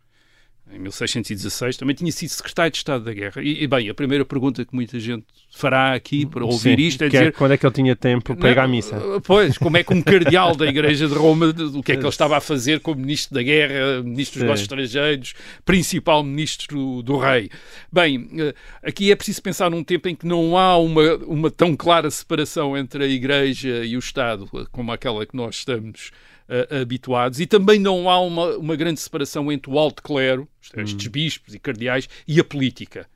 Em 0.73 0.79
1616, 0.79 1.77
também 1.77 1.95
tinha 1.95 2.11
sido 2.13 2.29
secretário 2.31 2.71
de 2.71 2.79
Estado 2.79 3.05
da 3.05 3.13
Guerra. 3.13 3.43
E, 3.43 3.65
e 3.65 3.67
bem, 3.67 3.89
a 3.89 3.95
primeira 3.95 4.25
pergunta 4.25 4.65
que 4.65 4.75
muita 4.75 4.99
gente 5.01 5.25
fará 5.51 5.95
aqui 5.95 6.27
para 6.27 6.45
ouvir 6.45 6.77
Sim, 6.77 6.87
isto 6.87 7.03
é 7.03 7.07
é 7.07 7.11
dizer... 7.11 7.33
quando 7.33 7.53
é 7.53 7.57
que 7.57 7.67
ele 7.67 7.75
tinha 7.75 7.97
tempo 7.97 8.37
para 8.37 8.51
ir 8.51 8.59
à 8.59 8.69
missa? 8.69 9.01
Pois, 9.25 9.57
como 9.57 9.77
é 9.77 9.83
que 9.83 9.93
um 9.93 10.03
cardeal 10.03 10.55
da 10.55 10.67
Igreja 10.67 11.09
de 11.09 11.15
Roma, 11.15 11.47
o 11.75 11.83
que 11.83 11.93
é 11.93 11.97
que 11.97 12.03
ele 12.03 12.09
estava 12.09 12.37
a 12.37 12.41
fazer 12.41 12.81
como 12.81 13.01
Ministro 13.01 13.35
da 13.35 13.43
Guerra, 13.43 14.03
Ministro 14.03 14.39
dos 14.39 14.43
Negócios 14.43 14.65
Estrangeiros, 14.65 15.35
principal 15.65 16.23
Ministro 16.23 17.03
do 17.03 17.17
Rei? 17.17 17.51
Bem, 17.93 18.29
eh, 18.39 18.55
aqui 18.83 19.11
é 19.11 19.17
preciso 19.17 19.43
pensar 19.43 19.71
num 19.71 19.83
tempo 19.83 20.09
em 20.09 20.15
que 20.15 20.27
não 20.27 20.57
há 20.57 20.77
uma, 20.79 21.15
uma 21.27 21.51
tão 21.51 21.75
clara 21.77 22.11
separação 22.11 22.77
entre 22.77 23.05
a 23.05 23.07
Igreja 23.09 23.85
e 23.85 23.97
o 23.97 23.99
Estado, 23.99 24.49
como 24.71 24.93
aquela 24.93 25.25
que 25.25 25.37
nós 25.37 25.57
estamos 25.57 26.11
uh, 26.49 26.81
habituados, 26.83 27.41
e 27.41 27.47
também 27.47 27.79
não 27.79 28.09
há 28.09 28.21
uma, 28.21 28.57
uma 28.57 28.77
grande 28.77 29.01
separação 29.01 29.51
entre 29.53 29.71
o 29.71 29.79
alto 29.79 30.03
clero, 30.03 30.49
estes 30.77 31.07
Hum. 31.07 31.11
bispos 31.11 31.55
e 31.55 31.59
cardeais, 31.59 32.09
e 32.27 32.39
a 32.41 32.45
política. 32.45 33.07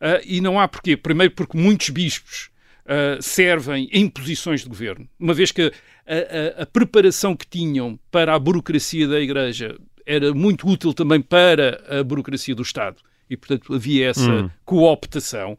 Uh, 0.00 0.20
e 0.24 0.40
não 0.40 0.58
há 0.58 0.66
porquê. 0.66 0.96
Primeiro 0.96 1.34
porque 1.34 1.56
muitos 1.56 1.88
bispos 1.90 2.50
uh, 2.84 3.22
servem 3.22 3.88
em 3.92 4.08
posições 4.08 4.62
de 4.62 4.68
governo, 4.68 5.08
uma 5.18 5.32
vez 5.34 5.52
que 5.52 5.62
a, 6.06 6.60
a- 6.60 6.62
a 6.62 6.66
preparação 6.66 7.36
que 7.36 7.46
tinham 7.46 7.98
para 8.10 8.34
a 8.34 8.38
burocracia 8.38 9.06
da 9.06 9.20
Igreja 9.20 9.76
era 10.06 10.32
muito 10.34 10.66
útil 10.66 10.94
também 10.94 11.20
para 11.20 11.82
a 12.00 12.02
burocracia 12.02 12.54
do 12.54 12.62
Estado. 12.62 12.96
E, 13.30 13.36
portanto, 13.36 13.74
havia 13.74 14.08
essa 14.08 14.32
Hum. 14.44 14.50
cooptação. 14.64 15.58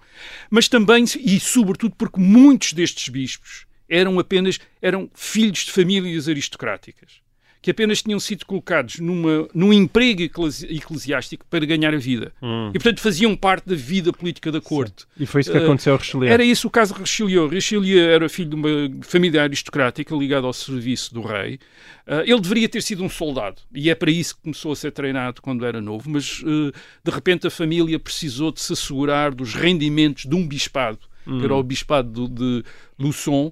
Mas 0.50 0.68
também, 0.68 1.04
e 1.20 1.40
sobretudo, 1.40 1.94
porque 1.96 2.20
muitos 2.20 2.74
destes 2.74 3.08
bispos 3.10 3.68
eram 3.90 4.20
apenas 4.20 4.60
eram 4.82 5.10
filhos 5.14 5.66
de 5.66 5.72
famílias 5.72 6.28
aristocráticas 6.30 7.28
que 7.62 7.72
apenas 7.72 8.02
tinham 8.02 8.22
sido 8.22 8.46
colocados 8.46 9.00
numa, 9.02 9.46
num 9.54 9.74
emprego 9.74 10.22
eclesi- 10.22 10.66
eclesiástico 10.68 11.46
para 11.50 11.66
ganhar 11.66 11.94
a 11.94 11.98
vida. 11.98 12.32
Hum. 12.42 12.70
E, 12.70 12.80
portanto, 12.80 13.02
faziam 13.02 13.36
parte 13.36 13.68
da 13.68 13.76
vida 13.76 14.14
política 14.14 14.50
da 14.50 14.62
corte. 14.62 15.04
E 15.20 15.26
foi 15.26 15.42
isso 15.42 15.52
que 15.52 15.58
Eh, 15.58 15.64
aconteceu 15.64 15.94
a 15.94 15.98
Richelieu. 15.98 16.32
Era 16.32 16.42
isso 16.42 16.70
o 16.70 16.72
caso 16.72 16.94
de 16.94 17.02
Richelieu. 17.02 17.50
Richelieu 17.50 18.00
era 18.12 18.30
filho 18.30 18.52
de 18.52 18.56
uma 18.56 18.70
família 19.02 19.44
aristocrática 19.44 20.16
ligada 20.16 20.48
ao 20.48 20.54
serviço 20.54 21.14
do 21.14 21.22
rei. 21.22 21.60
Ah, 22.08 22.24
ele 22.26 22.40
deveria 22.40 22.70
ter 22.70 22.82
sido 22.82 23.04
um 23.04 23.10
soldado 23.10 23.62
e 23.76 23.90
é 23.90 23.94
para 23.96 24.10
isso 24.10 24.38
que 24.38 24.44
começou 24.44 24.72
a 24.72 24.76
ser 24.78 24.92
treinado 24.92 25.42
quando 25.42 25.66
era 25.66 25.82
novo, 25.82 26.10
mas 26.10 26.42
eh, 26.46 26.72
de 27.04 27.12
repente 27.12 27.46
a 27.46 27.50
família 27.52 28.00
precisou 28.00 28.54
de 28.54 28.62
se 28.62 28.72
assegurar 28.72 29.36
dos 29.36 29.54
rendimentos 29.54 30.24
de 30.26 30.34
um 30.34 30.48
bispado, 30.48 31.00
que 31.26 31.44
era 31.44 31.54
o 31.54 31.62
bispado 31.62 32.30
de 32.30 32.64
Luçon. 32.98 33.52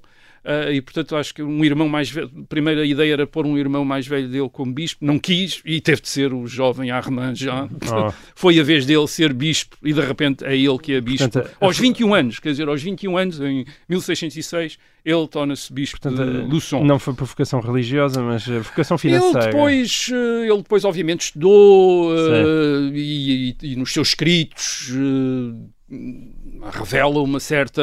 Ah, 0.50 0.72
e 0.72 0.80
portanto 0.80 1.14
acho 1.18 1.34
que 1.34 1.43
um 1.43 1.62
irmão 1.66 1.89
mais 1.89 2.10
velho, 2.10 2.32
a 2.39 2.48
primeira 2.48 2.86
ideia 2.86 3.12
era 3.12 3.28
pôr 3.28 3.45
um 3.45 3.58
irmão 3.58 3.84
mais 3.84 4.08
velho 4.08 4.30
dele 4.30 4.50
como 4.50 4.72
bispo, 4.74 5.04
não 5.04 5.20
quis 5.20 5.62
e 5.66 5.82
teve 5.82 6.02
de 6.02 6.08
ser 6.08 6.32
o 6.34 6.48
jovem 6.48 6.89
Armand 6.89 7.36
Jean. 7.36 7.68
Oh. 7.91 8.14
Foi 8.34 8.58
a 8.58 8.64
vez 8.64 8.86
dele 8.86 9.08
ser 9.10 9.34
bispo 9.34 9.76
e 9.84 9.91
de 9.91 10.00
repente 10.00 10.45
é 10.45 10.56
ele 10.56 10.78
que 10.80 10.93
é 10.93 11.02
bispo. 11.02 11.30
Portanto, 11.30 11.52
a- 11.60 11.66
aos 11.66 11.78
21 11.78 12.14
anos, 12.14 12.39
quer 12.39 12.52
dizer, 12.52 12.68
aos 12.70 12.82
21 12.82 13.18
anos, 13.18 13.41
em 13.41 13.66
1606, 13.89 14.78
ele 15.04 15.28
torna-se 15.28 15.72
bispo 15.74 16.00
Portanto, 16.02 16.24
de 16.26 16.50
Luçon. 16.50 16.84
Não 16.84 16.98
foi 17.00 17.14
por 17.14 17.26
vocação 17.26 17.60
religiosa, 17.60 18.22
mas 18.22 18.48
eh, 18.48 18.60
vocação 18.60 18.95
Ele 18.95 19.02
financeira. 19.02 19.48
depois, 19.52 20.10
eh, 20.14 20.48
ele 20.50 20.58
depois, 20.58 20.86
obviamente, 20.86 21.22
estudou 21.22 22.14
eh, 22.16 22.89
e, 22.93 23.56
e- 23.62 23.72
e 23.72 23.76
nos 23.76 23.91
seus 23.93 24.10
escritos 24.10 24.91
eh, 24.93 25.68
revela 26.72 27.22
uma 27.22 27.39
certa 27.39 27.82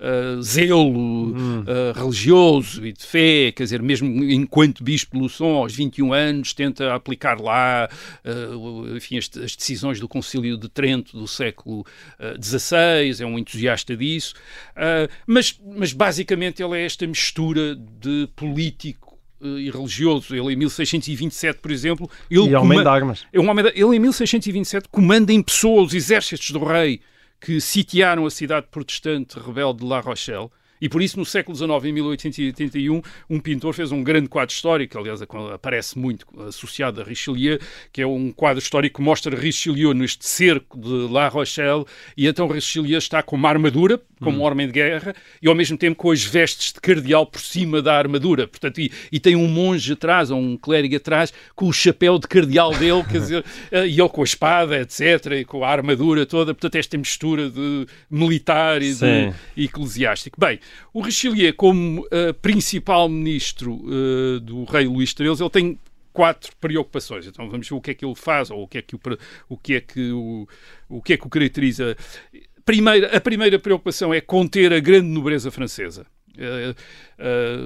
eh, 0.00 0.36
zelo 0.42 1.34
eh, 1.66 1.92
religioso 1.98 2.84
e 2.86 2.92
de 2.92 3.02
fé, 3.04 3.52
quer 3.52 3.64
dizer, 3.64 3.82
mesmo 3.82 4.06
enquanto 4.24 4.82
bispo 4.84 5.16
de 5.16 5.22
Luçon, 5.22 5.56
aos 5.56 5.74
21 5.74 6.12
anos, 6.12 6.52
tenta 6.52 6.94
aplicar 6.94 7.40
lá 7.40 7.88
o- 8.56 8.96
enfim, 8.96 9.18
as, 9.18 9.30
as 9.42 9.56
decisões 9.56 9.98
do 10.00 10.08
Concílio 10.08 10.56
de 10.56 10.68
Trento 10.68 11.16
do 11.18 11.26
século 11.26 11.84
XVI, 12.42 13.22
é 13.22 13.26
um 13.26 13.38
entusiasta 13.38 13.96
disso, 13.96 14.34
mas, 15.26 15.58
mas 15.76 15.92
basicamente 15.92 16.62
ele 16.62 16.78
é 16.80 16.84
esta 16.84 17.06
mistura 17.06 17.74
de 17.76 18.28
político 18.36 19.18
e 19.40 19.70
religioso. 19.70 20.34
Ele 20.34 20.54
em 20.54 20.56
1627, 20.56 21.58
por 21.60 21.70
exemplo, 21.70 22.10
ele 22.30 22.48
E 22.48 22.54
homem 22.54 22.80
de 22.80 22.88
armas. 22.88 23.26
é 23.32 23.38
um 23.40 23.48
homem 23.50 23.64
da- 23.64 23.70
Ele 23.74 23.96
em 23.96 23.98
1627 23.98 24.88
comanda 24.90 25.32
em 25.32 25.42
pessoa 25.42 25.82
os 25.82 25.92
exércitos 25.94 26.50
do 26.50 26.64
rei 26.64 27.00
que 27.40 27.60
sitiaram 27.60 28.26
a 28.26 28.30
cidade 28.30 28.68
protestante 28.70 29.38
rebelde 29.38 29.80
de 29.80 29.86
La 29.86 30.00
Rochelle. 30.00 30.50
E 30.80 30.88
por 30.88 31.00
isso, 31.00 31.18
no 31.18 31.24
século 31.24 31.56
XIX, 31.56 31.84
em 31.84 31.92
1881, 31.92 33.02
um 33.30 33.40
pintor 33.40 33.72
fez 33.74 33.90
um 33.92 34.02
grande 34.02 34.28
quadro 34.28 34.54
histórico, 34.54 34.98
aliás, 34.98 35.22
a- 35.22 35.26
aparece 35.54 35.98
muito 35.98 36.26
associado 36.46 37.00
a 37.00 37.04
Richelieu, 37.04 37.58
que 37.92 38.02
é 38.02 38.06
um 38.06 38.30
quadro 38.32 38.62
histórico 38.62 38.96
que 38.98 39.02
mostra 39.02 39.34
Richelieu 39.38 39.94
neste 39.94 40.26
cerco 40.26 40.78
de 40.78 41.12
La 41.12 41.28
Rochelle, 41.28 41.84
e 42.16 42.26
então 42.26 42.46
Richelieu 42.48 42.98
está 42.98 43.22
com 43.22 43.36
uma 43.36 43.48
armadura, 43.48 44.00
como 44.20 44.38
um 44.38 44.42
homem 44.42 44.66
de 44.66 44.72
guerra, 44.72 45.14
e 45.42 45.48
ao 45.48 45.54
mesmo 45.54 45.76
tempo 45.76 45.96
com 45.96 46.10
as 46.10 46.22
vestes 46.24 46.72
de 46.72 46.80
cardeal 46.80 47.26
por 47.26 47.40
cima 47.40 47.82
da 47.82 47.94
armadura. 47.96 48.46
Portanto, 48.48 48.80
e, 48.80 48.90
e 49.12 49.20
tem 49.20 49.36
um 49.36 49.46
monge 49.48 49.92
atrás, 49.92 50.30
ou 50.30 50.38
um 50.40 50.56
clérigo 50.56 50.96
atrás, 50.96 51.32
com 51.54 51.66
o 51.66 51.72
chapéu 51.72 52.18
de 52.18 52.26
cardeal 52.26 52.72
dele, 52.74 53.04
quer 53.04 53.18
dizer, 53.20 53.44
eh, 53.70 53.86
e 53.86 54.00
ele 54.00 54.08
com 54.08 54.22
a 54.22 54.24
espada, 54.24 54.80
etc., 54.80 55.32
e 55.40 55.44
com 55.44 55.64
a 55.64 55.68
armadura 55.68 56.24
toda. 56.26 56.54
Portanto, 56.54 56.74
esta 56.76 56.96
mistura 56.96 57.50
de 57.50 57.86
militar 58.10 58.80
e 58.82 58.94
de 58.94 59.32
eclesiástico. 59.56 60.38
Bem, 60.40 60.58
o 60.92 61.00
Richelieu, 61.00 61.52
como 61.54 62.06
eh, 62.10 62.32
principal 62.32 63.08
ministro 63.08 63.84
eh, 63.88 64.40
do 64.40 64.64
rei 64.64 64.86
Luís 64.86 65.10
XIII, 65.10 65.40
ele 65.40 65.50
tem 65.50 65.78
quatro 66.12 66.54
preocupações. 66.60 67.26
Então 67.26 67.50
vamos 67.50 67.68
ver 67.68 67.74
o 67.74 67.80
que 67.80 67.90
é 67.90 67.94
que 67.94 68.04
ele 68.04 68.14
faz 68.14 68.50
ou 68.50 68.62
o 68.62 68.68
que 68.68 68.78
é 68.78 68.82
que 68.82 68.94
o, 68.94 69.00
o, 69.48 69.58
que 69.58 69.74
é 69.74 69.80
que 69.80 70.12
o, 70.12 70.48
o 70.88 71.02
que 71.02 71.12
é 71.12 71.16
que 71.16 71.26
o 71.26 71.30
caracteriza. 71.30 71.96
Primeira, 72.64 73.14
a 73.14 73.20
primeira 73.20 73.58
preocupação 73.58 74.14
é 74.14 74.20
conter 74.20 74.72
a 74.72 74.80
grande 74.80 75.08
nobreza 75.08 75.50
francesa. 75.50 76.06
Eh, 76.38 76.74
eh, 77.18 77.56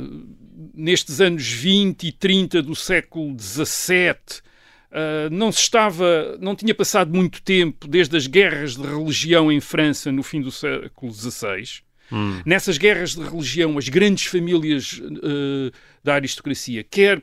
nestes 0.75 1.21
anos 1.21 1.49
20 1.49 2.09
e 2.09 2.13
30 2.13 2.63
do 2.63 2.75
século 2.75 3.37
XVII, 3.39 4.43
Uh, 4.91 5.29
não 5.31 5.53
se 5.53 5.61
estava, 5.61 6.39
não 6.41 6.57
tinha 6.57 6.75
passado 6.75 7.15
muito 7.15 7.43
tempo 7.43 7.87
desde 7.87 8.17
as 8.17 8.27
guerras 8.27 8.75
de 8.75 8.83
religião 8.83 9.53
em 9.53 9.61
França 9.61 10.11
no 10.11 10.23
fim 10.23 10.41
do 10.41 10.51
século 10.51 11.13
XVI. 11.13 11.83
Nessas 12.45 12.79
guerras 12.79 13.15
de 13.15 13.23
religião, 13.23 13.77
as 13.79 13.89
grandes 13.89 14.25
famílias 14.27 14.99
uh, 14.99 15.71
da 16.03 16.15
aristocracia, 16.15 16.83
quer 16.83 17.23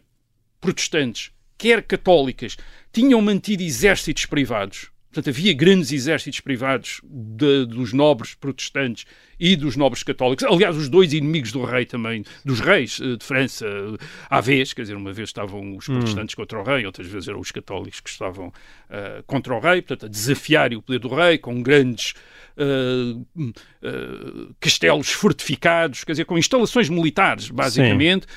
protestantes, 0.61 1.31
quer 1.57 1.81
católicas, 1.83 2.57
tinham 2.91 3.21
mantido 3.21 3.63
exércitos 3.63 4.25
privados. 4.25 4.89
Portanto, 5.11 5.29
havia 5.29 5.53
grandes 5.53 5.91
exércitos 5.91 6.39
privados 6.41 7.01
de- 7.03 7.65
dos 7.65 7.93
nobres 7.93 8.33
protestantes 8.36 9.05
e 9.39 9.55
dos 9.55 9.75
nobres 9.75 10.03
católicos. 10.03 10.43
Aliás, 10.45 10.75
os 10.75 10.89
dois 10.89 11.13
inimigos 11.13 11.51
do 11.51 11.63
rei 11.63 11.86
também, 11.86 12.23
dos 12.43 12.59
reis 12.59 12.99
eh, 13.01 13.15
de 13.15 13.23
França, 13.23 13.65
eh, 13.65 13.97
à 14.29 14.41
vez, 14.41 14.73
quer 14.73 14.83
dizer, 14.83 14.95
uma 14.95 15.11
vez 15.11 15.29
estavam 15.29 15.75
os 15.75 15.86
protestantes 15.86 16.36
contra 16.36 16.59
o 16.59 16.63
rei, 16.63 16.86
outras 16.86 17.07
vezes 17.07 17.27
eram 17.27 17.39
os 17.39 17.51
católicos 17.51 17.99
que 17.99 18.09
estavam 18.09 18.53
eh, 18.89 19.23
contra 19.25 19.53
o 19.53 19.59
rei, 19.59 19.81
portanto, 19.81 20.05
a 20.05 20.09
desafiar 20.09 20.73
o 20.73 20.81
poder 20.81 20.99
do 20.99 21.09
rei 21.09 21.38
com 21.38 21.61
grandes 21.61 22.13
hum, 22.57 23.51
eh, 23.81 24.53
castelos 24.59 25.09
fortificados, 25.09 26.03
quer 26.03 26.13
dizer, 26.13 26.25
com 26.25 26.38
instalações 26.38 26.89
militares, 26.89 27.49
basicamente. 27.49 28.27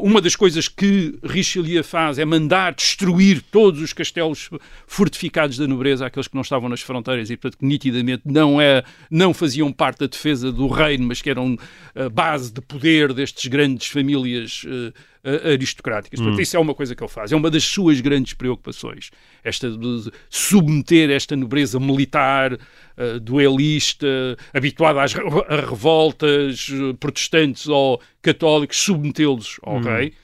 Uma 0.00 0.20
das 0.20 0.36
coisas 0.36 0.68
que 0.68 1.18
Richelieu 1.22 1.82
faz 1.84 2.18
é 2.18 2.24
mandar 2.24 2.74
destruir 2.74 3.42
todos 3.50 3.80
os 3.80 3.92
castelos 3.92 4.50
fortificados 4.86 5.58
da 5.58 5.66
nobreza, 5.66 6.06
aqueles 6.06 6.28
que 6.28 6.34
não 6.34 6.42
estavam 6.42 6.68
nas 6.68 6.80
fronteiras 6.80 7.30
e, 7.30 7.36
portanto, 7.36 7.58
que 7.58 7.66
nitidamente 7.66 8.22
não, 8.24 8.60
é, 8.60 8.82
não 9.10 9.34
faziam 9.34 9.72
parte 9.72 10.00
da 10.00 10.06
defesa 10.06 10.35
do 10.38 10.68
reino, 10.68 11.06
mas 11.06 11.20
que 11.22 11.30
eram 11.30 11.56
a 11.94 12.08
base 12.08 12.52
de 12.52 12.60
poder 12.60 13.12
destes 13.12 13.46
grandes 13.46 13.88
famílias 13.88 14.64
eh, 14.66 14.92
eh, 15.24 15.52
aristocráticas. 15.52 16.20
Portanto, 16.20 16.40
isso 16.40 16.56
é 16.56 16.60
uma 16.60 16.74
coisa 16.74 16.94
que 16.94 17.02
ele 17.02 17.10
faz. 17.10 17.32
É 17.32 17.36
uma 17.36 17.50
das 17.50 17.64
suas 17.64 18.00
grandes 18.00 18.34
preocupações. 18.34 19.10
Esta 19.42 19.70
de 19.70 20.10
submeter 20.30 21.10
esta 21.10 21.34
nobreza 21.34 21.80
militar, 21.80 22.58
eh, 22.96 23.18
duelista, 23.18 24.36
habituada 24.54 25.02
às 25.02 25.14
a 25.14 25.56
revoltas 25.68 26.68
eh, 26.70 26.92
protestantes 26.98 27.68
ou 27.68 28.00
católicos, 28.22 28.76
submetê-los 28.76 29.58
ao 29.62 29.80
rei. 29.80 30.14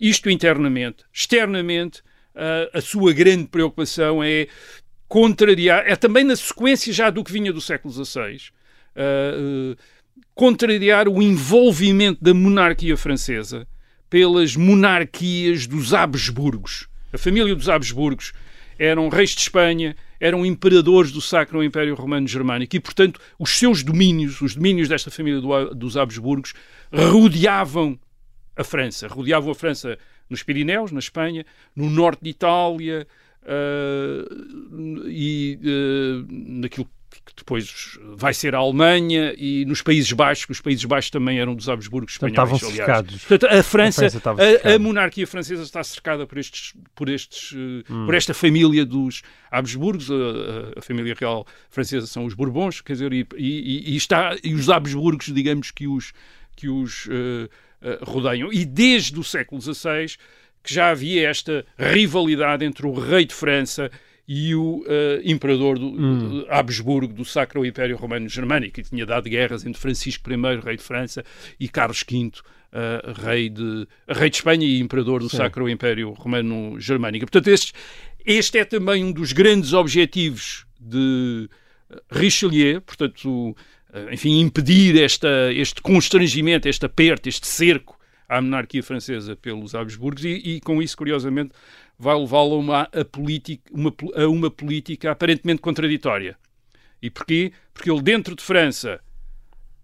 Isto 0.00 0.28
internamente. 0.28 1.04
Externamente, 1.12 2.02
eh, 2.34 2.70
a 2.74 2.80
sua 2.80 3.12
grande 3.12 3.48
preocupação 3.48 4.22
é 4.22 4.46
contrariar, 5.08 5.84
é 5.86 5.96
também 5.96 6.22
na 6.22 6.36
sequência 6.36 6.92
já 6.92 7.10
do 7.10 7.24
que 7.24 7.32
vinha 7.32 7.52
do 7.52 7.60
século 7.60 7.92
XVI, 7.92 8.50
uh, 8.98 9.76
contrariar 10.34 11.08
o 11.08 11.22
envolvimento 11.22 12.22
da 12.22 12.34
monarquia 12.34 12.96
francesa 12.96 13.66
pelas 14.10 14.56
monarquias 14.56 15.66
dos 15.66 15.94
Habsburgos. 15.94 16.88
A 17.12 17.18
família 17.18 17.54
dos 17.54 17.68
Habsburgos 17.68 18.32
eram 18.78 19.08
reis 19.08 19.30
de 19.30 19.40
Espanha, 19.40 19.96
eram 20.20 20.44
imperadores 20.46 21.10
do 21.12 21.20
Sacro 21.20 21.62
Império 21.62 21.94
Romano 21.94 22.26
Germânico 22.26 22.76
e, 22.76 22.80
portanto, 22.80 23.20
os 23.38 23.50
seus 23.50 23.82
domínios, 23.82 24.40
os 24.40 24.54
domínios 24.54 24.88
desta 24.88 25.10
família 25.10 25.40
do- 25.40 25.74
dos 25.74 25.96
Habsburgos, 25.96 26.54
rodeavam 26.92 27.98
a 28.56 28.64
França. 28.64 29.08
Rodeavam 29.08 29.50
a 29.50 29.54
França 29.54 29.98
nos 30.30 30.42
Pirineus, 30.42 30.92
na 30.92 30.98
Espanha, 30.98 31.44
no 31.74 31.88
norte 31.90 32.22
de 32.22 32.30
Itália, 32.30 33.06
uh, 33.42 35.08
e 35.08 35.58
uh, 35.62 36.26
naquilo 36.30 36.88
que 37.10 37.32
depois 37.36 37.98
vai 38.16 38.34
ser 38.34 38.54
a 38.54 38.58
Alemanha 38.58 39.34
e 39.36 39.64
nos 39.64 39.82
Países 39.82 40.10
Baixos, 40.12 40.44
que 40.44 40.52
os 40.52 40.60
Países 40.60 40.84
Baixos 40.84 41.10
também 41.10 41.38
eram 41.38 41.54
dos 41.54 41.68
Habsburgos 41.68 42.12
espanhóis, 42.14 42.32
estavam 42.32 42.58
cercados. 42.58 43.24
Portanto, 43.24 43.52
a 43.52 43.62
França, 43.62 44.06
a, 44.06 44.70
a, 44.70 44.74
a, 44.74 44.78
monarquia 44.78 45.26
francesa 45.26 45.62
está 45.62 45.82
cercada 45.82 46.26
por 46.26 46.38
estes, 46.38 46.74
por 46.94 47.08
estes, 47.08 47.52
hum. 47.52 48.06
por 48.06 48.14
esta 48.14 48.34
família 48.34 48.84
dos 48.84 49.22
Habsburgos, 49.50 50.10
a, 50.10 50.78
a, 50.78 50.82
família 50.82 51.14
real 51.18 51.46
francesa 51.70 52.06
são 52.06 52.24
os 52.24 52.34
Bourbons, 52.34 52.80
quer 52.80 52.94
dizer, 52.94 53.12
e, 53.12 53.26
e, 53.36 53.94
e 53.94 53.96
está 53.96 54.36
e 54.42 54.54
os 54.54 54.68
Habsburgos, 54.68 55.26
digamos 55.32 55.70
que 55.70 55.86
os 55.86 56.12
que 56.56 56.68
os 56.68 57.06
uh, 57.06 57.10
uh, 57.10 58.04
rodeiam. 58.04 58.52
E 58.52 58.64
desde 58.64 59.18
o 59.18 59.22
século 59.22 59.62
XVI 59.62 60.16
que 60.62 60.74
já 60.74 60.90
havia 60.90 61.28
esta 61.28 61.64
rivalidade 61.78 62.64
entre 62.64 62.86
o 62.86 62.92
rei 62.92 63.24
de 63.24 63.32
França 63.34 63.90
e 64.28 64.54
o 64.54 64.80
uh, 64.80 64.84
imperador 65.24 65.78
do, 65.78 65.86
hum. 65.86 66.44
Habsburgo 66.50 67.14
do 67.14 67.24
Sacro 67.24 67.64
Império 67.64 67.96
Romano 67.96 68.28
Germânico, 68.28 68.74
que 68.74 68.82
tinha 68.82 69.06
dado 69.06 69.26
guerras 69.30 69.64
entre 69.64 69.80
Francisco 69.80 70.30
I, 70.30 70.60
rei 70.62 70.76
de 70.76 70.82
França, 70.82 71.24
e 71.58 71.66
Carlos 71.66 72.04
V, 72.06 72.26
uh, 72.26 73.24
rei, 73.24 73.48
de, 73.48 73.88
rei 74.06 74.28
de 74.28 74.36
Espanha 74.36 74.66
e 74.66 74.80
imperador 74.80 75.22
do 75.22 75.30
Sim. 75.30 75.38
Sacro 75.38 75.66
Império 75.66 76.10
Romano 76.10 76.78
Germânico. 76.78 77.24
Portanto, 77.24 77.48
este, 77.48 77.72
este 78.26 78.58
é 78.58 78.66
também 78.66 79.02
um 79.02 79.12
dos 79.12 79.32
grandes 79.32 79.72
objetivos 79.72 80.66
de 80.78 81.48
Richelieu, 82.10 82.82
portanto, 82.82 83.56
enfim, 84.12 84.40
impedir 84.40 85.02
esta, 85.02 85.50
este 85.54 85.80
constrangimento, 85.80 86.68
este 86.68 86.84
aperto, 86.84 87.30
este 87.30 87.46
cerco 87.46 87.98
à 88.28 88.42
monarquia 88.42 88.82
francesa 88.82 89.34
pelos 89.34 89.74
Habsburgos 89.74 90.24
e, 90.24 90.28
e 90.28 90.60
com 90.60 90.82
isso, 90.82 90.96
curiosamente, 90.96 91.52
vai 91.98 92.16
levá-lo 92.16 92.54
a 92.54 92.58
uma, 92.58 92.82
a, 92.82 93.04
politica, 93.04 93.70
uma, 93.72 93.92
a 94.14 94.28
uma 94.28 94.50
política 94.50 95.10
aparentemente 95.10 95.60
contraditória. 95.60 96.36
E 97.02 97.10
porquê? 97.10 97.52
Porque 97.74 97.90
ele, 97.90 98.02
dentro 98.02 98.34
de 98.34 98.42
França, 98.42 99.00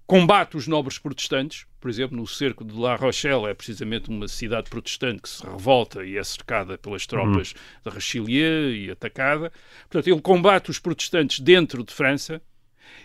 combate 0.07 0.57
os 0.57 0.67
nobres 0.67 0.99
protestantes. 0.99 1.67
Por 1.81 1.91
exemplo, 1.91 2.17
no 2.17 2.27
cerco 2.27 2.65
de 2.65 2.75
La 2.79 2.97
Rochelle 2.97 3.47
é 3.47 3.55
precisamente 3.55 4.09
uma 4.09 4.27
cidade 4.27 4.71
protestante 4.71 5.23
que 5.23 5.29
se 5.29 5.45
revolta 5.45 6.05
e 6.05 6.17
é 6.17 6.25
cercada 6.25 6.79
pelas 6.79 7.07
tropas 7.07 7.53
uhum. 7.53 7.91
de 7.91 7.97
Richelieu 7.97 8.75
e 8.75 8.91
atacada. 8.91 9.53
Portanto, 9.89 10.09
ele 10.09 10.21
combate 10.21 10.71
os 10.71 10.79
protestantes 10.79 11.41
dentro 11.41 11.85
de 11.85 11.93
França 11.93 12.41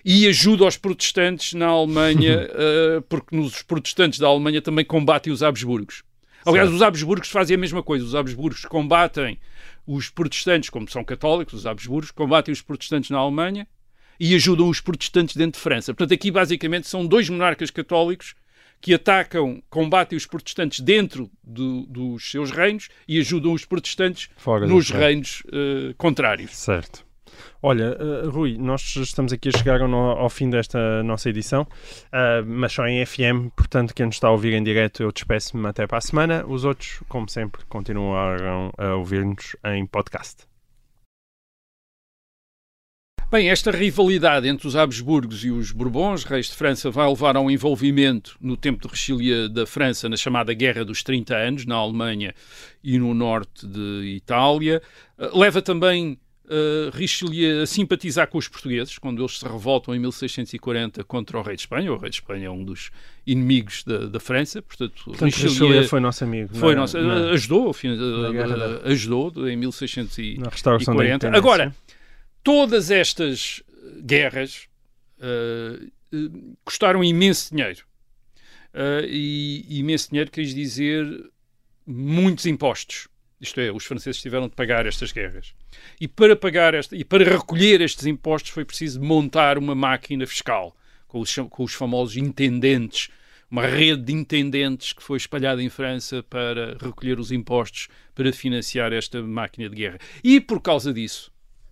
e 0.03 0.27
ajuda 0.27 0.65
os 0.65 0.77
protestantes 0.77 1.53
na 1.53 1.67
Alemanha, 1.67 2.47
uh, 2.47 3.01
porque 3.09 3.35
nos 3.35 3.61
protestantes 3.63 4.19
da 4.19 4.27
Alemanha 4.27 4.61
também 4.61 4.85
combatem 4.85 5.31
os 5.31 5.43
Habsburgos. 5.43 6.03
Aliás, 6.45 6.69
os 6.71 6.81
Habsburgos 6.81 7.29
fazem 7.29 7.55
a 7.55 7.59
mesma 7.59 7.83
coisa. 7.83 8.05
Os 8.05 8.15
Habsburgos 8.15 8.65
combatem 8.65 9.39
os 9.85 10.09
protestantes, 10.09 10.69
como 10.69 10.89
são 10.89 11.03
católicos, 11.03 11.53
os 11.53 11.65
Habsburgos 11.65 12.11
combatem 12.11 12.51
os 12.51 12.61
protestantes 12.61 13.09
na 13.09 13.17
Alemanha 13.17 13.67
e 14.19 14.35
ajudam 14.35 14.69
os 14.69 14.81
protestantes 14.81 15.35
dentro 15.35 15.57
de 15.57 15.63
França. 15.63 15.93
Portanto, 15.93 16.13
aqui 16.13 16.29
basicamente 16.29 16.87
são 16.87 17.05
dois 17.05 17.27
monarcas 17.29 17.71
católicos 17.71 18.35
que 18.81 18.93
atacam, 18.93 19.61
combatem 19.69 20.17
os 20.17 20.25
protestantes 20.25 20.79
dentro 20.79 21.29
do, 21.43 21.85
dos 21.87 22.29
seus 22.29 22.51
reinos 22.51 22.89
e 23.07 23.19
ajudam 23.19 23.51
os 23.53 23.65
protestantes 23.65 24.29
Fora 24.37 24.67
nos 24.67 24.89
reinos 24.89 25.41
uh, 25.47 25.93
contrários. 25.97 26.55
Certo. 26.55 27.05
Olha, 27.61 27.97
uh, 27.99 28.29
Rui, 28.29 28.57
nós 28.57 28.95
estamos 28.95 29.33
aqui 29.33 29.49
a 29.49 29.57
chegar 29.57 29.81
ao, 29.81 29.93
ao 29.93 30.29
fim 30.29 30.49
desta 30.49 31.03
nossa 31.03 31.29
edição, 31.29 31.63
uh, 31.63 32.45
mas 32.45 32.73
só 32.73 32.87
em 32.87 33.05
FM, 33.05 33.49
portanto, 33.55 33.93
quem 33.93 34.05
nos 34.05 34.15
está 34.15 34.27
a 34.27 34.31
ouvir 34.31 34.53
em 34.53 34.63
direto, 34.63 35.03
eu 35.03 35.11
despeço-me 35.11 35.67
até 35.67 35.85
para 35.85 35.97
a 35.97 36.01
semana. 36.01 36.45
Os 36.47 36.65
outros, 36.65 37.01
como 37.07 37.29
sempre, 37.29 37.63
continuarão 37.65 38.71
a 38.77 38.95
ouvir-nos 38.95 39.55
em 39.65 39.85
podcast. 39.85 40.49
Bem, 43.31 43.47
esta 43.51 43.69
rivalidade 43.69 44.47
entre 44.47 44.67
os 44.67 44.75
Habsburgos 44.75 45.45
e 45.45 45.51
os 45.51 45.71
Bourbons, 45.71 46.23
reis 46.23 46.47
de 46.47 46.55
França, 46.55 46.89
vai 46.89 47.07
levar 47.07 47.37
a 47.37 47.39
um 47.39 47.51
envolvimento 47.51 48.35
no 48.41 48.57
tempo 48.57 48.81
de 48.81 48.87
Richelieu 48.91 49.47
da 49.47 49.67
França 49.67 50.09
na 50.09 50.17
chamada 50.17 50.51
Guerra 50.51 50.83
dos 50.83 51.03
30 51.03 51.35
Anos, 51.35 51.63
na 51.63 51.75
Alemanha 51.75 52.33
e 52.83 52.97
no 52.97 53.13
norte 53.13 53.67
de 53.67 54.15
Itália. 54.15 54.81
Uh, 55.15 55.37
leva 55.37 55.61
também 55.61 56.17
uh, 56.49 56.89
Richelieu 56.95 57.61
a 57.61 57.65
simpatizar 57.65 58.27
com 58.27 58.37
os 58.37 58.47
portugueses, 58.47 58.97
quando 58.97 59.21
eles 59.21 59.39
se 59.39 59.45
revoltam 59.45 59.95
em 59.95 59.99
1640 59.99 61.03
contra 61.03 61.37
o 61.37 61.41
rei 61.41 61.55
de 61.55 61.61
Espanha. 61.61 61.91
O 61.91 61.97
rei 61.97 62.09
de 62.09 62.15
Espanha 62.15 62.47
é 62.47 62.49
um 62.49 62.63
dos 62.63 62.89
inimigos 63.25 63.83
da, 63.83 64.07
da 64.07 64.19
França, 64.19 64.61
portanto, 64.61 65.03
portanto 65.05 65.25
Richelieu, 65.25 65.51
Richelieu, 65.51 65.87
foi 65.87 65.99
nosso 65.99 66.23
amigo. 66.23 66.55
Foi 66.55 66.73
na, 66.73 66.81
nosso, 66.81 66.97
na, 66.99 67.31
ajudou, 67.31 67.71
fim, 67.73 67.89
uh, 67.89 68.87
ajudou 68.87 69.47
em 69.47 69.55
1640. 69.55 71.29
Agora, 71.35 71.75
todas 72.43 72.89
estas 72.89 73.61
guerras 74.01 74.67
uh, 75.19 75.91
custaram 76.65 77.03
imenso 77.03 77.53
dinheiro. 77.53 77.85
e 79.07 79.79
imenso 79.79 80.09
dinheiro 80.09 80.31
quer 80.31 80.43
dizer 80.43 81.29
muitos 81.85 82.45
impostos. 82.45 83.08
Isto 83.39 83.61
é, 83.61 83.71
os 83.71 83.85
franceses 83.85 84.21
tiveram 84.21 84.47
de 84.47 84.55
pagar 84.55 84.85
estas 84.85 85.11
guerras. 85.11 85.53
E 85.99 86.07
para 86.07 86.35
pagar 86.35 86.73
esta, 86.73 86.95
e 86.95 87.05
para 87.05 87.23
recolher 87.23 87.79
estes 87.79 88.05
impostos 88.05 88.51
foi 88.51 88.65
preciso 88.65 89.01
montar 89.01 89.57
uma 89.57 89.73
máquina 89.73 90.27
fiscal 90.27 90.75
com 91.07 91.19
os, 91.19 91.35
com 91.49 91.63
os 91.63 91.73
famosos 91.73 92.17
intendentes, 92.17 93.09
uma 93.49 93.65
rede 93.65 94.03
de 94.03 94.13
intendentes 94.13 94.93
que 94.93 95.01
foi 95.01 95.17
espalhada 95.17 95.61
em 95.63 95.69
França 95.69 96.21
para 96.23 96.77
recolher 96.79 97.19
os 97.19 97.31
impostos 97.31 97.87
para 98.13 98.31
financiar 98.31 98.93
esta 98.93 99.21
máquina 99.21 99.69
de 99.69 99.75
guerra. 99.75 99.99
E 100.23 100.39
por 100.39 100.61
causa 100.61 100.93
disso, 100.93 101.31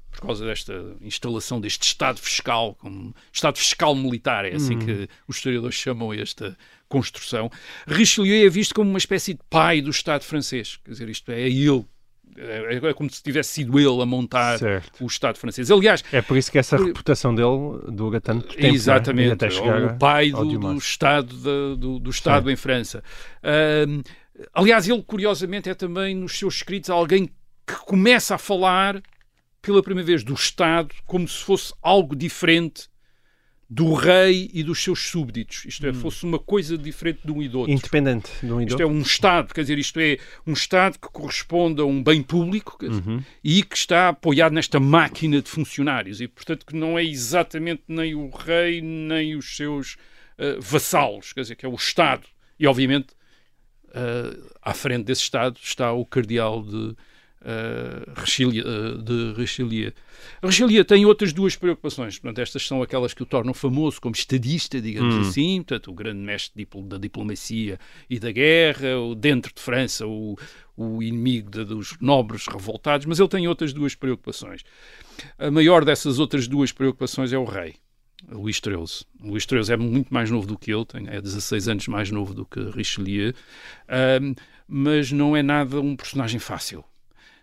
por 0.10 0.22
causa 0.22 0.46
desta 0.46 0.96
instalação 1.02 1.62
deste 1.62 1.84
Estado 1.84 2.20
fiscal, 2.20 2.74
como 2.76 3.16
Estado 3.32 3.58
fiscal 3.58 3.94
militar, 3.94 4.46
é 4.46 4.56
assim 4.56 4.74
uhum. 4.74 4.86
que 4.86 5.10
os 5.28 5.36
historiadores 5.36 5.76
chamam 5.76 6.12
esta 6.12 6.58
construção, 6.88 7.50
Richelieu 7.86 8.46
é 8.46 8.50
visto 8.50 8.74
como 8.74 8.90
uma 8.90 8.98
espécie 8.98 9.34
de 9.34 9.42
pai 9.50 9.82
do 9.82 9.90
Estado 9.90 10.24
francês. 10.24 10.80
Quer 10.84 10.92
dizer, 10.92 11.10
isto 11.10 11.32
é, 11.32 11.42
é 11.42 11.50
ele 11.50 11.86
é, 12.38 12.90
é 12.90 12.94
como 12.94 13.10
se 13.10 13.22
tivesse 13.22 13.52
sido 13.54 13.80
ele 13.80 14.02
a 14.02 14.06
montar 14.06 14.60
certo. 14.60 15.04
o 15.04 15.08
Estado 15.08 15.38
francês. 15.38 15.72
Aliás, 15.72 16.04
é 16.12 16.22
por 16.22 16.38
isso 16.38 16.52
que 16.52 16.60
essa 16.60 16.78
reputação 16.78 17.34
dele 17.34 17.92
dura 17.92 18.22
tanto 18.22 18.56
tempo. 18.56 18.76
Exatamente, 18.76 19.34
até 19.34 19.50
chegar 19.50 19.84
o 19.84 19.98
pai 19.98 20.32
do, 20.32 20.58
do 20.58 20.78
Estado, 20.78 21.36
de, 21.36 21.80
do, 21.80 22.00
do, 22.00 22.10
Estado 22.10 22.52
em 22.52 22.56
França. 22.56 23.04
Uh, 23.44 24.04
aliás, 24.54 24.88
ele 24.88 25.02
curiosamente 25.02 25.70
é 25.70 25.74
também 25.74 26.16
nos 26.16 26.38
seus 26.38 26.56
escritos 26.56 26.90
alguém 26.90 27.26
que 27.66 27.76
começa 27.86 28.36
a 28.36 28.38
falar 28.38 29.02
pela 29.62 29.82
primeira 29.82 30.06
vez 30.06 30.24
do 30.24 30.34
Estado 30.34 30.94
como 31.06 31.28
se 31.28 31.44
fosse 31.44 31.74
algo 31.82 32.16
diferente 32.16 32.88
do 33.70 33.94
rei 33.94 34.50
e 34.54 34.64
dos 34.64 34.82
seus 34.82 35.10
súbditos. 35.10 35.66
Isto 35.66 35.86
é, 35.86 35.90
hum. 35.90 35.96
fosse 35.96 36.24
uma 36.24 36.40
coisa 36.40 36.78
diferente 36.78 37.20
de 37.26 37.32
um 37.32 37.42
e 37.42 37.50
do 37.50 37.60
outro. 37.60 37.74
Independente 37.74 38.32
de 38.42 38.52
um 38.52 38.62
e 38.62 38.66
do 38.66 38.70
Isto 38.70 38.82
é 38.82 38.86
um 38.86 39.02
Estado, 39.02 39.54
quer 39.54 39.62
dizer, 39.62 39.78
isto 39.78 40.00
é 40.00 40.18
um 40.46 40.54
Estado 40.54 40.98
que 40.98 41.10
corresponde 41.10 41.82
a 41.82 41.86
um 41.86 42.02
bem 42.02 42.24
público 42.24 42.78
dizer, 42.80 43.06
uhum. 43.06 43.22
e 43.44 43.62
que 43.64 43.76
está 43.76 44.10
apoiado 44.10 44.54
nesta 44.54 44.80
máquina 44.80 45.42
de 45.42 45.50
funcionários 45.50 46.22
e, 46.22 46.28
portanto, 46.28 46.66
que 46.66 46.76
não 46.76 46.98
é 46.98 47.04
exatamente 47.04 47.84
nem 47.88 48.16
o 48.16 48.30
rei 48.30 48.82
nem 48.82 49.36
os 49.36 49.58
seus 49.58 49.96
uh, 50.38 50.62
vassalos, 50.62 51.34
quer 51.34 51.42
dizer, 51.42 51.56
que 51.56 51.66
é 51.66 51.70
o 51.70 51.76
Estado. 51.76 52.26
E, 52.58 52.66
obviamente, 52.66 53.10
uh, 53.90 54.50
à 54.62 54.74
frente 54.74 55.06
desse 55.06 55.24
Estado 55.24 55.60
está 55.62 55.92
o 55.92 56.06
cardeal 56.06 56.64
de 56.64 56.96
uh, 57.42 59.02
de 59.02 59.34
Richelieu. 59.34 59.92
Richelieu 60.44 60.84
tem 60.86 61.06
outras 61.06 61.34
duas 61.34 61.56
preocupações. 61.56 62.18
Portanto, 62.20 62.40
estas 62.40 62.66
são 62.66 62.82
aquelas 62.82 63.14
que 63.14 63.24
o 63.24 63.26
tornam 63.26 63.54
famoso 63.54 64.02
como 64.02 64.16
estadista, 64.16 64.82
digamos 64.82 65.16
hum. 65.16 65.22
assim, 65.22 65.58
portanto, 65.58 65.92
o 65.92 65.94
grande 65.94 66.20
mestre 66.20 66.68
da 66.84 66.98
diplomacia 66.98 67.80
e 68.10 68.20
da 68.20 68.32
guerra, 68.32 68.98
o, 69.00 69.16
dentro 69.16 69.54
de 69.54 69.62
França, 69.62 70.06
o, 70.08 70.38
o 70.76 71.02
inimigo 71.02 71.50
de, 71.50 71.66
dos 71.66 71.98
nobres 72.00 72.46
revoltados, 72.48 73.06
mas 73.06 73.20
ele 73.20 73.30
tem 73.30 73.48
outras 73.48 73.74
duas 73.74 73.96
preocupações. 73.96 74.64
A 75.38 75.50
maior 75.50 75.84
dessas 75.84 76.20
outras 76.20 76.48
duas 76.48 76.72
preocupações 76.72 77.34
é 77.34 77.38
o 77.38 77.46
rei. 77.46 77.76
Luís 78.30 78.58
XIII. 78.58 79.06
Luís 79.22 79.44
XIII 79.44 79.74
é 79.74 79.78
muito 79.78 80.14
mais 80.14 80.30
novo 80.32 80.48
do 80.48 80.58
que 80.58 80.72
ele, 80.72 80.86
tem, 80.86 81.08
é 81.08 81.22
16 81.22 81.68
anos 81.68 81.88
mais 81.88 82.12
novo 82.12 82.34
do 82.34 82.46
que 82.46 82.60
Richelieu, 82.72 83.34
um, 84.22 84.34
mas 84.68 85.12
não 85.12 85.36
é 85.36 85.44
nada 85.44 85.80
um 85.80 85.96
personagem 85.96 86.40
fácil. 86.40 86.84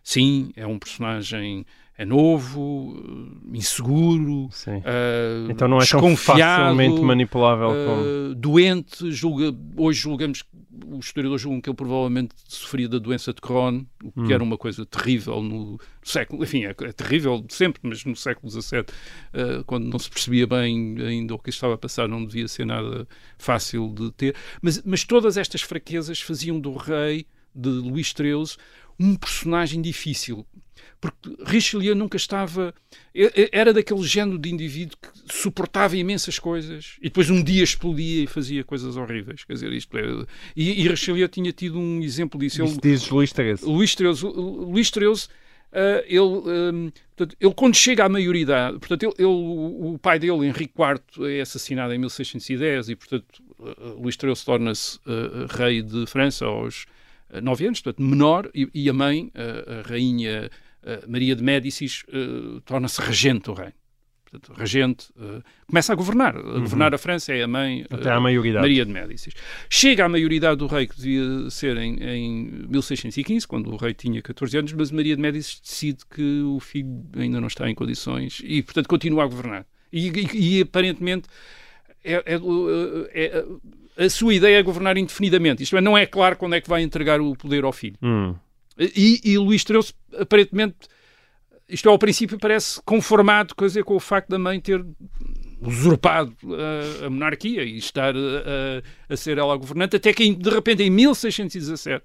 Sim, 0.04 0.52
é 0.54 0.66
um 0.66 0.78
personagem 0.78 1.64
é 1.96 2.04
novo, 2.04 3.40
inseguro, 3.52 4.46
uh, 4.46 5.48
então 5.48 5.68
não 5.68 5.78
é 5.78 5.86
tão 5.86 6.16
facilmente 6.16 7.00
manipulável 7.00 7.68
uh, 7.68 7.86
como... 7.86 8.34
doente, 8.34 9.12
julga, 9.12 9.56
hoje 9.76 10.00
julgamos, 10.00 10.42
os 10.88 11.06
historiadores 11.06 11.40
julgam 11.40 11.60
que 11.60 11.70
ele 11.70 11.76
provavelmente 11.76 12.34
sofria 12.48 12.88
da 12.88 12.98
doença 12.98 13.32
de 13.32 13.40
Crohn, 13.40 13.84
o 14.02 14.10
que 14.10 14.20
hum. 14.20 14.32
era 14.32 14.42
uma 14.42 14.58
coisa 14.58 14.84
terrível 14.84 15.40
no 15.40 15.78
século, 16.02 16.42
enfim, 16.42 16.64
é, 16.64 16.70
é 16.70 16.92
terrível 16.92 17.44
sempre, 17.48 17.80
mas 17.84 18.04
no 18.04 18.16
século 18.16 18.50
XVII, 18.50 18.80
uh, 18.80 19.64
quando 19.64 19.84
não 19.84 19.98
se 20.00 20.10
percebia 20.10 20.48
bem 20.48 20.96
ainda 21.00 21.32
o 21.32 21.38
que 21.38 21.50
estava 21.50 21.74
a 21.74 21.78
passar, 21.78 22.08
não 22.08 22.26
devia 22.26 22.48
ser 22.48 22.66
nada 22.66 23.06
fácil 23.38 23.94
de 23.94 24.10
ter, 24.10 24.34
mas, 24.60 24.82
mas 24.84 25.04
todas 25.04 25.36
estas 25.36 25.62
fraquezas 25.62 26.20
faziam 26.20 26.58
do 26.58 26.74
rei 26.74 27.24
de 27.54 27.68
Luís 27.68 28.08
XIII 28.08 28.56
um 28.98 29.14
personagem 29.14 29.80
difícil. 29.80 30.46
porque 31.00 31.36
Richelieu 31.44 31.94
nunca 31.94 32.16
estava. 32.16 32.74
Era 33.52 33.72
daquele 33.72 34.02
género 34.02 34.38
de 34.38 34.50
indivíduo 34.50 34.96
que 35.00 35.08
suportava 35.34 35.96
imensas 35.96 36.38
coisas 36.38 36.96
e 36.98 37.04
depois 37.04 37.30
um 37.30 37.42
dia 37.42 37.62
explodia 37.62 38.24
e 38.24 38.26
fazia 38.26 38.64
coisas 38.64 38.96
horríveis. 38.96 39.44
Quer 39.44 39.52
dizer, 39.54 39.72
isto 39.72 39.96
é, 39.98 40.02
e, 40.56 40.82
e 40.82 40.88
Richelieu 40.88 41.28
tinha 41.28 41.52
tido 41.52 41.78
um 41.78 42.00
exemplo 42.00 42.40
disso. 42.40 42.64
Isso 42.64 42.74
ele, 42.74 42.80
diz 42.82 43.08
Luís 43.10 43.30
XIII. 43.30 43.58
Luís 43.62 43.90
XIII, 43.90 44.30
Luís 44.32 44.88
XIII 44.88 45.34
Uh, 45.74 46.06
ele, 46.06 46.20
um, 46.20 46.92
portanto, 47.16 47.36
ele, 47.40 47.54
quando 47.54 47.74
chega 47.74 48.04
à 48.04 48.08
maioridade, 48.08 48.78
portanto, 48.78 49.02
ele, 49.02 49.14
ele, 49.18 49.26
o 49.26 49.98
pai 50.00 50.20
dele, 50.20 50.46
Henrique 50.46 50.72
IV, 50.78 51.28
é 51.28 51.40
assassinado 51.40 51.92
em 51.92 51.98
1610 51.98 52.90
e, 52.90 52.94
portanto, 52.94 53.42
uh, 53.58 54.00
Luís 54.00 54.14
XIII 54.14 54.36
torna-se 54.44 54.98
uh, 54.98 55.46
rei 55.50 55.82
de 55.82 56.06
França 56.06 56.46
aos 56.46 56.86
nove 57.42 57.66
anos, 57.66 57.80
portanto, 57.80 58.02
menor, 58.02 58.50
e, 58.54 58.68
e 58.74 58.88
a 58.88 58.92
mãe, 58.92 59.30
a 59.34 59.88
rainha 59.88 60.50
Maria 61.08 61.34
de 61.34 61.42
Médicis, 61.42 62.04
torna-se 62.64 63.00
regente 63.00 63.44
do 63.44 63.54
reino 63.54 63.74
portanto, 64.38 64.58
regente, 64.58 65.06
começa 65.66 65.92
a 65.92 65.96
governar. 65.96 66.36
A 66.36 66.40
uhum. 66.40 66.60
governar 66.60 66.94
a 66.94 66.98
França 66.98 67.32
é 67.32 67.42
a 67.42 67.48
mãe 67.48 67.86
Até 67.90 68.10
à 68.10 68.20
maioridade. 68.20 68.62
Maria 68.62 68.84
de 68.84 68.92
Médicis. 68.92 69.34
Chega 69.70 70.04
à 70.04 70.08
maioridade 70.08 70.56
do 70.56 70.66
rei, 70.66 70.86
que 70.86 70.96
devia 70.96 71.50
ser 71.50 71.76
em, 71.76 71.96
em 72.02 72.66
1615, 72.68 73.46
quando 73.46 73.72
o 73.72 73.76
rei 73.76 73.94
tinha 73.94 74.20
14 74.20 74.58
anos, 74.58 74.72
mas 74.72 74.90
Maria 74.90 75.16
de 75.16 75.22
Médicis 75.22 75.60
decide 75.60 76.04
que 76.06 76.42
o 76.42 76.58
filho 76.60 77.04
ainda 77.16 77.40
não 77.40 77.48
está 77.48 77.68
em 77.68 77.74
condições 77.74 78.40
e, 78.44 78.62
portanto, 78.62 78.88
continua 78.88 79.24
a 79.24 79.26
governar. 79.26 79.66
E, 79.92 80.08
e, 80.08 80.58
e 80.58 80.62
aparentemente 80.62 81.28
é, 82.04 82.14
é, 82.14 82.34
é, 83.14 83.44
a 83.96 84.10
sua 84.10 84.34
ideia 84.34 84.58
é 84.58 84.62
governar 84.62 84.96
indefinidamente. 84.96 85.62
Isto 85.62 85.76
é, 85.76 85.80
não 85.80 85.96
é 85.96 86.06
claro 86.06 86.36
quando 86.36 86.54
é 86.54 86.60
que 86.60 86.68
vai 86.68 86.82
entregar 86.82 87.20
o 87.20 87.36
poder 87.36 87.64
ao 87.64 87.72
filho. 87.72 87.96
Hum. 88.02 88.34
E, 88.78 89.20
e 89.24 89.38
Luís 89.38 89.62
XIII, 89.62 89.94
aparentemente, 90.18 90.76
isto 91.68 91.88
ao 91.88 91.98
princípio 91.98 92.38
parece 92.38 92.80
conformado 92.82 93.54
quer 93.54 93.66
dizer, 93.66 93.84
com 93.84 93.94
o 93.94 94.00
facto 94.00 94.28
da 94.28 94.38
mãe 94.38 94.60
ter 94.60 94.84
usurpado 95.60 96.36
a, 97.02 97.06
a 97.06 97.10
monarquia 97.10 97.62
e 97.62 97.78
estar 97.78 98.14
a, 98.14 98.82
a, 99.12 99.16
ser 99.16 99.38
ela 99.38 99.54
a 99.54 99.56
governante, 99.56 99.96
até 99.96 100.12
que 100.12 100.34
de 100.34 100.50
repente 100.50 100.82
em 100.82 100.90
1617 100.90 102.04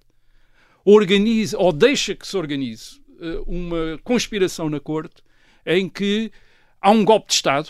organiza 0.85 1.57
ou 1.57 1.73
deixa 1.73 2.15
que 2.15 2.27
se 2.27 2.37
organize 2.37 3.01
uh, 3.19 3.43
uma 3.45 3.99
conspiração 4.03 4.69
na 4.69 4.79
corte 4.79 5.21
em 5.65 5.89
que 5.89 6.31
há 6.81 6.91
um 6.91 7.03
golpe 7.03 7.27
de 7.27 7.33
Estado. 7.33 7.69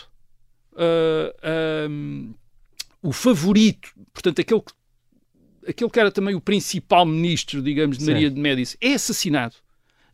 Uh, 0.72 2.34
o 3.02 3.12
favorito, 3.12 3.90
portanto, 4.12 4.40
aquele 4.40 4.60
que, 4.60 4.72
aquele 5.70 5.90
que 5.90 6.00
era 6.00 6.10
também 6.10 6.34
o 6.34 6.40
principal 6.40 7.06
ministro, 7.06 7.62
digamos, 7.62 7.98
de 7.98 8.04
Maria 8.04 8.28
Sim. 8.28 8.34
de 8.34 8.40
Médici, 8.40 8.76
é 8.80 8.94
assassinado 8.94 9.56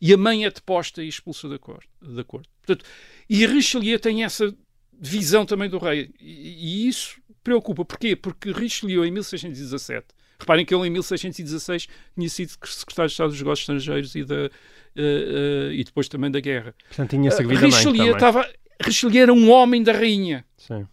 e 0.01 0.13
a 0.13 0.17
mãe 0.17 0.45
é 0.45 0.51
deposta 0.51 1.03
e 1.03 1.09
expulsa 1.09 1.49
da 1.49 1.59
corte. 1.59 1.89
Da 2.01 2.23
corte. 2.23 2.49
Portanto, 2.65 2.89
e 3.29 3.47
Richelieu 3.47 3.99
tem 3.99 4.25
essa 4.25 4.55
visão 4.93 5.45
também 5.45 5.69
do 5.69 5.79
rei. 5.79 6.11
E, 6.21 6.85
e, 6.85 6.89
isso 6.89 7.21
preocupa. 7.43 7.85
Porquê? 7.85 8.15
Porque 8.15 8.53
Richelieu, 8.53 9.05
em 9.05 9.11
1617, 9.11 10.07
reparem 10.39 10.65
que 10.65 10.75
ele 10.75 10.87
em 10.87 10.91
1616 10.91 11.89
tinha 12.15 12.29
sido 12.29 12.51
secretário 12.65 13.09
de 13.09 13.13
Estado 13.13 13.31
dos 13.31 13.39
Negócios 13.39 13.63
Estrangeiros 13.63 14.15
e, 14.15 14.25
da, 14.25 14.35
uh, 14.35 14.49
uh, 14.49 15.73
e 15.73 15.83
depois 15.85 16.09
também 16.09 16.31
da 16.31 16.41
guerra. 16.41 16.75
Portanto, 16.89 17.11
tinha 17.11 17.31
servido 17.31 17.61
uh, 17.61 17.65
Richelieu, 17.65 18.15
estava, 18.15 18.49
Richelieu 18.81 19.23
era 19.23 19.33
um 19.33 19.51
homem 19.51 19.83
da 19.83 19.93
rainha. 19.93 20.45
Sim. 20.57 20.87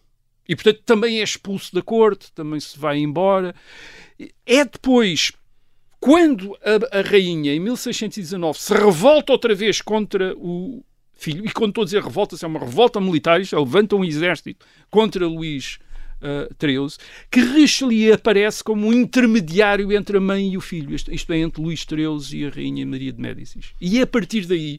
E, 0.48 0.54
portanto, 0.54 0.82
também 0.84 1.20
é 1.20 1.22
expulso 1.22 1.74
da 1.74 1.82
corte, 1.82 2.32
também 2.32 2.60
se 2.60 2.78
vai 2.78 2.98
embora. 2.98 3.54
É 4.46 4.64
depois 4.64 5.32
quando 6.04 6.54
a, 6.62 6.98
a, 6.98 7.00
rainha, 7.00 7.54
em 7.54 7.58
1619, 7.58 8.58
se 8.58 8.74
revolta 8.74 9.32
outra 9.32 9.54
vez 9.54 9.80
contra 9.80 10.36
o 10.36 10.84
filho, 11.14 11.46
e 11.46 11.50
quando 11.50 11.70
estou 11.70 11.80
a 11.80 11.84
dizer 11.86 12.02
revolta, 12.02 12.36
é 12.42 12.46
uma 12.46 12.60
revolta 12.60 13.00
militar, 13.00 13.40
isto, 13.40 13.58
levanta 13.58 13.96
um 13.96 14.04
exército 14.04 14.66
contra 14.90 15.26
Luís 15.26 15.78
uh, 16.20 16.54
XIII, 16.60 16.98
que 17.30 17.40
Richelieu 17.40 18.12
aparece 18.12 18.62
como 18.62 18.86
um 18.86 18.92
intermediário 18.92 19.90
entre 19.92 20.18
a 20.18 20.20
mãe 20.20 20.52
e 20.52 20.58
o 20.58 20.60
filho, 20.60 20.94
isto, 20.94 21.10
isto 21.10 21.32
é, 21.32 21.38
entre 21.38 21.62
Luís 21.62 21.80
XIII 21.80 22.38
e 22.38 22.46
a 22.46 22.50
rainha 22.50 22.84
Maria 22.84 23.10
de 23.10 23.22
Médicis. 23.22 23.72
E 23.80 23.98
a 23.98 24.06
partir 24.06 24.44
daí, 24.44 24.78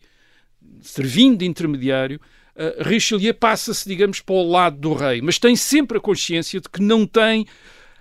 servindo 0.80 1.40
de 1.40 1.46
intermediário, 1.46 2.22
uh, 2.56 2.84
Richelieu 2.84 3.34
passa-se, 3.34 3.88
digamos, 3.88 4.20
para 4.20 4.36
o 4.36 4.50
lado 4.50 4.78
do 4.78 4.94
rei, 4.94 5.22
mas 5.22 5.38
tem 5.38 5.56
sempre 5.56 5.98
a 5.98 6.02
consciência 6.02 6.60
de 6.60 6.70
que 6.70 6.82
não 6.82 7.06
tem 7.06 7.46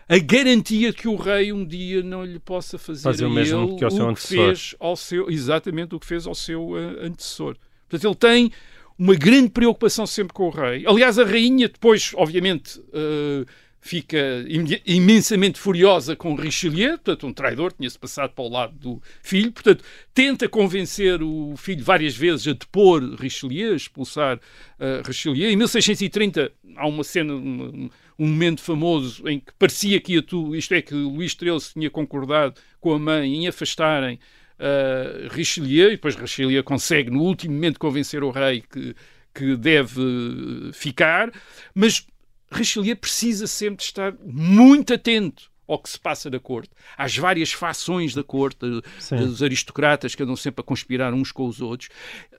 a 0.08 0.18
garantia 0.18 0.90
de 0.90 0.96
que 0.96 1.08
o 1.08 1.16
rei 1.16 1.52
um 1.52 1.64
dia 1.64 2.02
não 2.02 2.24
lhe 2.24 2.38
possa 2.38 2.78
fazer, 2.78 3.02
fazer 3.02 3.24
o 3.24 3.30
mesmo 3.30 3.70
ele, 3.70 3.76
que 3.76 3.84
ao 3.84 3.90
seu 3.90 4.08
antecessor. 4.08 4.46
Fez 4.46 4.74
ao 4.78 4.96
seu, 4.96 5.30
exatamente 5.30 5.94
o 5.94 6.00
que 6.00 6.06
fez 6.06 6.26
ao 6.26 6.34
seu 6.34 6.70
uh, 6.70 6.76
antecessor. 7.02 7.56
Portanto, 7.88 8.06
ele 8.06 8.14
tem 8.14 8.52
uma 8.98 9.14
grande 9.14 9.50
preocupação 9.50 10.06
sempre 10.06 10.34
com 10.34 10.46
o 10.46 10.50
rei. 10.50 10.84
Aliás, 10.86 11.18
a 11.18 11.24
rainha 11.24 11.68
depois, 11.68 12.12
obviamente, 12.14 12.78
uh, 12.78 13.46
fica 13.84 14.16
imensamente 14.86 15.60
furiosa 15.60 16.16
com 16.16 16.34
Richelieu, 16.34 16.92
portanto, 16.92 17.26
um 17.26 17.32
traidor, 17.34 17.70
tinha-se 17.70 17.98
passado 17.98 18.30
para 18.30 18.42
o 18.42 18.48
lado 18.48 18.72
do 18.78 19.02
filho, 19.22 19.52
portanto, 19.52 19.84
tenta 20.14 20.48
convencer 20.48 21.22
o 21.22 21.54
filho 21.58 21.84
várias 21.84 22.16
vezes 22.16 22.48
a 22.48 22.52
depor 22.54 23.02
Richelieu, 23.16 23.74
a 23.74 23.76
expulsar 23.76 24.38
uh, 24.38 25.06
Richelieu. 25.06 25.50
Em 25.50 25.56
1630 25.56 26.50
há 26.76 26.88
uma 26.88 27.04
cena, 27.04 27.34
um, 27.34 27.90
um 28.18 28.26
momento 28.26 28.62
famoso 28.62 29.28
em 29.28 29.38
que 29.38 29.52
parecia 29.58 30.00
que 30.00 30.14
ia 30.14 30.22
tu, 30.22 30.56
isto 30.56 30.72
é, 30.72 30.80
que 30.80 30.94
Luís 30.94 31.32
XIII 31.32 31.74
tinha 31.74 31.90
concordado 31.90 32.54
com 32.80 32.94
a 32.94 32.98
mãe 32.98 33.34
em 33.34 33.48
afastarem 33.48 34.18
uh, 34.58 35.28
Richelieu, 35.30 35.88
e 35.88 35.96
depois 35.96 36.16
Richelieu 36.16 36.64
consegue 36.64 37.10
no 37.10 37.20
último 37.20 37.52
momento 37.52 37.78
convencer 37.78 38.24
o 38.24 38.30
rei 38.30 38.62
que, 38.62 38.96
que 39.34 39.56
deve 39.56 40.00
ficar, 40.72 41.30
mas 41.74 42.06
Richelieu 42.54 42.96
precisa 42.96 43.46
sempre 43.46 43.84
estar 43.84 44.14
muito 44.24 44.94
atento 44.94 45.50
ao 45.66 45.78
que 45.78 45.88
se 45.88 45.98
passa 45.98 46.30
na 46.30 46.38
corte, 46.38 46.70
às 46.96 47.16
várias 47.16 47.52
fações 47.52 48.14
da 48.14 48.22
corte, 48.22 48.66
Sim. 48.98 49.16
dos 49.16 49.42
aristocratas 49.42 50.14
que 50.14 50.22
andam 50.22 50.36
sempre 50.36 50.60
a 50.60 50.64
conspirar 50.64 51.12
uns 51.14 51.32
com 51.32 51.46
os 51.46 51.60
outros 51.60 51.88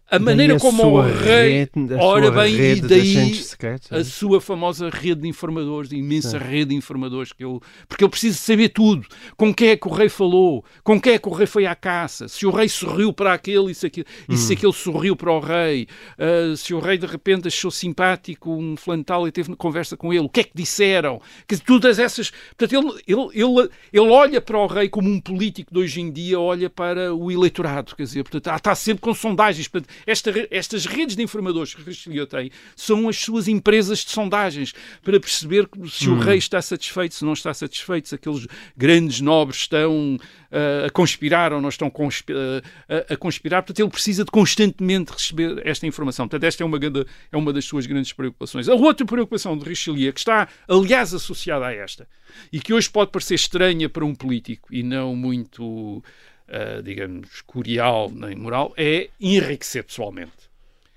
a 0.10 0.20
maneira 0.20 0.60
como 0.60 0.84
o 0.84 1.02
rei. 1.02 1.68
Rede, 1.76 1.94
ora 2.00 2.30
bem, 2.30 2.54
e 2.54 2.82
daí 2.82 3.36
secretos, 3.36 3.92
a 3.92 4.04
sua 4.04 4.40
famosa 4.40 4.90
rede 4.90 5.22
de 5.22 5.28
informadores, 5.28 5.92
a 5.92 5.96
imensa 5.96 6.38
Sim. 6.38 6.46
rede 6.46 6.66
de 6.66 6.76
informadores 6.76 7.34
que 7.34 7.44
ele. 7.44 7.60
Porque 7.88 8.04
ele 8.04 8.12
precisa 8.12 8.38
saber 8.38 8.70
tudo. 8.70 9.06
Com 9.36 9.54
quem 9.54 9.70
é 9.70 9.78
que 9.78 9.88
o 9.88 9.92
rei 9.92 10.08
falou, 10.08 10.64
com 10.84 11.02
quem 11.02 11.14
é 11.14 11.20
que 11.20 11.28
o 11.28 11.32
rei 11.32 11.48
foi 11.48 11.66
à 11.66 11.76
caça, 11.76 12.28
se 12.28 12.46
o 12.46 12.52
rei 12.52 12.70
sorriu 12.70 13.12
para 13.12 13.34
aquele 13.34 13.72
e 13.72 13.76
se 13.76 13.88
aquele, 13.88 14.06
hum. 14.30 14.34
e 14.34 14.38
se 14.38 14.54
hum. 14.54 14.56
aquele 14.56 14.74
sorriu 14.74 15.16
para 15.16 15.32
o 15.32 15.40
rei, 15.40 15.88
uh, 16.20 16.56
se 16.56 16.74
o 16.74 16.80
rei 16.80 16.98
de 16.98 17.08
repente 17.08 17.48
achou 17.48 17.72
simpático 17.72 18.52
um 18.52 18.78
flantal 18.78 19.28
e 19.28 19.32
teve 19.32 19.56
conversa 19.56 19.98
com 19.98 20.14
ele, 20.14 20.26
o 20.26 20.30
que 20.30 20.42
é 20.42 20.44
que 20.44 20.54
disseram? 20.54 21.20
Que 21.48 21.58
todas 21.58 21.98
essas. 21.98 22.32
Portanto, 22.56 22.74
ele, 22.74 23.02
ele, 23.16 23.44
ele, 23.44 23.70
ele 23.92 24.10
olha 24.10 24.42
para 24.42 24.58
o 24.58 24.68
rei 24.68 24.90
como 24.90 25.10
um 25.10 25.20
político 25.20 25.74
de 25.74 25.80
hoje 25.80 26.02
em 26.02 26.12
dia 26.12 26.40
olha 26.40 26.70
para 26.70 27.14
o 27.14 27.32
eleitorado, 27.32 27.96
quer 27.96 28.04
dizer, 28.04 28.24
portanto, 28.24 28.56
está 28.56 28.76
sempre 28.76 29.02
com 29.02 29.14
sondagens. 29.14 29.68
Portanto, 29.68 29.94
esta, 30.06 30.32
estas 30.52 30.86
redes 30.86 31.16
de 31.16 31.24
informadores 31.24 31.74
que 31.74 31.82
Richelieu 31.82 32.28
tem 32.28 32.52
são 32.76 33.10
as 33.10 33.18
suas 33.18 33.48
empresas 33.48 34.00
de 34.00 34.12
sondagens 34.12 34.74
para 35.04 35.20
perceber 35.20 35.68
se 35.90 36.10
hum. 36.10 36.18
o 36.18 36.20
rei 36.20 36.38
está 36.38 36.62
satisfeito, 36.62 37.16
se 37.16 37.26
não 37.26 37.34
está 37.34 37.54
satisfeito, 37.54 38.10
se 38.10 38.16
aqueles 38.16 38.48
grandes 38.76 39.22
nobres 39.22 39.62
estão 39.62 40.18
a 40.86 40.90
conspirar 40.90 41.52
ou 41.54 41.62
não 41.62 41.70
estão 41.70 41.88
a, 41.88 43.18
conspirar. 43.18 43.62
Portanto, 43.64 43.80
ele 43.80 43.90
precisa 43.90 44.24
de 44.24 44.32
constantemente 44.32 45.12
receber 45.12 45.62
esta 45.66 45.86
informação. 45.86 46.28
Portanto, 46.28 46.44
esta 46.46 46.64
é 46.64 46.66
uma, 46.66 46.78
grande, 46.78 47.06
é 47.32 47.38
uma 47.38 47.52
das 47.52 47.66
suas 47.66 47.86
grandes 47.86 48.14
preocupações. 48.14 48.70
A 48.70 48.74
outra 48.74 49.06
preocupação 49.06 49.58
de 49.58 49.68
Richelieu, 49.68 50.14
que 50.14 50.20
está, 50.20 50.48
aliás, 50.68 51.14
associada 51.14 51.66
a 51.66 51.74
esta, 51.74 52.08
e 52.52 52.60
que 52.60 52.74
hoje 52.74 52.90
pode 52.90 53.12
parecer 53.12 53.36
estranha 53.36 53.90
para 53.90 54.06
um 54.06 54.16
político 54.16 54.74
e 54.74 54.82
não 54.82 55.16
muito 55.16 56.04
uh, 56.50 56.82
digamos, 56.84 57.42
curial 57.42 58.12
nem 58.12 58.36
moral, 58.36 58.74
é 58.78 59.10
enriquecer 59.20 59.84
pessoalmente. 59.84 60.32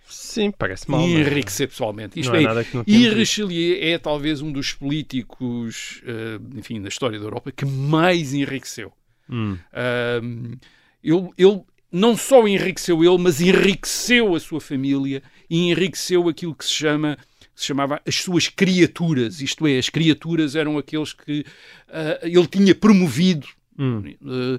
Sim, 0.06 0.50
parece 0.50 0.90
mal. 0.90 1.02
Enriquecer 1.02 1.68
pessoalmente. 1.68 2.18
Isto 2.18 2.34
é, 2.34 2.44
é 2.44 2.64
e 2.86 3.09
Richelieu 3.11 3.78
é 3.80 3.98
talvez 3.98 4.40
um 4.40 4.50
dos 4.50 4.72
políticos, 4.72 6.02
uh, 6.04 6.59
enfim, 6.59 6.80
da 6.80 6.88
história 6.88 7.18
da 7.18 7.24
Europa 7.26 7.52
que 7.52 7.66
mais 7.66 8.32
enriqueceu. 8.32 8.92
Hum. 9.30 9.58
Uh, 9.72 10.58
ele, 11.02 11.30
ele 11.36 11.62
não 11.90 12.16
só 12.16 12.46
enriqueceu 12.46 13.02
ele, 13.02 13.18
mas 13.18 13.40
enriqueceu 13.40 14.34
a 14.34 14.40
sua 14.40 14.60
família 14.60 15.22
e 15.48 15.70
enriqueceu 15.70 16.28
aquilo 16.28 16.54
que 16.54 16.64
se 16.64 16.72
chama 16.72 17.16
se 17.58 17.66
chamava 17.66 18.00
as 18.06 18.14
suas 18.14 18.46
criaturas, 18.46 19.40
isto 19.40 19.66
é, 19.66 19.78
as 19.78 19.88
criaturas 19.88 20.54
eram 20.54 20.78
aqueles 20.78 21.12
que 21.12 21.40
uh, 21.88 22.24
ele 22.24 22.46
tinha 22.46 22.72
promovido 22.72 23.48
hum. 23.78 24.02
uh, 24.22 24.58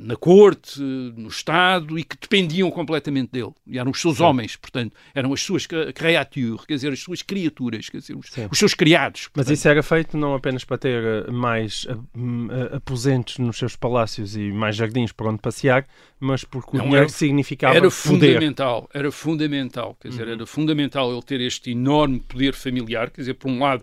na 0.00 0.16
corte, 0.16 0.80
no 0.80 1.28
Estado, 1.28 1.98
e 1.98 2.02
que 2.02 2.16
dependiam 2.20 2.70
completamente 2.70 3.30
dele. 3.30 3.52
E 3.66 3.78
eram 3.78 3.90
os 3.90 4.00
seus 4.00 4.16
Sim. 4.16 4.24
homens, 4.24 4.56
portanto, 4.56 4.94
eram 5.14 5.32
as 5.32 5.40
suas 5.40 5.66
créatures, 5.66 6.64
quer 6.66 6.74
dizer, 6.74 6.92
as 6.92 7.00
suas 7.00 7.22
criaturas, 7.22 7.88
quer 7.88 7.98
dizer, 7.98 8.16
os, 8.16 8.30
os 8.50 8.58
seus 8.58 8.74
criados. 8.74 9.28
Portanto. 9.28 9.48
Mas 9.48 9.58
isso 9.58 9.68
era 9.68 9.82
feito 9.82 10.16
não 10.16 10.34
apenas 10.34 10.64
para 10.64 10.78
ter 10.78 11.02
eh, 11.02 11.30
mais 11.30 11.84
uh, 11.84 12.74
aposentos 12.74 13.38
nos 13.38 13.56
seus 13.56 13.76
palácios 13.76 14.36
e 14.36 14.50
mais 14.50 14.74
jardins 14.76 15.12
para 15.12 15.28
onde 15.28 15.38
passear, 15.38 15.86
mas 16.18 16.42
porque 16.42 16.76
o 16.76 16.78
não, 16.78 16.84
dinheiro 16.86 17.04
era, 17.04 17.12
significava 17.12 17.74
Era 17.74 17.90
poder. 17.90 17.94
fundamental, 17.94 18.90
era 18.92 19.12
fundamental, 19.12 19.96
quer 20.00 20.08
dizer, 20.08 20.26
uhum. 20.26 20.32
era 20.32 20.46
fundamental 20.46 21.12
ele 21.12 21.22
ter 21.22 21.40
este 21.40 21.70
enorme 21.70 22.20
poder 22.20 22.54
familiar, 22.54 23.10
quer 23.10 23.20
dizer, 23.20 23.34
por 23.34 23.50
um 23.50 23.60
lado, 23.60 23.82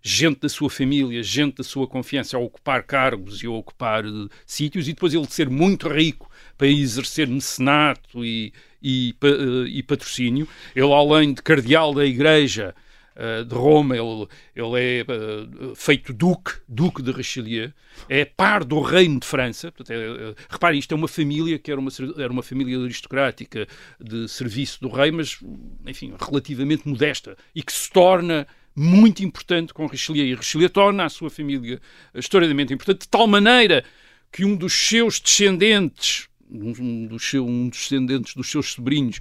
gente 0.00 0.40
da 0.40 0.48
sua 0.48 0.70
família, 0.70 1.22
gente 1.22 1.56
da 1.56 1.64
sua 1.64 1.86
confiança 1.86 2.36
a 2.36 2.40
ocupar 2.40 2.84
cargos 2.84 3.42
e 3.42 3.46
a 3.46 3.50
ocupar 3.50 3.89
uh, 3.98 4.28
sítios, 4.46 4.88
e 4.88 4.92
depois 4.92 5.14
ele 5.14 5.26
ser 5.26 5.50
muito 5.50 5.88
rico 5.88 6.30
para 6.56 6.68
exercer 6.68 7.26
mecenato 7.26 8.24
e, 8.24 8.52
e, 8.82 9.14
uh, 9.22 9.66
e 9.66 9.82
patrocínio. 9.82 10.46
Ele, 10.74 10.92
além 10.92 11.34
de 11.34 11.42
cardeal 11.42 11.94
da 11.94 12.04
Igreja, 12.04 12.74
Uh, 13.16 13.44
de 13.44 13.54
Roma, 13.54 13.96
ele, 13.96 14.26
ele 14.54 14.80
é 14.80 15.02
uh, 15.02 15.74
feito 15.74 16.10
duque, 16.10 16.52
duque 16.66 17.02
de 17.02 17.10
Richelieu, 17.10 17.70
é 18.08 18.24
par 18.24 18.64
do 18.64 18.80
reino 18.80 19.20
de 19.20 19.26
França. 19.26 19.70
Portanto, 19.70 19.94
é, 19.94 20.34
reparem, 20.48 20.78
isto 20.78 20.92
é 20.92 20.96
uma 20.96 21.08
família 21.08 21.58
que 21.58 21.70
era 21.70 21.78
uma, 21.78 21.90
era 22.16 22.32
uma 22.32 22.42
família 22.42 22.78
aristocrática 22.78 23.66
de 24.00 24.26
serviço 24.26 24.80
do 24.80 24.88
rei, 24.88 25.10
mas, 25.10 25.38
enfim, 25.86 26.14
relativamente 26.18 26.88
modesta 26.88 27.36
e 27.54 27.62
que 27.62 27.72
se 27.72 27.90
torna 27.90 28.46
muito 28.74 29.24
importante 29.24 29.74
com 29.74 29.86
Richelieu. 29.86 30.26
E 30.26 30.34
Richelieu 30.34 30.70
torna 30.70 31.04
a 31.04 31.08
sua 31.08 31.30
família 31.30 31.80
historicamente 32.14 32.72
importante, 32.72 33.02
de 33.02 33.08
tal 33.08 33.26
maneira 33.26 33.84
que 34.32 34.44
um 34.44 34.56
dos 34.56 34.72
seus 34.72 35.20
descendentes, 35.20 36.28
um 36.50 37.06
dos, 37.06 37.28
seu, 37.28 37.46
um 37.46 37.68
dos 37.68 37.78
descendentes 37.78 38.34
dos 38.34 38.50
seus 38.50 38.72
sobrinhos, 38.72 39.18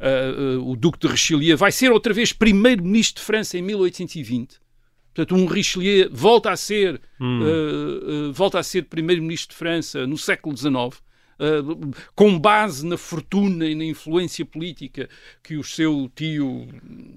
uh, 0.00 0.58
uh, 0.58 0.70
o 0.70 0.76
Duque 0.76 0.98
de 0.98 1.08
Richelieu, 1.08 1.56
vai 1.56 1.72
ser 1.72 1.90
outra 1.90 2.12
vez 2.12 2.32
primeiro-ministro 2.32 3.20
de 3.20 3.26
França 3.26 3.58
em 3.58 3.62
1820. 3.62 4.60
Portanto, 5.14 5.34
um 5.34 5.46
Richelieu 5.46 6.08
volta 6.10 6.50
a 6.50 6.56
ser, 6.56 7.00
hum. 7.20 7.40
uh, 7.42 8.32
volta 8.32 8.58
a 8.58 8.62
ser 8.62 8.84
primeiro-ministro 8.84 9.50
de 9.50 9.58
França 9.58 10.06
no 10.06 10.16
século 10.16 10.56
XIX. 10.56 11.02
Uh, 11.40 11.90
com 12.14 12.38
base 12.38 12.86
na 12.86 12.96
fortuna 12.96 13.66
e 13.66 13.74
na 13.74 13.84
influência 13.84 14.44
política 14.44 15.08
que 15.42 15.56
o 15.56 15.64
seu 15.64 16.10
tio. 16.14 16.68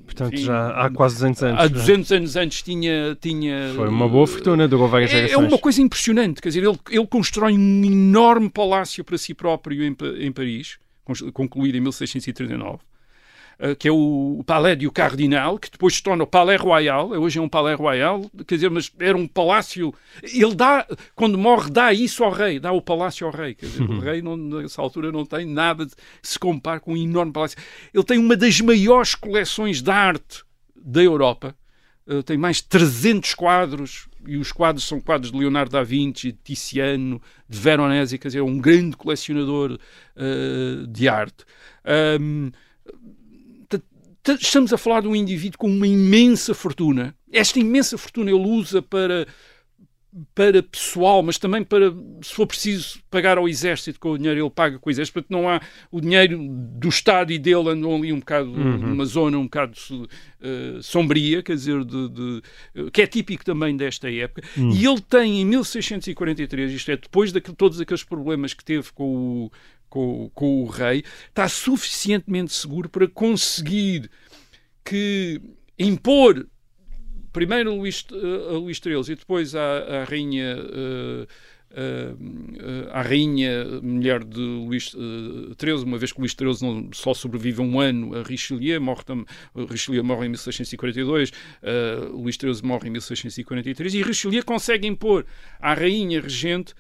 Portanto, 0.05 0.33
enfim, 0.33 0.45
já 0.45 0.69
há 0.69 0.89
quase 0.89 1.15
200 1.15 1.43
anos. 1.43 1.59
Há 1.59 1.67
200 1.67 2.11
é? 2.11 2.15
anos 2.15 2.35
antes 2.35 2.61
tinha. 2.63 3.17
tinha 3.19 3.73
Foi 3.75 3.87
uma 3.87 4.09
boa 4.09 4.25
fortuna, 4.25 4.67
durou 4.67 4.87
várias 4.87 5.11
é, 5.11 5.13
gerações. 5.13 5.33
É 5.33 5.47
uma 5.47 5.59
coisa 5.59 5.81
impressionante, 5.81 6.41
quer 6.41 6.49
dizer, 6.49 6.63
ele, 6.63 6.79
ele 6.89 7.07
constrói 7.07 7.53
um 7.53 7.85
enorme 7.85 8.49
palácio 8.49 9.03
para 9.03 9.17
si 9.17 9.33
próprio 9.33 9.83
em, 9.83 9.95
em 10.19 10.31
Paris, 10.31 10.77
concluído 11.33 11.75
em 11.75 11.81
1639 11.81 12.75
eh, 12.75 12.94
que 13.79 13.87
é 13.87 13.91
o 13.91 14.43
Palais 14.45 14.77
du 14.77 14.91
Cardinal, 14.91 15.57
que 15.57 15.71
depois 15.71 15.95
se 15.95 16.03
torna 16.03 16.23
o 16.23 16.27
Palais 16.27 16.59
Royal, 16.59 17.09
hoje 17.11 17.39
é 17.39 17.41
um 17.41 17.49
Palais 17.49 17.77
Royal, 17.77 18.29
quer 18.45 18.55
dizer, 18.55 18.69
mas 18.69 18.91
era 18.99 19.17
um 19.17 19.27
palácio. 19.27 19.93
Ele 20.21 20.53
dá, 20.53 20.85
quando 21.15 21.37
morre, 21.37 21.69
dá 21.69 21.93
isso 21.93 22.23
ao 22.23 22.31
rei, 22.31 22.59
dá 22.59 22.71
o 22.71 22.81
palácio 22.81 23.25
ao 23.25 23.33
rei. 23.33 23.55
Quer 23.55 23.67
dizer, 23.67 23.83
o 23.83 23.99
rei, 23.99 24.21
não, 24.21 24.35
nessa 24.35 24.81
altura, 24.81 25.11
não 25.11 25.25
tem 25.25 25.45
nada 25.45 25.85
de 25.85 25.93
se 26.21 26.37
compara 26.37 26.79
com 26.79 26.93
um 26.93 26.97
enorme 26.97 27.31
palácio. 27.31 27.57
Ele 27.93 28.03
tem 28.03 28.17
uma 28.17 28.35
das 28.35 28.59
maiores 28.61 29.15
coleções 29.15 29.81
de 29.81 29.91
arte 29.91 30.43
da 30.75 31.01
Europa. 31.01 31.55
Uh, 32.07 32.21
tem 32.21 32.37
mais 32.37 32.57
de 32.57 32.65
300 32.65 33.33
quadros, 33.33 34.07
e 34.27 34.37
os 34.37 34.51
quadros 34.51 34.87
são 34.87 34.99
quadros 35.01 35.31
de 35.31 35.37
Leonardo 35.37 35.71
da 35.71 35.81
Vinci, 35.81 36.31
de 36.31 36.37
Tiziano, 36.43 37.19
de 37.49 37.59
Veronese, 37.59 38.19
quer 38.19 38.27
dizer, 38.27 38.39
é 38.39 38.43
um 38.43 38.59
grande 38.59 38.95
colecionador 38.95 39.71
uh, 39.71 40.87
de 40.87 41.07
arte. 41.07 41.45
Um, 42.19 42.51
estamos 44.33 44.73
a 44.73 44.77
falar 44.77 45.01
de 45.01 45.07
um 45.07 45.15
indivíduo 45.15 45.57
com 45.57 45.67
uma 45.67 45.87
imensa 45.87 46.53
fortuna. 46.53 47.15
Esta 47.31 47.59
imensa 47.59 47.97
fortuna 47.97 48.31
ele 48.31 48.47
usa 48.47 48.81
para 48.81 49.27
para 50.33 50.63
pessoal, 50.63 51.21
mas 51.21 51.37
também 51.37 51.61
para, 51.61 51.91
se 52.21 52.33
for 52.33 52.47
preciso, 52.47 52.99
pagar 53.11 53.37
ao 53.37 53.49
exército 53.49 53.99
com 53.99 54.11
o 54.11 54.17
dinheiro, 54.17 54.39
ele 54.39 54.49
paga 54.49 54.79
com 54.79 54.89
o 54.89 54.91
exército, 54.91 55.13
portanto 55.15 55.31
não 55.31 55.49
há 55.49 55.59
o 55.91 55.99
dinheiro 55.99 56.39
do 56.39 56.87
Estado 56.87 57.33
e 57.33 57.37
dele 57.37 57.69
andam 57.69 57.93
ali 57.93 58.13
um 58.13 58.19
bocado, 58.19 58.49
uhum. 58.49 58.77
numa 58.77 59.05
zona 59.05 59.37
um 59.37 59.43
bocado 59.43 59.73
uh, 59.73 60.81
sombria, 60.81 61.43
quer 61.43 61.55
dizer, 61.55 61.83
de, 61.83 62.09
de, 62.09 62.41
que 62.91 63.01
é 63.01 63.07
típico 63.07 63.43
também 63.43 63.75
desta 63.75 64.09
época, 64.09 64.47
uhum. 64.55 64.71
e 64.71 64.85
ele 64.85 65.01
tem 65.01 65.41
em 65.41 65.45
1643, 65.45 66.71
isto 66.71 66.91
é, 66.91 66.95
depois 66.95 67.33
de 67.33 67.41
todos 67.41 67.81
aqueles 67.81 68.03
problemas 68.03 68.53
que 68.53 68.63
teve 68.63 68.93
com 68.93 69.15
o, 69.15 69.51
com, 69.95 70.29
com 70.35 70.61
o 70.61 70.65
rei, 70.65 71.05
está 71.29 71.47
suficientemente 71.47 72.51
seguro 72.51 72.89
para 72.89 73.07
conseguir 73.07 74.11
que 74.83 75.41
impor 75.79 76.45
primeiro 77.31 77.71
a 77.71 77.73
Luís, 77.73 78.05
a 78.11 78.57
Luís 78.57 78.81
e 79.07 79.15
depois 79.15 79.55
à, 79.55 80.01
à 80.01 80.03
rainha 80.03 80.57
uh, 80.57 81.23
uh, 81.71 82.89
à 82.91 83.01
rainha 83.01 83.79
mulher 83.81 84.21
de 84.25 84.39
Luís 84.39 84.89
XIII, 84.89 85.83
uma 85.85 85.97
vez 85.97 86.11
que 86.11 86.19
Luís 86.19 86.33
XIII 86.33 86.57
não, 86.61 86.89
só 86.91 87.13
sobrevive 87.13 87.61
um 87.61 87.79
ano 87.79 88.17
a 88.17 88.23
Richelieu, 88.23 88.81
morre, 88.81 89.03
Richelieu 89.69 90.03
morre 90.03 90.25
em 90.25 90.29
1642, 90.29 91.29
uh, 91.29 92.17
Luís 92.17 92.35
XIII 92.35 92.61
morre 92.63 92.89
em 92.89 92.91
1643 92.91 93.93
e 93.93 94.01
Richelieu 94.01 94.43
consegue 94.43 94.87
impor 94.87 95.25
à 95.57 95.73
rainha 95.73 96.19
regente 96.19 96.73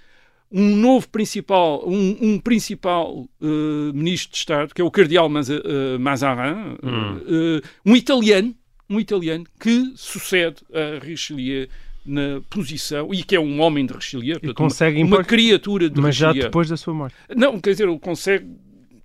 um 0.51 0.75
novo 0.75 1.07
principal, 1.09 1.87
um, 1.87 2.17
um 2.21 2.39
principal 2.39 3.27
uh, 3.41 3.93
ministro 3.93 4.31
de 4.31 4.37
Estado, 4.37 4.73
que 4.73 4.81
é 4.81 4.83
o 4.85 4.91
cardeal 4.91 5.27
uh, 5.27 5.99
Mazarin, 5.99 6.77
hum. 6.83 7.17
uh, 7.17 7.61
um 7.85 7.95
italiano, 7.95 8.55
um 8.89 8.99
italiano 8.99 9.45
que 9.59 9.93
sucede 9.95 10.57
a 10.73 11.03
Richelieu 11.03 11.67
na 12.05 12.39
posição 12.49 13.11
e 13.13 13.23
que 13.23 13.35
é 13.35 13.39
um 13.39 13.59
homem 13.59 13.85
de 13.85 13.93
Richelieu, 13.93 14.39
portanto, 14.39 14.57
consegue 14.57 15.01
uma, 15.01 15.17
uma 15.17 15.23
criatura 15.23 15.89
de 15.89 15.99
mas 15.99 16.15
Richelieu. 16.15 16.35
já 16.35 16.41
depois 16.43 16.69
da 16.69 16.77
sua 16.77 16.93
morte. 16.93 17.15
Não, 17.35 17.59
quer 17.59 17.71
dizer, 17.71 17.87
ele 17.87 17.99
consegue 17.99 18.45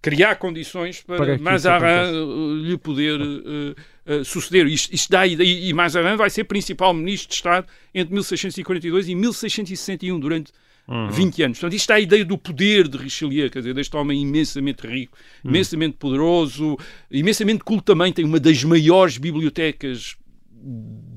criar 0.03 0.37
condições 0.37 1.03
para, 1.03 1.17
para 1.17 1.39
Mazarin 1.39 2.63
lhe 2.63 2.77
poder 2.79 3.21
uh, 3.21 3.75
uh, 4.07 4.25
suceder. 4.25 4.67
Isto, 4.67 4.95
isto 4.95 5.11
dá, 5.11 5.27
e, 5.27 5.69
e 5.69 5.73
Mazarin 5.73 6.17
vai 6.17 6.31
ser 6.31 6.45
principal 6.45 6.93
ministro 6.95 7.29
de 7.29 7.35
Estado 7.35 7.67
entre 7.95 8.13
1642 8.13 9.09
e 9.09 9.15
1661, 9.15 10.21
durante 10.21 10.53
uhum. 10.91 11.11
20 11.11 11.43
anos. 11.45 11.59
Portanto, 11.59 11.77
isto 11.77 11.93
é 11.93 11.95
a 11.95 12.01
ideia 12.01 12.25
do 12.25 12.37
poder 12.37 12.89
de 12.89 12.99
Richelieu, 12.99 13.49
quer 13.49 13.61
dizer, 13.61 13.75
deste 13.75 13.97
homem 13.97 14.21
imensamente 14.21 14.87
rico, 14.87 15.17
uhum. 15.45 15.51
imensamente 15.51 15.97
poderoso, 15.97 16.77
imensamente 17.11 17.63
culto 17.65 17.85
também, 17.85 18.13
tem 18.13 18.25
uma 18.25 18.41
das 18.41 18.63
maiores 18.65 19.17
bibliotecas 19.17 20.17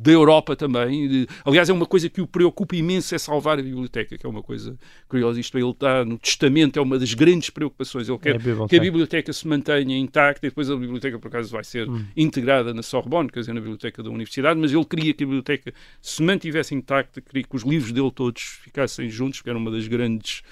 da 0.03 0.11
Europa 0.11 0.55
também. 0.55 1.25
Aliás, 1.45 1.69
é 1.69 1.73
uma 1.73 1.85
coisa 1.85 2.09
que 2.09 2.19
o 2.19 2.27
preocupa 2.27 2.75
imenso 2.75 3.15
é 3.15 3.17
salvar 3.17 3.57
a 3.57 3.61
biblioteca, 3.61 4.17
que 4.17 4.25
é 4.25 4.29
uma 4.29 4.43
coisa 4.43 4.77
curiosa. 5.07 5.39
Isto 5.39 5.57
ele 5.57 5.69
está 5.69 6.03
no 6.03 6.17
testamento, 6.17 6.77
é 6.77 6.81
uma 6.81 6.99
das 6.99 7.13
grandes 7.13 7.49
preocupações. 7.49 8.09
Ele 8.09 8.17
quer 8.17 8.35
é 8.35 8.63
a 8.63 8.67
que 8.67 8.75
a 8.75 8.81
biblioteca 8.81 9.31
se 9.31 9.47
mantenha 9.47 9.97
intacta 9.97 10.45
e 10.45 10.49
depois 10.49 10.69
a 10.69 10.75
biblioteca, 10.75 11.17
por 11.17 11.29
acaso, 11.29 11.49
vai 11.51 11.63
ser 11.63 11.89
hum. 11.89 12.03
integrada 12.17 12.73
na 12.73 12.83
Sorbonne, 12.83 13.29
quer 13.29 13.39
dizer, 13.39 13.53
na 13.53 13.61
biblioteca 13.61 14.03
da 14.03 14.09
universidade, 14.09 14.59
mas 14.59 14.73
ele 14.73 14.83
queria 14.83 15.13
que 15.13 15.23
a 15.23 15.27
biblioteca 15.27 15.73
se 16.01 16.21
mantivesse 16.21 16.75
intacta, 16.75 17.21
queria 17.21 17.43
que 17.43 17.55
os 17.55 17.63
livros 17.63 17.93
dele 17.93 18.11
todos 18.11 18.41
ficassem 18.41 19.09
juntos, 19.09 19.39
porque 19.39 19.51
era 19.51 19.57
uma 19.59 19.71
das 19.71 19.87
grandes, 19.87 20.43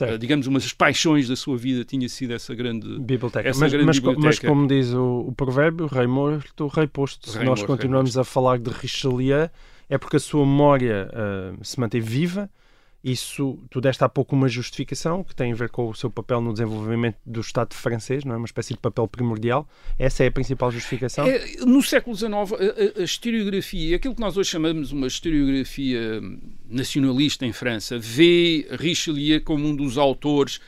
uh, 0.00 0.16
digamos, 0.18 0.46
uma 0.46 0.60
das 0.60 0.72
paixões 0.72 1.26
da 1.26 1.34
sua 1.34 1.56
vida, 1.56 1.84
tinha 1.84 2.08
sido 2.08 2.32
essa 2.32 2.54
grande 2.54 2.86
biblioteca. 3.00 3.48
Essa 3.48 3.60
mas, 3.60 3.72
grande 3.72 3.86
mas, 3.86 3.98
biblioteca. 3.98 4.26
mas 4.26 4.38
como 4.38 4.68
diz 4.68 4.92
o, 4.92 5.26
o 5.26 5.32
provérbio, 5.32 5.86
rei 5.86 6.06
morto, 6.06 6.68
rei 6.68 6.86
posto. 6.86 7.28
Se 7.28 7.42
nós 7.42 7.62
continuamos 7.64 8.16
a 8.16 8.22
falar 8.22 8.58
de 8.58 8.70
Richelieu, 9.02 9.50
é 9.88 9.98
porque 9.98 10.16
a 10.16 10.20
sua 10.20 10.44
memória 10.46 11.08
uh, 11.12 11.64
se 11.64 11.78
mantém 11.78 12.00
viva. 12.00 12.50
Isso, 13.02 13.58
tu 13.70 13.80
deste 13.80 14.04
há 14.04 14.08
pouco 14.10 14.36
uma 14.36 14.46
justificação 14.46 15.24
que 15.24 15.34
tem 15.34 15.52
a 15.52 15.54
ver 15.54 15.70
com 15.70 15.88
o 15.88 15.94
seu 15.94 16.10
papel 16.10 16.38
no 16.42 16.52
desenvolvimento 16.52 17.16
do 17.24 17.40
Estado 17.40 17.74
francês, 17.74 18.26
não 18.26 18.34
é? 18.34 18.36
Uma 18.36 18.44
espécie 18.44 18.74
de 18.74 18.78
papel 18.78 19.08
primordial. 19.08 19.66
Essa 19.98 20.24
é 20.24 20.26
a 20.26 20.30
principal 20.30 20.70
justificação? 20.70 21.26
É, 21.26 21.64
no 21.64 21.82
século 21.82 22.14
XIX, 22.14 22.30
a, 22.34 23.00
a, 23.00 23.02
historiografia, 23.02 23.96
aquilo 23.96 24.14
que 24.14 24.20
nós 24.20 24.36
hoje 24.36 24.50
chamamos 24.50 24.92
uma 24.92 25.06
historiografia 25.06 26.20
nacionalista 26.68 27.46
em 27.46 27.54
França, 27.54 27.98
vê 27.98 28.68
Richelieu 28.78 29.40
como 29.40 29.66
um 29.66 29.74
dos 29.74 29.96
autores 29.96 30.60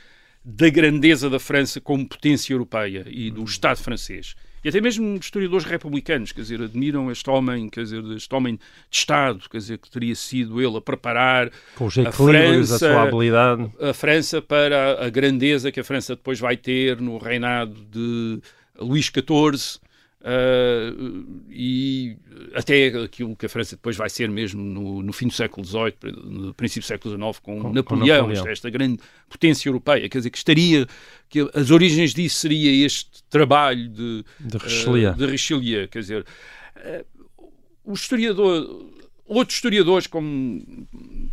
da 0.43 0.69
grandeza 0.69 1.29
da 1.29 1.39
França 1.39 1.79
como 1.79 2.07
potência 2.07 2.51
europeia 2.51 3.05
e 3.07 3.29
do 3.29 3.43
Estado 3.43 3.77
francês 3.77 4.35
e 4.63 4.69
até 4.69 4.79
mesmo 4.79 5.15
historiadores 5.17 5.65
republicanos, 5.65 6.31
quer 6.31 6.41
dizer, 6.41 6.61
admiram 6.61 7.11
este 7.11 7.29
homem, 7.29 7.69
quer 7.69 7.83
dizer, 7.83 8.03
este 8.15 8.33
homem 8.33 8.55
de 8.55 8.97
Estado, 8.97 9.41
quer 9.49 9.57
dizer, 9.57 9.77
que 9.77 9.89
teria 9.89 10.15
sido 10.15 10.61
ele 10.61 10.77
a 10.77 10.81
preparar 10.81 11.47
a 11.47 12.11
França, 12.11 12.75
a, 12.75 12.79
sua 12.79 13.03
habilidade. 13.03 13.69
a 13.79 13.93
França 13.93 14.41
para 14.41 15.05
a 15.05 15.09
grandeza 15.09 15.71
que 15.71 15.79
a 15.79 15.83
França 15.83 16.15
depois 16.15 16.39
vai 16.39 16.55
ter 16.55 17.01
no 17.01 17.17
reinado 17.17 17.75
de 17.91 18.39
Luís 18.79 19.05
XIV. 19.05 19.82
Uh, 20.23 21.43
e 21.49 22.15
até 22.55 22.87
aquilo 22.87 23.35
que 23.35 23.45
a 23.45 23.49
França 23.49 23.75
depois 23.75 23.97
vai 23.97 24.09
ser 24.09 24.29
mesmo 24.29 24.63
no, 24.63 25.03
no 25.03 25.11
fim 25.11 25.27
do 25.27 25.33
século 25.33 25.67
XVIII, 25.67 26.13
no 26.23 26.53
princípio 26.53 26.83
do 26.83 26.87
século 26.87 27.13
XIX, 27.13 27.39
com, 27.39 27.61
com 27.61 27.73
Napoleão, 27.73 28.21
com 28.21 28.27
Napoleão. 28.29 28.47
esta 28.47 28.69
grande 28.69 29.01
potência 29.29 29.67
europeia, 29.67 30.07
quer 30.07 30.19
dizer, 30.19 30.29
que 30.29 30.37
estaria, 30.37 30.87
que 31.27 31.41
as 31.53 31.71
origens 31.71 32.13
disso 32.13 32.39
seria 32.39 32.85
este 32.85 33.21
trabalho 33.29 33.89
de, 33.89 34.23
de 34.39 34.57
Richelieu, 34.57 35.11
uh, 35.11 35.13
de 35.13 35.25
Richelieu. 35.25 35.87
Quer 35.89 35.99
dizer, 35.99 36.25
uh, 36.77 37.05
o 37.83 37.93
historiador 37.93 38.93
Outros 39.25 39.55
historiadores, 39.55 40.05
como 40.05 40.61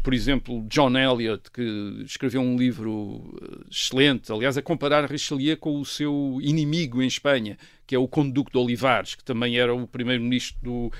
por 0.02 0.14
exemplo 0.14 0.64
John 0.68 0.96
Eliot, 0.96 1.50
que 1.50 2.02
escreveu 2.04 2.40
um 2.40 2.56
livro 2.56 3.36
eh, 3.42 3.64
excelente, 3.68 4.30
aliás, 4.32 4.56
a 4.56 4.62
comparar 4.62 5.10
Richelieu 5.10 5.56
com 5.56 5.80
o 5.80 5.84
seu 5.84 6.38
inimigo 6.40 7.02
em 7.02 7.06
Espanha, 7.06 7.58
que 7.86 7.94
é 7.96 7.98
o 7.98 8.06
Conde 8.06 8.32
de 8.32 8.58
Olivares, 8.58 9.16
que 9.16 9.24
também 9.24 9.58
era 9.58 9.74
o 9.74 9.88
primeiro-ministro 9.88 10.56
do 10.62 10.86
uh, 10.86 10.92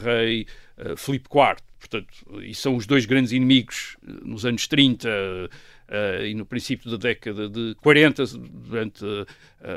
rei 0.00 0.46
uh, 0.78 0.96
Filipe 0.96 1.28
IV. 1.28 1.56
Portanto, 1.80 2.14
e 2.44 2.54
são 2.54 2.76
os 2.76 2.86
dois 2.86 3.04
grandes 3.04 3.32
inimigos 3.32 3.96
nos 4.00 4.46
anos 4.46 4.68
30 4.68 5.08
uh, 5.08 6.24
e 6.24 6.32
no 6.34 6.46
princípio 6.46 6.88
da 6.88 6.96
década 6.96 7.48
de 7.48 7.74
40, 7.82 8.22
durante 8.38 9.04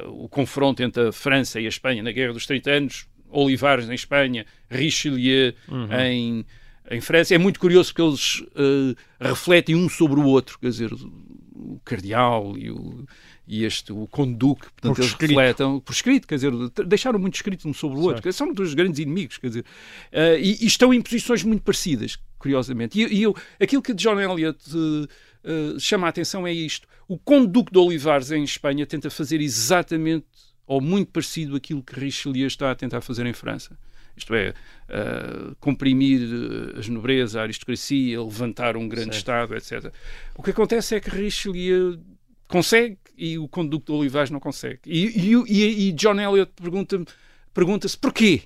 o 0.07 0.29
confronto 0.29 0.83
entre 0.83 1.07
a 1.07 1.11
França 1.11 1.59
e 1.59 1.65
a 1.65 1.69
Espanha 1.69 2.03
na 2.03 2.11
Guerra 2.11 2.33
dos 2.33 2.45
30 2.45 2.71
anos 2.71 3.07
Olivares 3.35 3.89
em 3.89 3.93
Espanha, 3.93 4.45
Richelieu 4.69 5.53
uhum. 5.67 5.93
em, 5.93 6.45
em 6.89 7.01
França. 7.01 7.35
É 7.35 7.37
muito 7.37 7.59
curioso 7.59 7.93
que 7.93 8.01
eles 8.01 8.39
uh, 8.39 8.95
refletem 9.19 9.75
um 9.75 9.89
sobre 9.89 10.19
o 10.19 10.23
outro, 10.23 10.57
quer 10.59 10.69
dizer, 10.69 10.91
o 10.93 11.79
cardeal 11.83 12.57
e 12.57 12.71
o, 12.71 13.05
e 13.47 13.63
este, 13.63 13.91
o 13.91 14.07
conduque, 14.07 14.67
portanto, 14.71 14.95
por 14.95 15.01
eles 15.01 15.11
escrito. 15.11 15.29
refletem 15.29 15.79
por 15.79 15.91
escrito, 15.93 16.27
quer 16.27 16.35
dizer, 16.35 16.51
deixaram 16.85 17.19
muito 17.19 17.35
escrito 17.35 17.67
um 17.67 17.73
sobre 17.73 17.97
o 17.97 18.01
outro, 18.01 18.33
são 18.33 18.53
dos 18.53 18.73
grandes 18.73 18.99
inimigos, 18.99 19.37
quer 19.37 19.47
dizer, 19.47 19.65
uh, 20.11 20.37
e, 20.39 20.63
e, 20.63 20.65
estão 20.65 20.93
em 20.93 21.01
posições 21.01 21.43
muito 21.43 21.63
parecidas, 21.63 22.17
curiosamente. 22.37 22.99
E, 22.99 23.19
e 23.19 23.23
eu, 23.23 23.35
aquilo 23.59 23.81
que 23.81 23.93
John 23.93 24.19
Eliot 24.19 24.59
uh, 24.75 25.79
chama 25.79 26.07
a 26.07 26.09
atenção 26.09 26.45
é 26.45 26.53
isto: 26.53 26.87
o 27.07 27.17
conduque 27.17 27.71
de 27.71 27.77
Olivares 27.77 28.31
em 28.31 28.43
Espanha 28.43 28.85
tenta 28.85 29.09
fazer 29.09 29.41
exatamente 29.41 30.25
ou 30.67 30.81
muito 30.81 31.11
parecido 31.11 31.55
aquilo 31.55 31.83
que 31.83 31.99
Richelieu 31.99 32.47
está 32.47 32.71
a 32.71 32.75
tentar 32.75 33.01
fazer 33.01 33.25
em 33.25 33.33
França. 33.33 33.77
Isto 34.17 34.33
é, 34.33 34.53
uh, 34.89 35.55
comprimir 35.59 36.21
eh, 36.21 36.79
as 36.79 36.87
nobrezas, 36.87 37.35
a 37.35 37.41
aristocracia, 37.41 38.21
levantar 38.21 38.77
um 38.77 38.87
grande 38.87 39.13
Estado, 39.13 39.53
etc. 39.55 39.91
O 40.35 40.41
que 40.41 40.51
acontece 40.51 40.95
é 40.95 41.01
que 41.01 41.09
Richelieu 41.09 41.99
consegue 42.47 42.97
e 43.17 43.37
o 43.37 43.47
conduto 43.47 43.91
de 43.91 43.99
Olivares 43.99 44.29
não 44.29 44.39
consegue. 44.39 44.79
E, 44.85 45.33
e, 45.47 45.89
e 45.89 45.91
John 45.91 46.19
Eliot 46.19 46.51
pergunta-se 46.55 47.05
pergunta 47.53 47.87
porquê? 47.99 48.43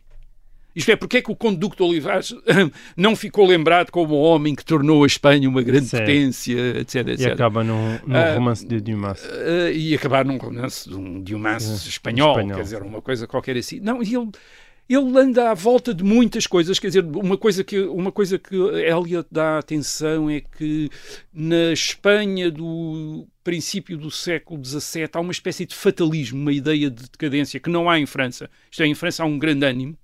Isto 0.75 0.91
é, 0.91 0.95
porque 0.95 1.17
é 1.17 1.21
que 1.21 1.31
o 1.31 1.35
conduto 1.35 1.77
de 1.77 1.83
Olivares 1.83 2.33
não 2.95 3.15
ficou 3.15 3.45
lembrado 3.45 3.91
como 3.91 4.13
o 4.13 4.21
homem 4.21 4.53
que 4.53 4.63
tornou 4.63 5.03
a 5.03 5.07
Espanha 5.07 5.49
uma 5.49 5.61
grande 5.61 5.87
certo. 5.87 6.05
potência, 6.05 6.79
etc, 6.79 7.07
etc. 7.07 7.19
E 7.19 7.31
acaba 7.31 7.63
num, 7.63 7.99
num 8.05 8.15
uh, 8.15 8.35
romance 8.35 8.65
de 8.65 8.79
Dumas. 8.79 9.23
Uh, 9.23 9.71
e 9.73 9.95
acabar 9.95 10.23
num 10.23 10.37
romance 10.37 10.87
de 10.87 10.95
um 10.95 11.21
Dumas 11.21 11.67
uh, 11.67 11.89
espanhol, 11.89 12.31
espanhol, 12.31 12.57
quer 12.57 12.63
dizer, 12.63 12.81
uma 12.83 13.01
coisa 13.01 13.27
qualquer 13.27 13.57
assim. 13.57 13.79
Não, 13.79 14.03
e 14.03 14.15
ele, 14.15 14.29
ele 14.89 15.19
anda 15.19 15.51
à 15.51 15.53
volta 15.53 15.93
de 15.93 16.03
muitas 16.03 16.47
coisas, 16.47 16.79
quer 16.79 16.87
dizer, 16.87 17.05
uma 17.05 17.37
coisa 17.37 17.63
que, 17.63 17.79
uma 17.81 18.11
coisa 18.11 18.39
que 18.39 18.55
Eliot 18.55 19.27
dá 19.31 19.59
atenção 19.59 20.29
é 20.29 20.41
que 20.41 20.89
na 21.33 21.71
Espanha 21.73 22.49
do 22.51 23.27
princípio 23.43 23.97
do 23.97 24.11
século 24.11 24.63
XVII 24.63 25.09
há 25.13 25.19
uma 25.19 25.31
espécie 25.31 25.65
de 25.65 25.75
fatalismo, 25.75 26.39
uma 26.39 26.53
ideia 26.53 26.89
de 26.89 27.03
decadência 27.03 27.59
que 27.59 27.69
não 27.69 27.89
há 27.89 27.99
em 27.99 28.05
França. 28.05 28.49
Isto 28.69 28.83
é, 28.83 28.87
em 28.87 28.95
França 28.95 29.23
há 29.23 29.25
um 29.25 29.37
grande 29.37 29.65
ânimo, 29.65 29.97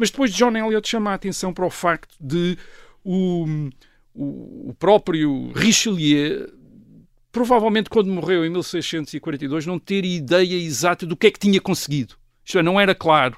mas 0.00 0.10
depois 0.10 0.32
John 0.32 0.56
Eliot 0.56 0.88
chama 0.88 1.10
a 1.10 1.14
atenção 1.14 1.52
para 1.52 1.66
o 1.66 1.70
facto 1.70 2.16
de 2.18 2.56
o, 3.04 3.44
o, 4.14 4.70
o 4.70 4.74
próprio 4.78 5.52
Richelieu 5.52 6.50
provavelmente 7.30 7.90
quando 7.90 8.10
morreu 8.10 8.42
em 8.46 8.48
1642 8.48 9.66
não 9.66 9.78
ter 9.78 10.02
ideia 10.06 10.54
exata 10.54 11.04
do 11.04 11.14
que 11.14 11.26
é 11.26 11.30
que 11.30 11.38
tinha 11.38 11.60
conseguido. 11.60 12.14
Isto 12.42 12.58
é, 12.58 12.62
não 12.62 12.80
era 12.80 12.94
claro. 12.94 13.36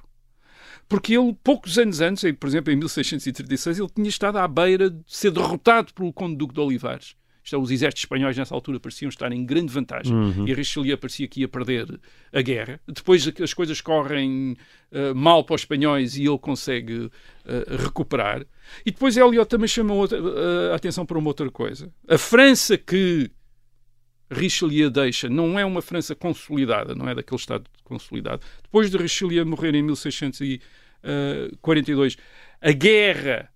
Porque 0.89 1.19
ele, 1.19 1.37
poucos 1.43 1.79
anos 1.79 2.01
antes, 2.01 2.31
por 2.39 2.47
exemplo, 2.47 2.73
em 2.73 2.77
1636, 2.77 3.81
ele 3.81 3.91
tinha 3.93 4.09
estado 4.09 4.39
à 4.39 4.47
beira 4.47 4.89
de 4.89 5.03
ser 5.05 5.33
derrotado 5.33 5.93
pelo 5.93 6.13
Conde 6.13 6.37
Duque 6.37 6.55
de 6.55 6.61
Olivares. 6.61 7.17
É, 7.51 7.57
os 7.57 7.70
exércitos 7.70 8.05
espanhóis 8.05 8.36
nessa 8.36 8.55
altura 8.55 8.78
pareciam 8.78 9.09
estar 9.09 9.32
em 9.32 9.45
grande 9.45 9.72
vantagem 9.72 10.14
uhum. 10.14 10.47
e 10.47 10.55
Richelieu 10.55 10.97
parecia 10.97 11.26
que 11.26 11.40
ia 11.40 11.49
perder 11.49 11.99
a 12.32 12.40
guerra. 12.40 12.80
Depois 12.86 13.26
as 13.43 13.53
coisas 13.53 13.80
correm 13.80 14.57
uh, 14.93 15.12
mal 15.14 15.43
para 15.43 15.57
os 15.57 15.62
espanhóis 15.62 16.16
e 16.16 16.24
ele 16.24 16.38
consegue 16.38 16.95
uh, 16.95 17.11
recuperar. 17.82 18.47
E 18.86 18.93
depois 18.93 19.16
Eliot 19.16 19.49
também 19.49 19.66
chamou 19.66 19.99
outra, 19.99 20.22
uh, 20.22 20.70
a 20.72 20.76
atenção 20.76 21.05
para 21.05 21.18
uma 21.18 21.26
outra 21.28 21.51
coisa. 21.51 21.93
A 22.09 22.16
França 22.16 22.78
que 22.78 23.28
Richelieu 24.30 24.88
deixa 24.88 25.28
não 25.28 25.59
é 25.59 25.64
uma 25.64 25.82
França 25.82 26.14
consolidada, 26.14 26.95
não 26.95 27.09
é 27.09 27.14
daquele 27.14 27.40
Estado 27.40 27.64
consolidado. 27.84 28.40
Depois 28.62 28.88
de 28.90 28.97
Richelieu 28.97 29.45
morrer 29.45 29.74
em 29.74 29.82
1642, 29.82 32.16
a 32.61 32.72
guerra 32.72 33.52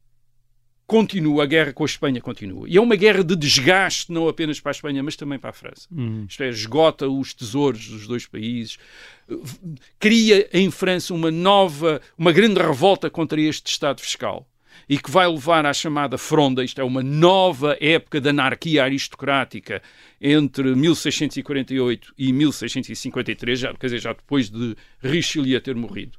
continua, 0.86 1.42
a 1.42 1.46
guerra 1.46 1.72
com 1.72 1.82
a 1.82 1.86
Espanha 1.86 2.20
continua. 2.20 2.68
E 2.68 2.76
é 2.76 2.80
uma 2.80 2.96
guerra 2.96 3.24
de 3.24 3.34
desgaste, 3.34 4.12
não 4.12 4.28
apenas 4.28 4.60
para 4.60 4.70
a 4.70 4.72
Espanha, 4.74 5.02
mas 5.02 5.16
também 5.16 5.38
para 5.38 5.50
a 5.50 5.52
França. 5.52 5.88
Uhum. 5.90 6.26
Isto 6.28 6.42
é, 6.42 6.48
esgota 6.48 7.08
os 7.08 7.34
tesouros 7.34 7.88
dos 7.88 8.06
dois 8.06 8.26
países, 8.26 8.78
cria 9.98 10.48
em 10.52 10.70
França 10.70 11.12
uma 11.12 11.30
nova, 11.30 12.00
uma 12.16 12.32
grande 12.32 12.60
revolta 12.60 13.10
contra 13.10 13.40
este 13.40 13.70
Estado 13.70 14.00
fiscal 14.00 14.46
e 14.88 14.98
que 14.98 15.10
vai 15.10 15.26
levar 15.26 15.66
à 15.66 15.72
chamada 15.72 16.16
Fronda, 16.16 16.62
isto 16.62 16.80
é, 16.80 16.84
uma 16.84 17.02
nova 17.02 17.76
época 17.80 18.20
de 18.20 18.28
anarquia 18.28 18.84
aristocrática 18.84 19.82
entre 20.20 20.74
1648 20.74 22.14
e 22.16 22.32
1653, 22.32 23.58
já, 23.58 23.74
quer 23.74 23.86
dizer, 23.86 23.98
já 24.00 24.12
depois 24.12 24.48
de 24.48 24.76
Richelieu 25.02 25.60
ter 25.60 25.74
morrido. 25.74 26.18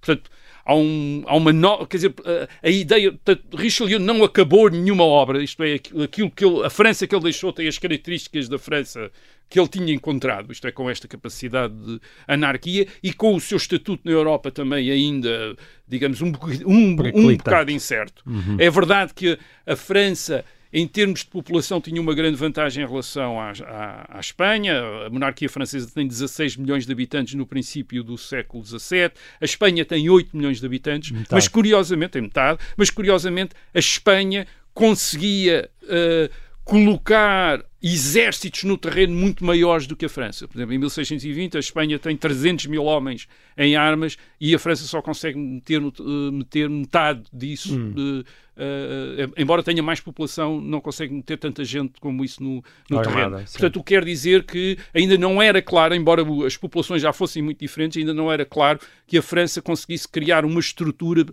Portanto, 0.00 0.30
há, 0.64 0.74
um, 0.74 1.22
há 1.26 1.36
uma 1.36 1.52
nova. 1.52 1.86
Quer 1.86 1.96
dizer, 1.96 2.14
a, 2.24 2.66
a 2.66 2.70
ideia. 2.70 3.18
Richelieu 3.54 3.98
não 3.98 4.22
acabou 4.24 4.70
nenhuma 4.70 5.04
obra, 5.04 5.42
isto 5.42 5.62
é, 5.62 5.74
aquilo 5.74 6.30
que 6.30 6.44
ele, 6.44 6.64
a 6.64 6.70
França 6.70 7.06
que 7.06 7.14
ele 7.14 7.24
deixou 7.24 7.52
tem 7.52 7.68
as 7.68 7.78
características 7.78 8.48
da 8.48 8.58
França 8.58 9.10
que 9.48 9.58
ele 9.58 9.68
tinha 9.68 9.92
encontrado, 9.92 10.52
isto 10.52 10.66
é, 10.68 10.70
com 10.70 10.88
esta 10.88 11.08
capacidade 11.08 11.74
de 11.74 12.00
anarquia 12.28 12.86
e 13.02 13.12
com 13.12 13.34
o 13.34 13.40
seu 13.40 13.56
estatuto 13.56 14.02
na 14.04 14.12
Europa 14.12 14.48
também 14.52 14.88
ainda, 14.88 15.56
digamos, 15.88 16.22
um, 16.22 16.32
um, 16.64 16.96
um 17.14 17.36
bocado 17.36 17.72
incerto. 17.72 18.22
Uhum. 18.24 18.56
É 18.60 18.70
verdade 18.70 19.12
que 19.12 19.36
a 19.66 19.74
França 19.74 20.44
em 20.72 20.86
termos 20.86 21.20
de 21.20 21.26
população, 21.26 21.80
tinha 21.80 22.00
uma 22.00 22.14
grande 22.14 22.36
vantagem 22.36 22.84
em 22.84 22.86
relação 22.86 23.40
à, 23.40 23.52
à, 23.66 24.18
à, 24.18 24.20
Espanha. 24.20 24.80
A 25.06 25.10
monarquia 25.10 25.48
francesa 25.48 25.90
tem 25.92 26.06
16 26.06 26.56
milhões 26.56 26.86
de 26.86 26.92
habitantes 26.92 27.34
no 27.34 27.44
princípio 27.46 28.04
do 28.04 28.16
século 28.16 28.64
XVII. 28.64 29.10
A 29.40 29.44
Espanha 29.44 29.84
tem 29.84 30.08
8 30.08 30.36
milhões 30.36 30.60
de 30.60 30.66
habitantes, 30.66 31.10
metade. 31.10 31.28
mas 31.32 31.48
curiosamente, 31.48 32.12
tem 32.12 32.22
metade, 32.22 32.60
mas 32.76 32.88
curiosamente 32.88 33.54
a 33.74 33.78
Espanha 33.78 34.46
conseguia 34.72 35.68
uh, 35.82 36.32
colocar 36.64 37.64
exércitos 37.82 38.64
no 38.64 38.76
terreno 38.76 39.14
muito 39.14 39.44
maiores 39.44 39.86
do 39.86 39.96
que 39.96 40.04
a 40.04 40.08
França. 40.08 40.46
Por 40.46 40.56
exemplo, 40.58 40.74
em 40.74 40.78
1620 40.78 41.56
a 41.56 41.60
Espanha 41.60 41.98
tem 41.98 42.14
300 42.14 42.66
mil 42.66 42.84
homens 42.84 43.26
em 43.56 43.74
armas 43.74 44.18
e 44.38 44.54
a 44.54 44.58
França 44.58 44.84
só 44.84 45.00
consegue 45.00 45.38
meter, 45.38 45.82
uh, 45.82 46.32
meter 46.32 46.68
metade 46.68 47.22
disso. 47.32 47.74
Hum. 47.74 47.94
Uh, 47.96 48.20
uh, 48.20 49.32
embora 49.36 49.62
tenha 49.62 49.82
mais 49.82 49.98
população, 49.98 50.60
não 50.60 50.80
consegue 50.80 51.14
meter 51.14 51.38
tanta 51.38 51.64
gente 51.64 51.98
como 52.00 52.22
isso 52.22 52.42
no, 52.42 52.62
no 52.90 53.02
terreno. 53.02 53.36
Portanto, 53.36 53.76
o 53.76 53.82
que 53.82 53.94
quer 53.94 54.04
dizer 54.04 54.44
que 54.44 54.76
ainda 54.94 55.16
não 55.16 55.40
era 55.40 55.62
claro, 55.62 55.94
embora 55.94 56.22
as 56.46 56.58
populações 56.58 57.00
já 57.00 57.14
fossem 57.14 57.42
muito 57.42 57.60
diferentes, 57.60 57.98
ainda 57.98 58.12
não 58.12 58.30
era 58.30 58.44
claro 58.44 58.78
que 59.06 59.16
a 59.16 59.22
França 59.22 59.62
conseguisse 59.62 60.06
criar 60.06 60.44
uma 60.44 60.60
estrutura 60.60 61.24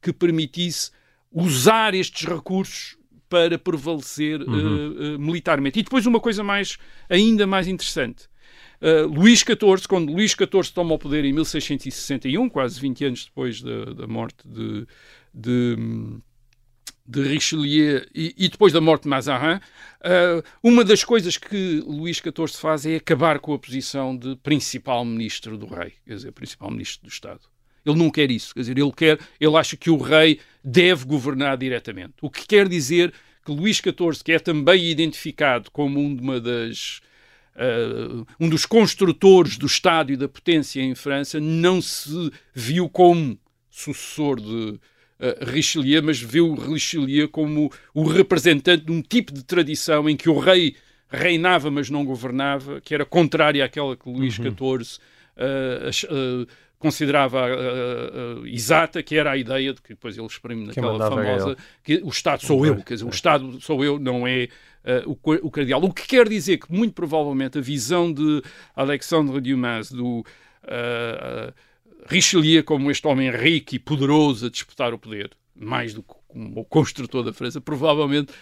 que 0.00 0.12
permitisse 0.12 0.92
usar 1.32 1.94
estes 1.94 2.28
recursos 2.28 2.96
para 3.28 3.58
prevalecer 3.58 4.40
uhum. 4.40 5.16
uh, 5.16 5.18
militarmente. 5.18 5.78
E 5.78 5.82
depois 5.82 6.06
uma 6.06 6.20
coisa 6.20 6.42
mais, 6.44 6.76
ainda 7.08 7.46
mais 7.46 7.66
interessante. 7.66 8.28
Uh, 8.80 9.06
Luís 9.06 9.40
XIV, 9.40 9.88
quando 9.88 10.12
Luís 10.12 10.32
XIV 10.32 10.72
toma 10.74 10.94
o 10.94 10.98
poder 10.98 11.24
em 11.24 11.32
1661, 11.32 12.48
quase 12.48 12.80
20 12.80 13.04
anos 13.06 13.24
depois 13.24 13.62
da, 13.62 13.84
da 13.86 14.06
morte 14.06 14.36
de, 14.46 14.86
de, 15.32 15.76
de 17.06 17.22
Richelieu 17.22 18.06
e, 18.14 18.34
e, 18.36 18.48
depois 18.48 18.72
da 18.72 18.80
morte 18.80 19.04
de 19.04 19.08
Mazarin, 19.08 19.56
uh, 19.56 20.42
uma 20.62 20.84
das 20.84 21.02
coisas 21.02 21.38
que 21.38 21.82
Luís 21.86 22.18
XIV 22.18 22.48
faz 22.60 22.84
é 22.84 22.96
acabar 22.96 23.38
com 23.38 23.54
a 23.54 23.58
posição 23.58 24.16
de 24.16 24.36
principal 24.36 25.04
ministro 25.04 25.56
do 25.56 25.66
rei, 25.66 25.94
quer 26.04 26.14
dizer, 26.14 26.32
principal 26.32 26.70
ministro 26.70 27.08
do 27.08 27.10
Estado. 27.10 27.40
Ele 27.86 27.98
não 27.98 28.10
quer 28.10 28.30
isso, 28.30 28.52
quer 28.54 28.60
dizer, 28.60 28.78
ele 28.78 28.92
quer, 28.92 29.18
ele 29.40 29.56
acha 29.56 29.76
que 29.76 29.88
o 29.88 29.96
rei 29.96 30.40
deve 30.62 31.04
governar 31.04 31.56
diretamente. 31.56 32.14
O 32.20 32.28
que 32.28 32.46
quer 32.46 32.68
dizer 32.68 33.12
que 33.44 33.52
Luís 33.52 33.76
XIV, 33.76 34.24
que 34.24 34.32
é 34.32 34.38
também 34.38 34.90
identificado 34.90 35.70
como 35.70 36.00
uma 36.00 36.40
das 36.40 37.00
uh, 37.54 38.26
um 38.40 38.48
dos 38.48 38.66
construtores 38.66 39.56
do 39.56 39.66
Estado 39.66 40.12
e 40.12 40.16
da 40.16 40.28
potência 40.28 40.82
em 40.82 40.94
França, 40.94 41.38
não 41.38 41.80
se 41.80 42.32
viu 42.52 42.88
como 42.88 43.38
sucessor 43.70 44.40
de, 44.40 44.80
Richelieu, 45.40 46.02
mas 46.02 46.22
o 46.22 46.54
Richelieu 46.54 47.28
como 47.28 47.72
o 47.94 48.04
representante 48.04 48.84
de 48.84 48.92
um 48.92 49.00
tipo 49.00 49.32
de 49.32 49.42
tradição 49.42 50.08
em 50.08 50.16
que 50.16 50.28
o 50.28 50.38
rei 50.38 50.76
reinava, 51.08 51.70
mas 51.70 51.88
não 51.88 52.04
governava, 52.04 52.80
que 52.80 52.94
era 52.94 53.04
contrária 53.04 53.64
àquela 53.64 53.96
que 53.96 54.08
Luís 54.08 54.34
XIV 54.34 54.50
uhum. 54.52 54.82
uh, 55.38 56.42
uh, 56.42 56.46
considerava 56.86 57.46
uh, 57.46 58.46
exata, 58.46 59.02
que 59.02 59.16
era 59.16 59.32
a 59.32 59.36
ideia 59.36 59.74
de 59.74 59.82
que 59.82 59.90
depois 59.90 60.16
ele 60.16 60.26
exprime 60.26 60.66
naquela 60.66 61.10
famosa 61.10 61.56
que 61.82 62.00
o 62.04 62.08
Estado 62.08 62.44
sou 62.44 62.64
eu, 62.64 62.76
quer 62.76 62.94
dizer, 62.94 63.06
o 63.06 63.10
Estado 63.10 63.60
sou 63.60 63.84
eu, 63.84 63.98
não 63.98 64.26
é 64.26 64.48
o, 65.04 65.16
o 65.42 65.50
cardeal. 65.50 65.82
O 65.82 65.92
que 65.92 66.06
quer 66.06 66.28
dizer 66.28 66.58
que, 66.58 66.72
muito 66.72 66.94
provavelmente, 66.94 67.58
a 67.58 67.60
visão 67.60 68.12
de 68.12 68.40
Alexandre 68.74 69.40
Dumas 69.40 69.90
do 69.90 70.24
Richelieu 72.08 72.62
como 72.62 72.90
este 72.90 73.06
homem 73.08 73.30
rico 73.30 73.74
e 73.74 73.78
poderoso 73.80 74.46
a 74.46 74.50
disputar 74.50 74.94
o 74.94 74.98
poder, 74.98 75.30
mais 75.54 75.92
do 75.92 76.02
que 76.02 76.14
como 76.28 76.60
o 76.60 76.64
construtor 76.64 77.24
da 77.24 77.32
França, 77.32 77.60
provavelmente 77.60 78.32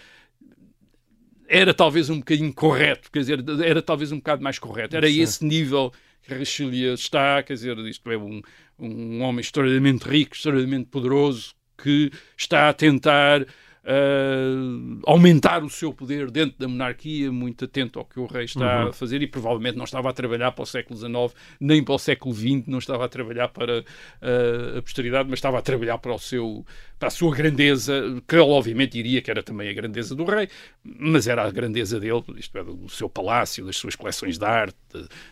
era 1.47 1.73
talvez 1.73 2.09
um 2.09 2.19
bocadinho 2.19 2.53
correto, 2.53 3.11
quer 3.11 3.19
dizer, 3.19 3.43
era 3.63 3.81
talvez 3.81 4.11
um 4.11 4.17
bocado 4.17 4.43
mais 4.43 4.59
correto. 4.59 4.95
Era 4.95 5.09
esse 5.09 5.45
nível 5.45 5.91
Richelieu 6.27 6.93
está, 6.93 7.41
quer 7.43 7.53
dizer, 7.53 7.77
isto 7.79 8.11
é 8.11 8.17
um, 8.17 8.41
um 8.79 9.21
homem 9.21 9.41
extraordinariamente 9.41 10.07
rico, 10.07 10.35
extraordinariamente 10.35 10.89
poderoso, 10.89 11.53
que 11.77 12.11
está 12.37 12.69
a 12.69 12.73
tentar 12.73 13.45
uh, 13.85 14.99
aumentar 15.05 15.63
o 15.63 15.69
seu 15.69 15.93
poder 15.93 16.31
dentro 16.31 16.57
da 16.57 16.67
monarquia, 16.67 17.31
muito 17.31 17.65
atento 17.65 17.99
ao 17.99 18.05
que 18.05 18.19
o 18.19 18.25
rei 18.25 18.45
está 18.45 18.83
uhum. 18.83 18.89
a 18.89 18.93
fazer 18.93 19.21
e 19.21 19.27
provavelmente 19.27 19.77
não 19.77 19.85
estava 19.85 20.09
a 20.09 20.13
trabalhar 20.13 20.51
para 20.51 20.63
o 20.63 20.65
século 20.65 20.97
XIX 20.97 21.33
nem 21.59 21.83
para 21.83 21.93
o 21.93 21.99
século 21.99 22.33
XX, 22.33 22.67
não 22.67 22.79
estava 22.79 23.05
a 23.05 23.09
trabalhar 23.09 23.49
para 23.49 23.81
uh, 23.81 24.77
a 24.77 24.81
posteridade, 24.81 25.29
mas 25.29 25.37
estava 25.37 25.59
a 25.59 25.61
trabalhar 25.61 25.97
para, 25.99 26.13
o 26.13 26.19
seu, 26.19 26.65
para 26.97 27.07
a 27.07 27.11
sua 27.11 27.35
grandeza, 27.35 28.21
que 28.27 28.35
ele 28.35 28.43
obviamente 28.43 28.93
diria 28.93 29.21
que 29.21 29.29
era 29.29 29.43
também 29.43 29.69
a 29.69 29.73
grandeza 29.73 30.15
do 30.15 30.25
rei, 30.25 30.49
mas 30.83 31.27
era 31.27 31.43
a 31.43 31.51
grandeza 31.51 31.99
dele, 31.99 32.23
isto 32.37 32.57
é, 32.57 32.63
do 32.63 32.89
seu 32.89 33.09
palácio, 33.09 33.65
das 33.65 33.77
suas 33.77 33.95
coleções 33.95 34.37
de 34.37 34.45
arte, 34.45 34.75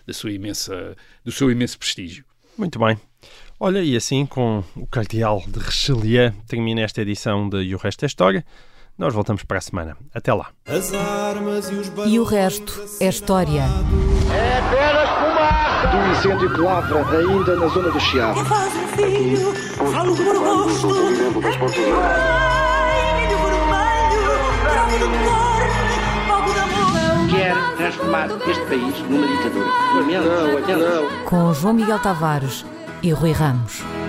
da 0.06 0.14
sua 0.14 0.32
imensa, 0.32 0.96
do 1.24 1.32
seu 1.32 1.50
imenso 1.52 1.78
prestígio. 1.78 2.24
Muito 2.58 2.78
bem. 2.78 2.98
Olha, 3.66 3.80
e 3.82 3.96
assim, 3.96 4.26
com 4.26 4.62
o 4.76 4.86
Cardeal 4.86 5.42
de 5.48 5.58
Richelieu, 5.58 6.34
termina 6.46 6.82
esta 6.82 7.02
edição 7.02 7.48
de 7.48 7.64
E 7.64 7.74
o 7.74 7.78
Resto 7.78 8.04
é 8.04 8.08
História. 8.08 8.46
Nós 8.98 9.14
voltamos 9.14 9.46
para 9.46 9.58
a 9.58 9.62
semana. 9.62 9.96
Até 10.14 10.34
lá. 10.34 10.50
E 12.06 12.20
o 12.20 12.26
resto 12.26 12.84
é 13.00 13.08
história. 13.08 13.62
É 13.62 14.58
apenas 14.60 15.10
fumaça! 15.12 15.88
Do 15.88 16.12
incêndio 16.12 16.54
que 16.54 16.60
lavra 16.60 17.08
ainda 17.18 17.56
na 17.56 17.68
zona 17.68 17.90
do 17.90 18.02
Chiado. 18.02 18.44
Que 18.44 18.50
faz 18.50 18.76
um 18.76 18.88
filho, 18.98 19.54
falo 19.78 20.14
por 20.14 20.26
milho 20.26 20.60
vermelho, 23.40 24.22
bravo 24.62 24.92
de 24.92 25.08
cor, 25.24 25.64
fogo 26.28 26.52
de 26.52 26.60
amor. 26.60 27.30
Quer 27.30 27.56
transformar 27.78 28.28
este 28.46 28.66
país 28.66 29.00
numa 29.10 29.26
ditadura. 29.26 29.70
Não, 30.68 31.06
não. 31.08 31.24
Com 31.24 31.54
João 31.54 31.74
Miguel 31.74 32.00
Tavares 32.00 32.66
e 33.04 33.12
Rui 33.12 33.34
Ramos. 33.34 34.03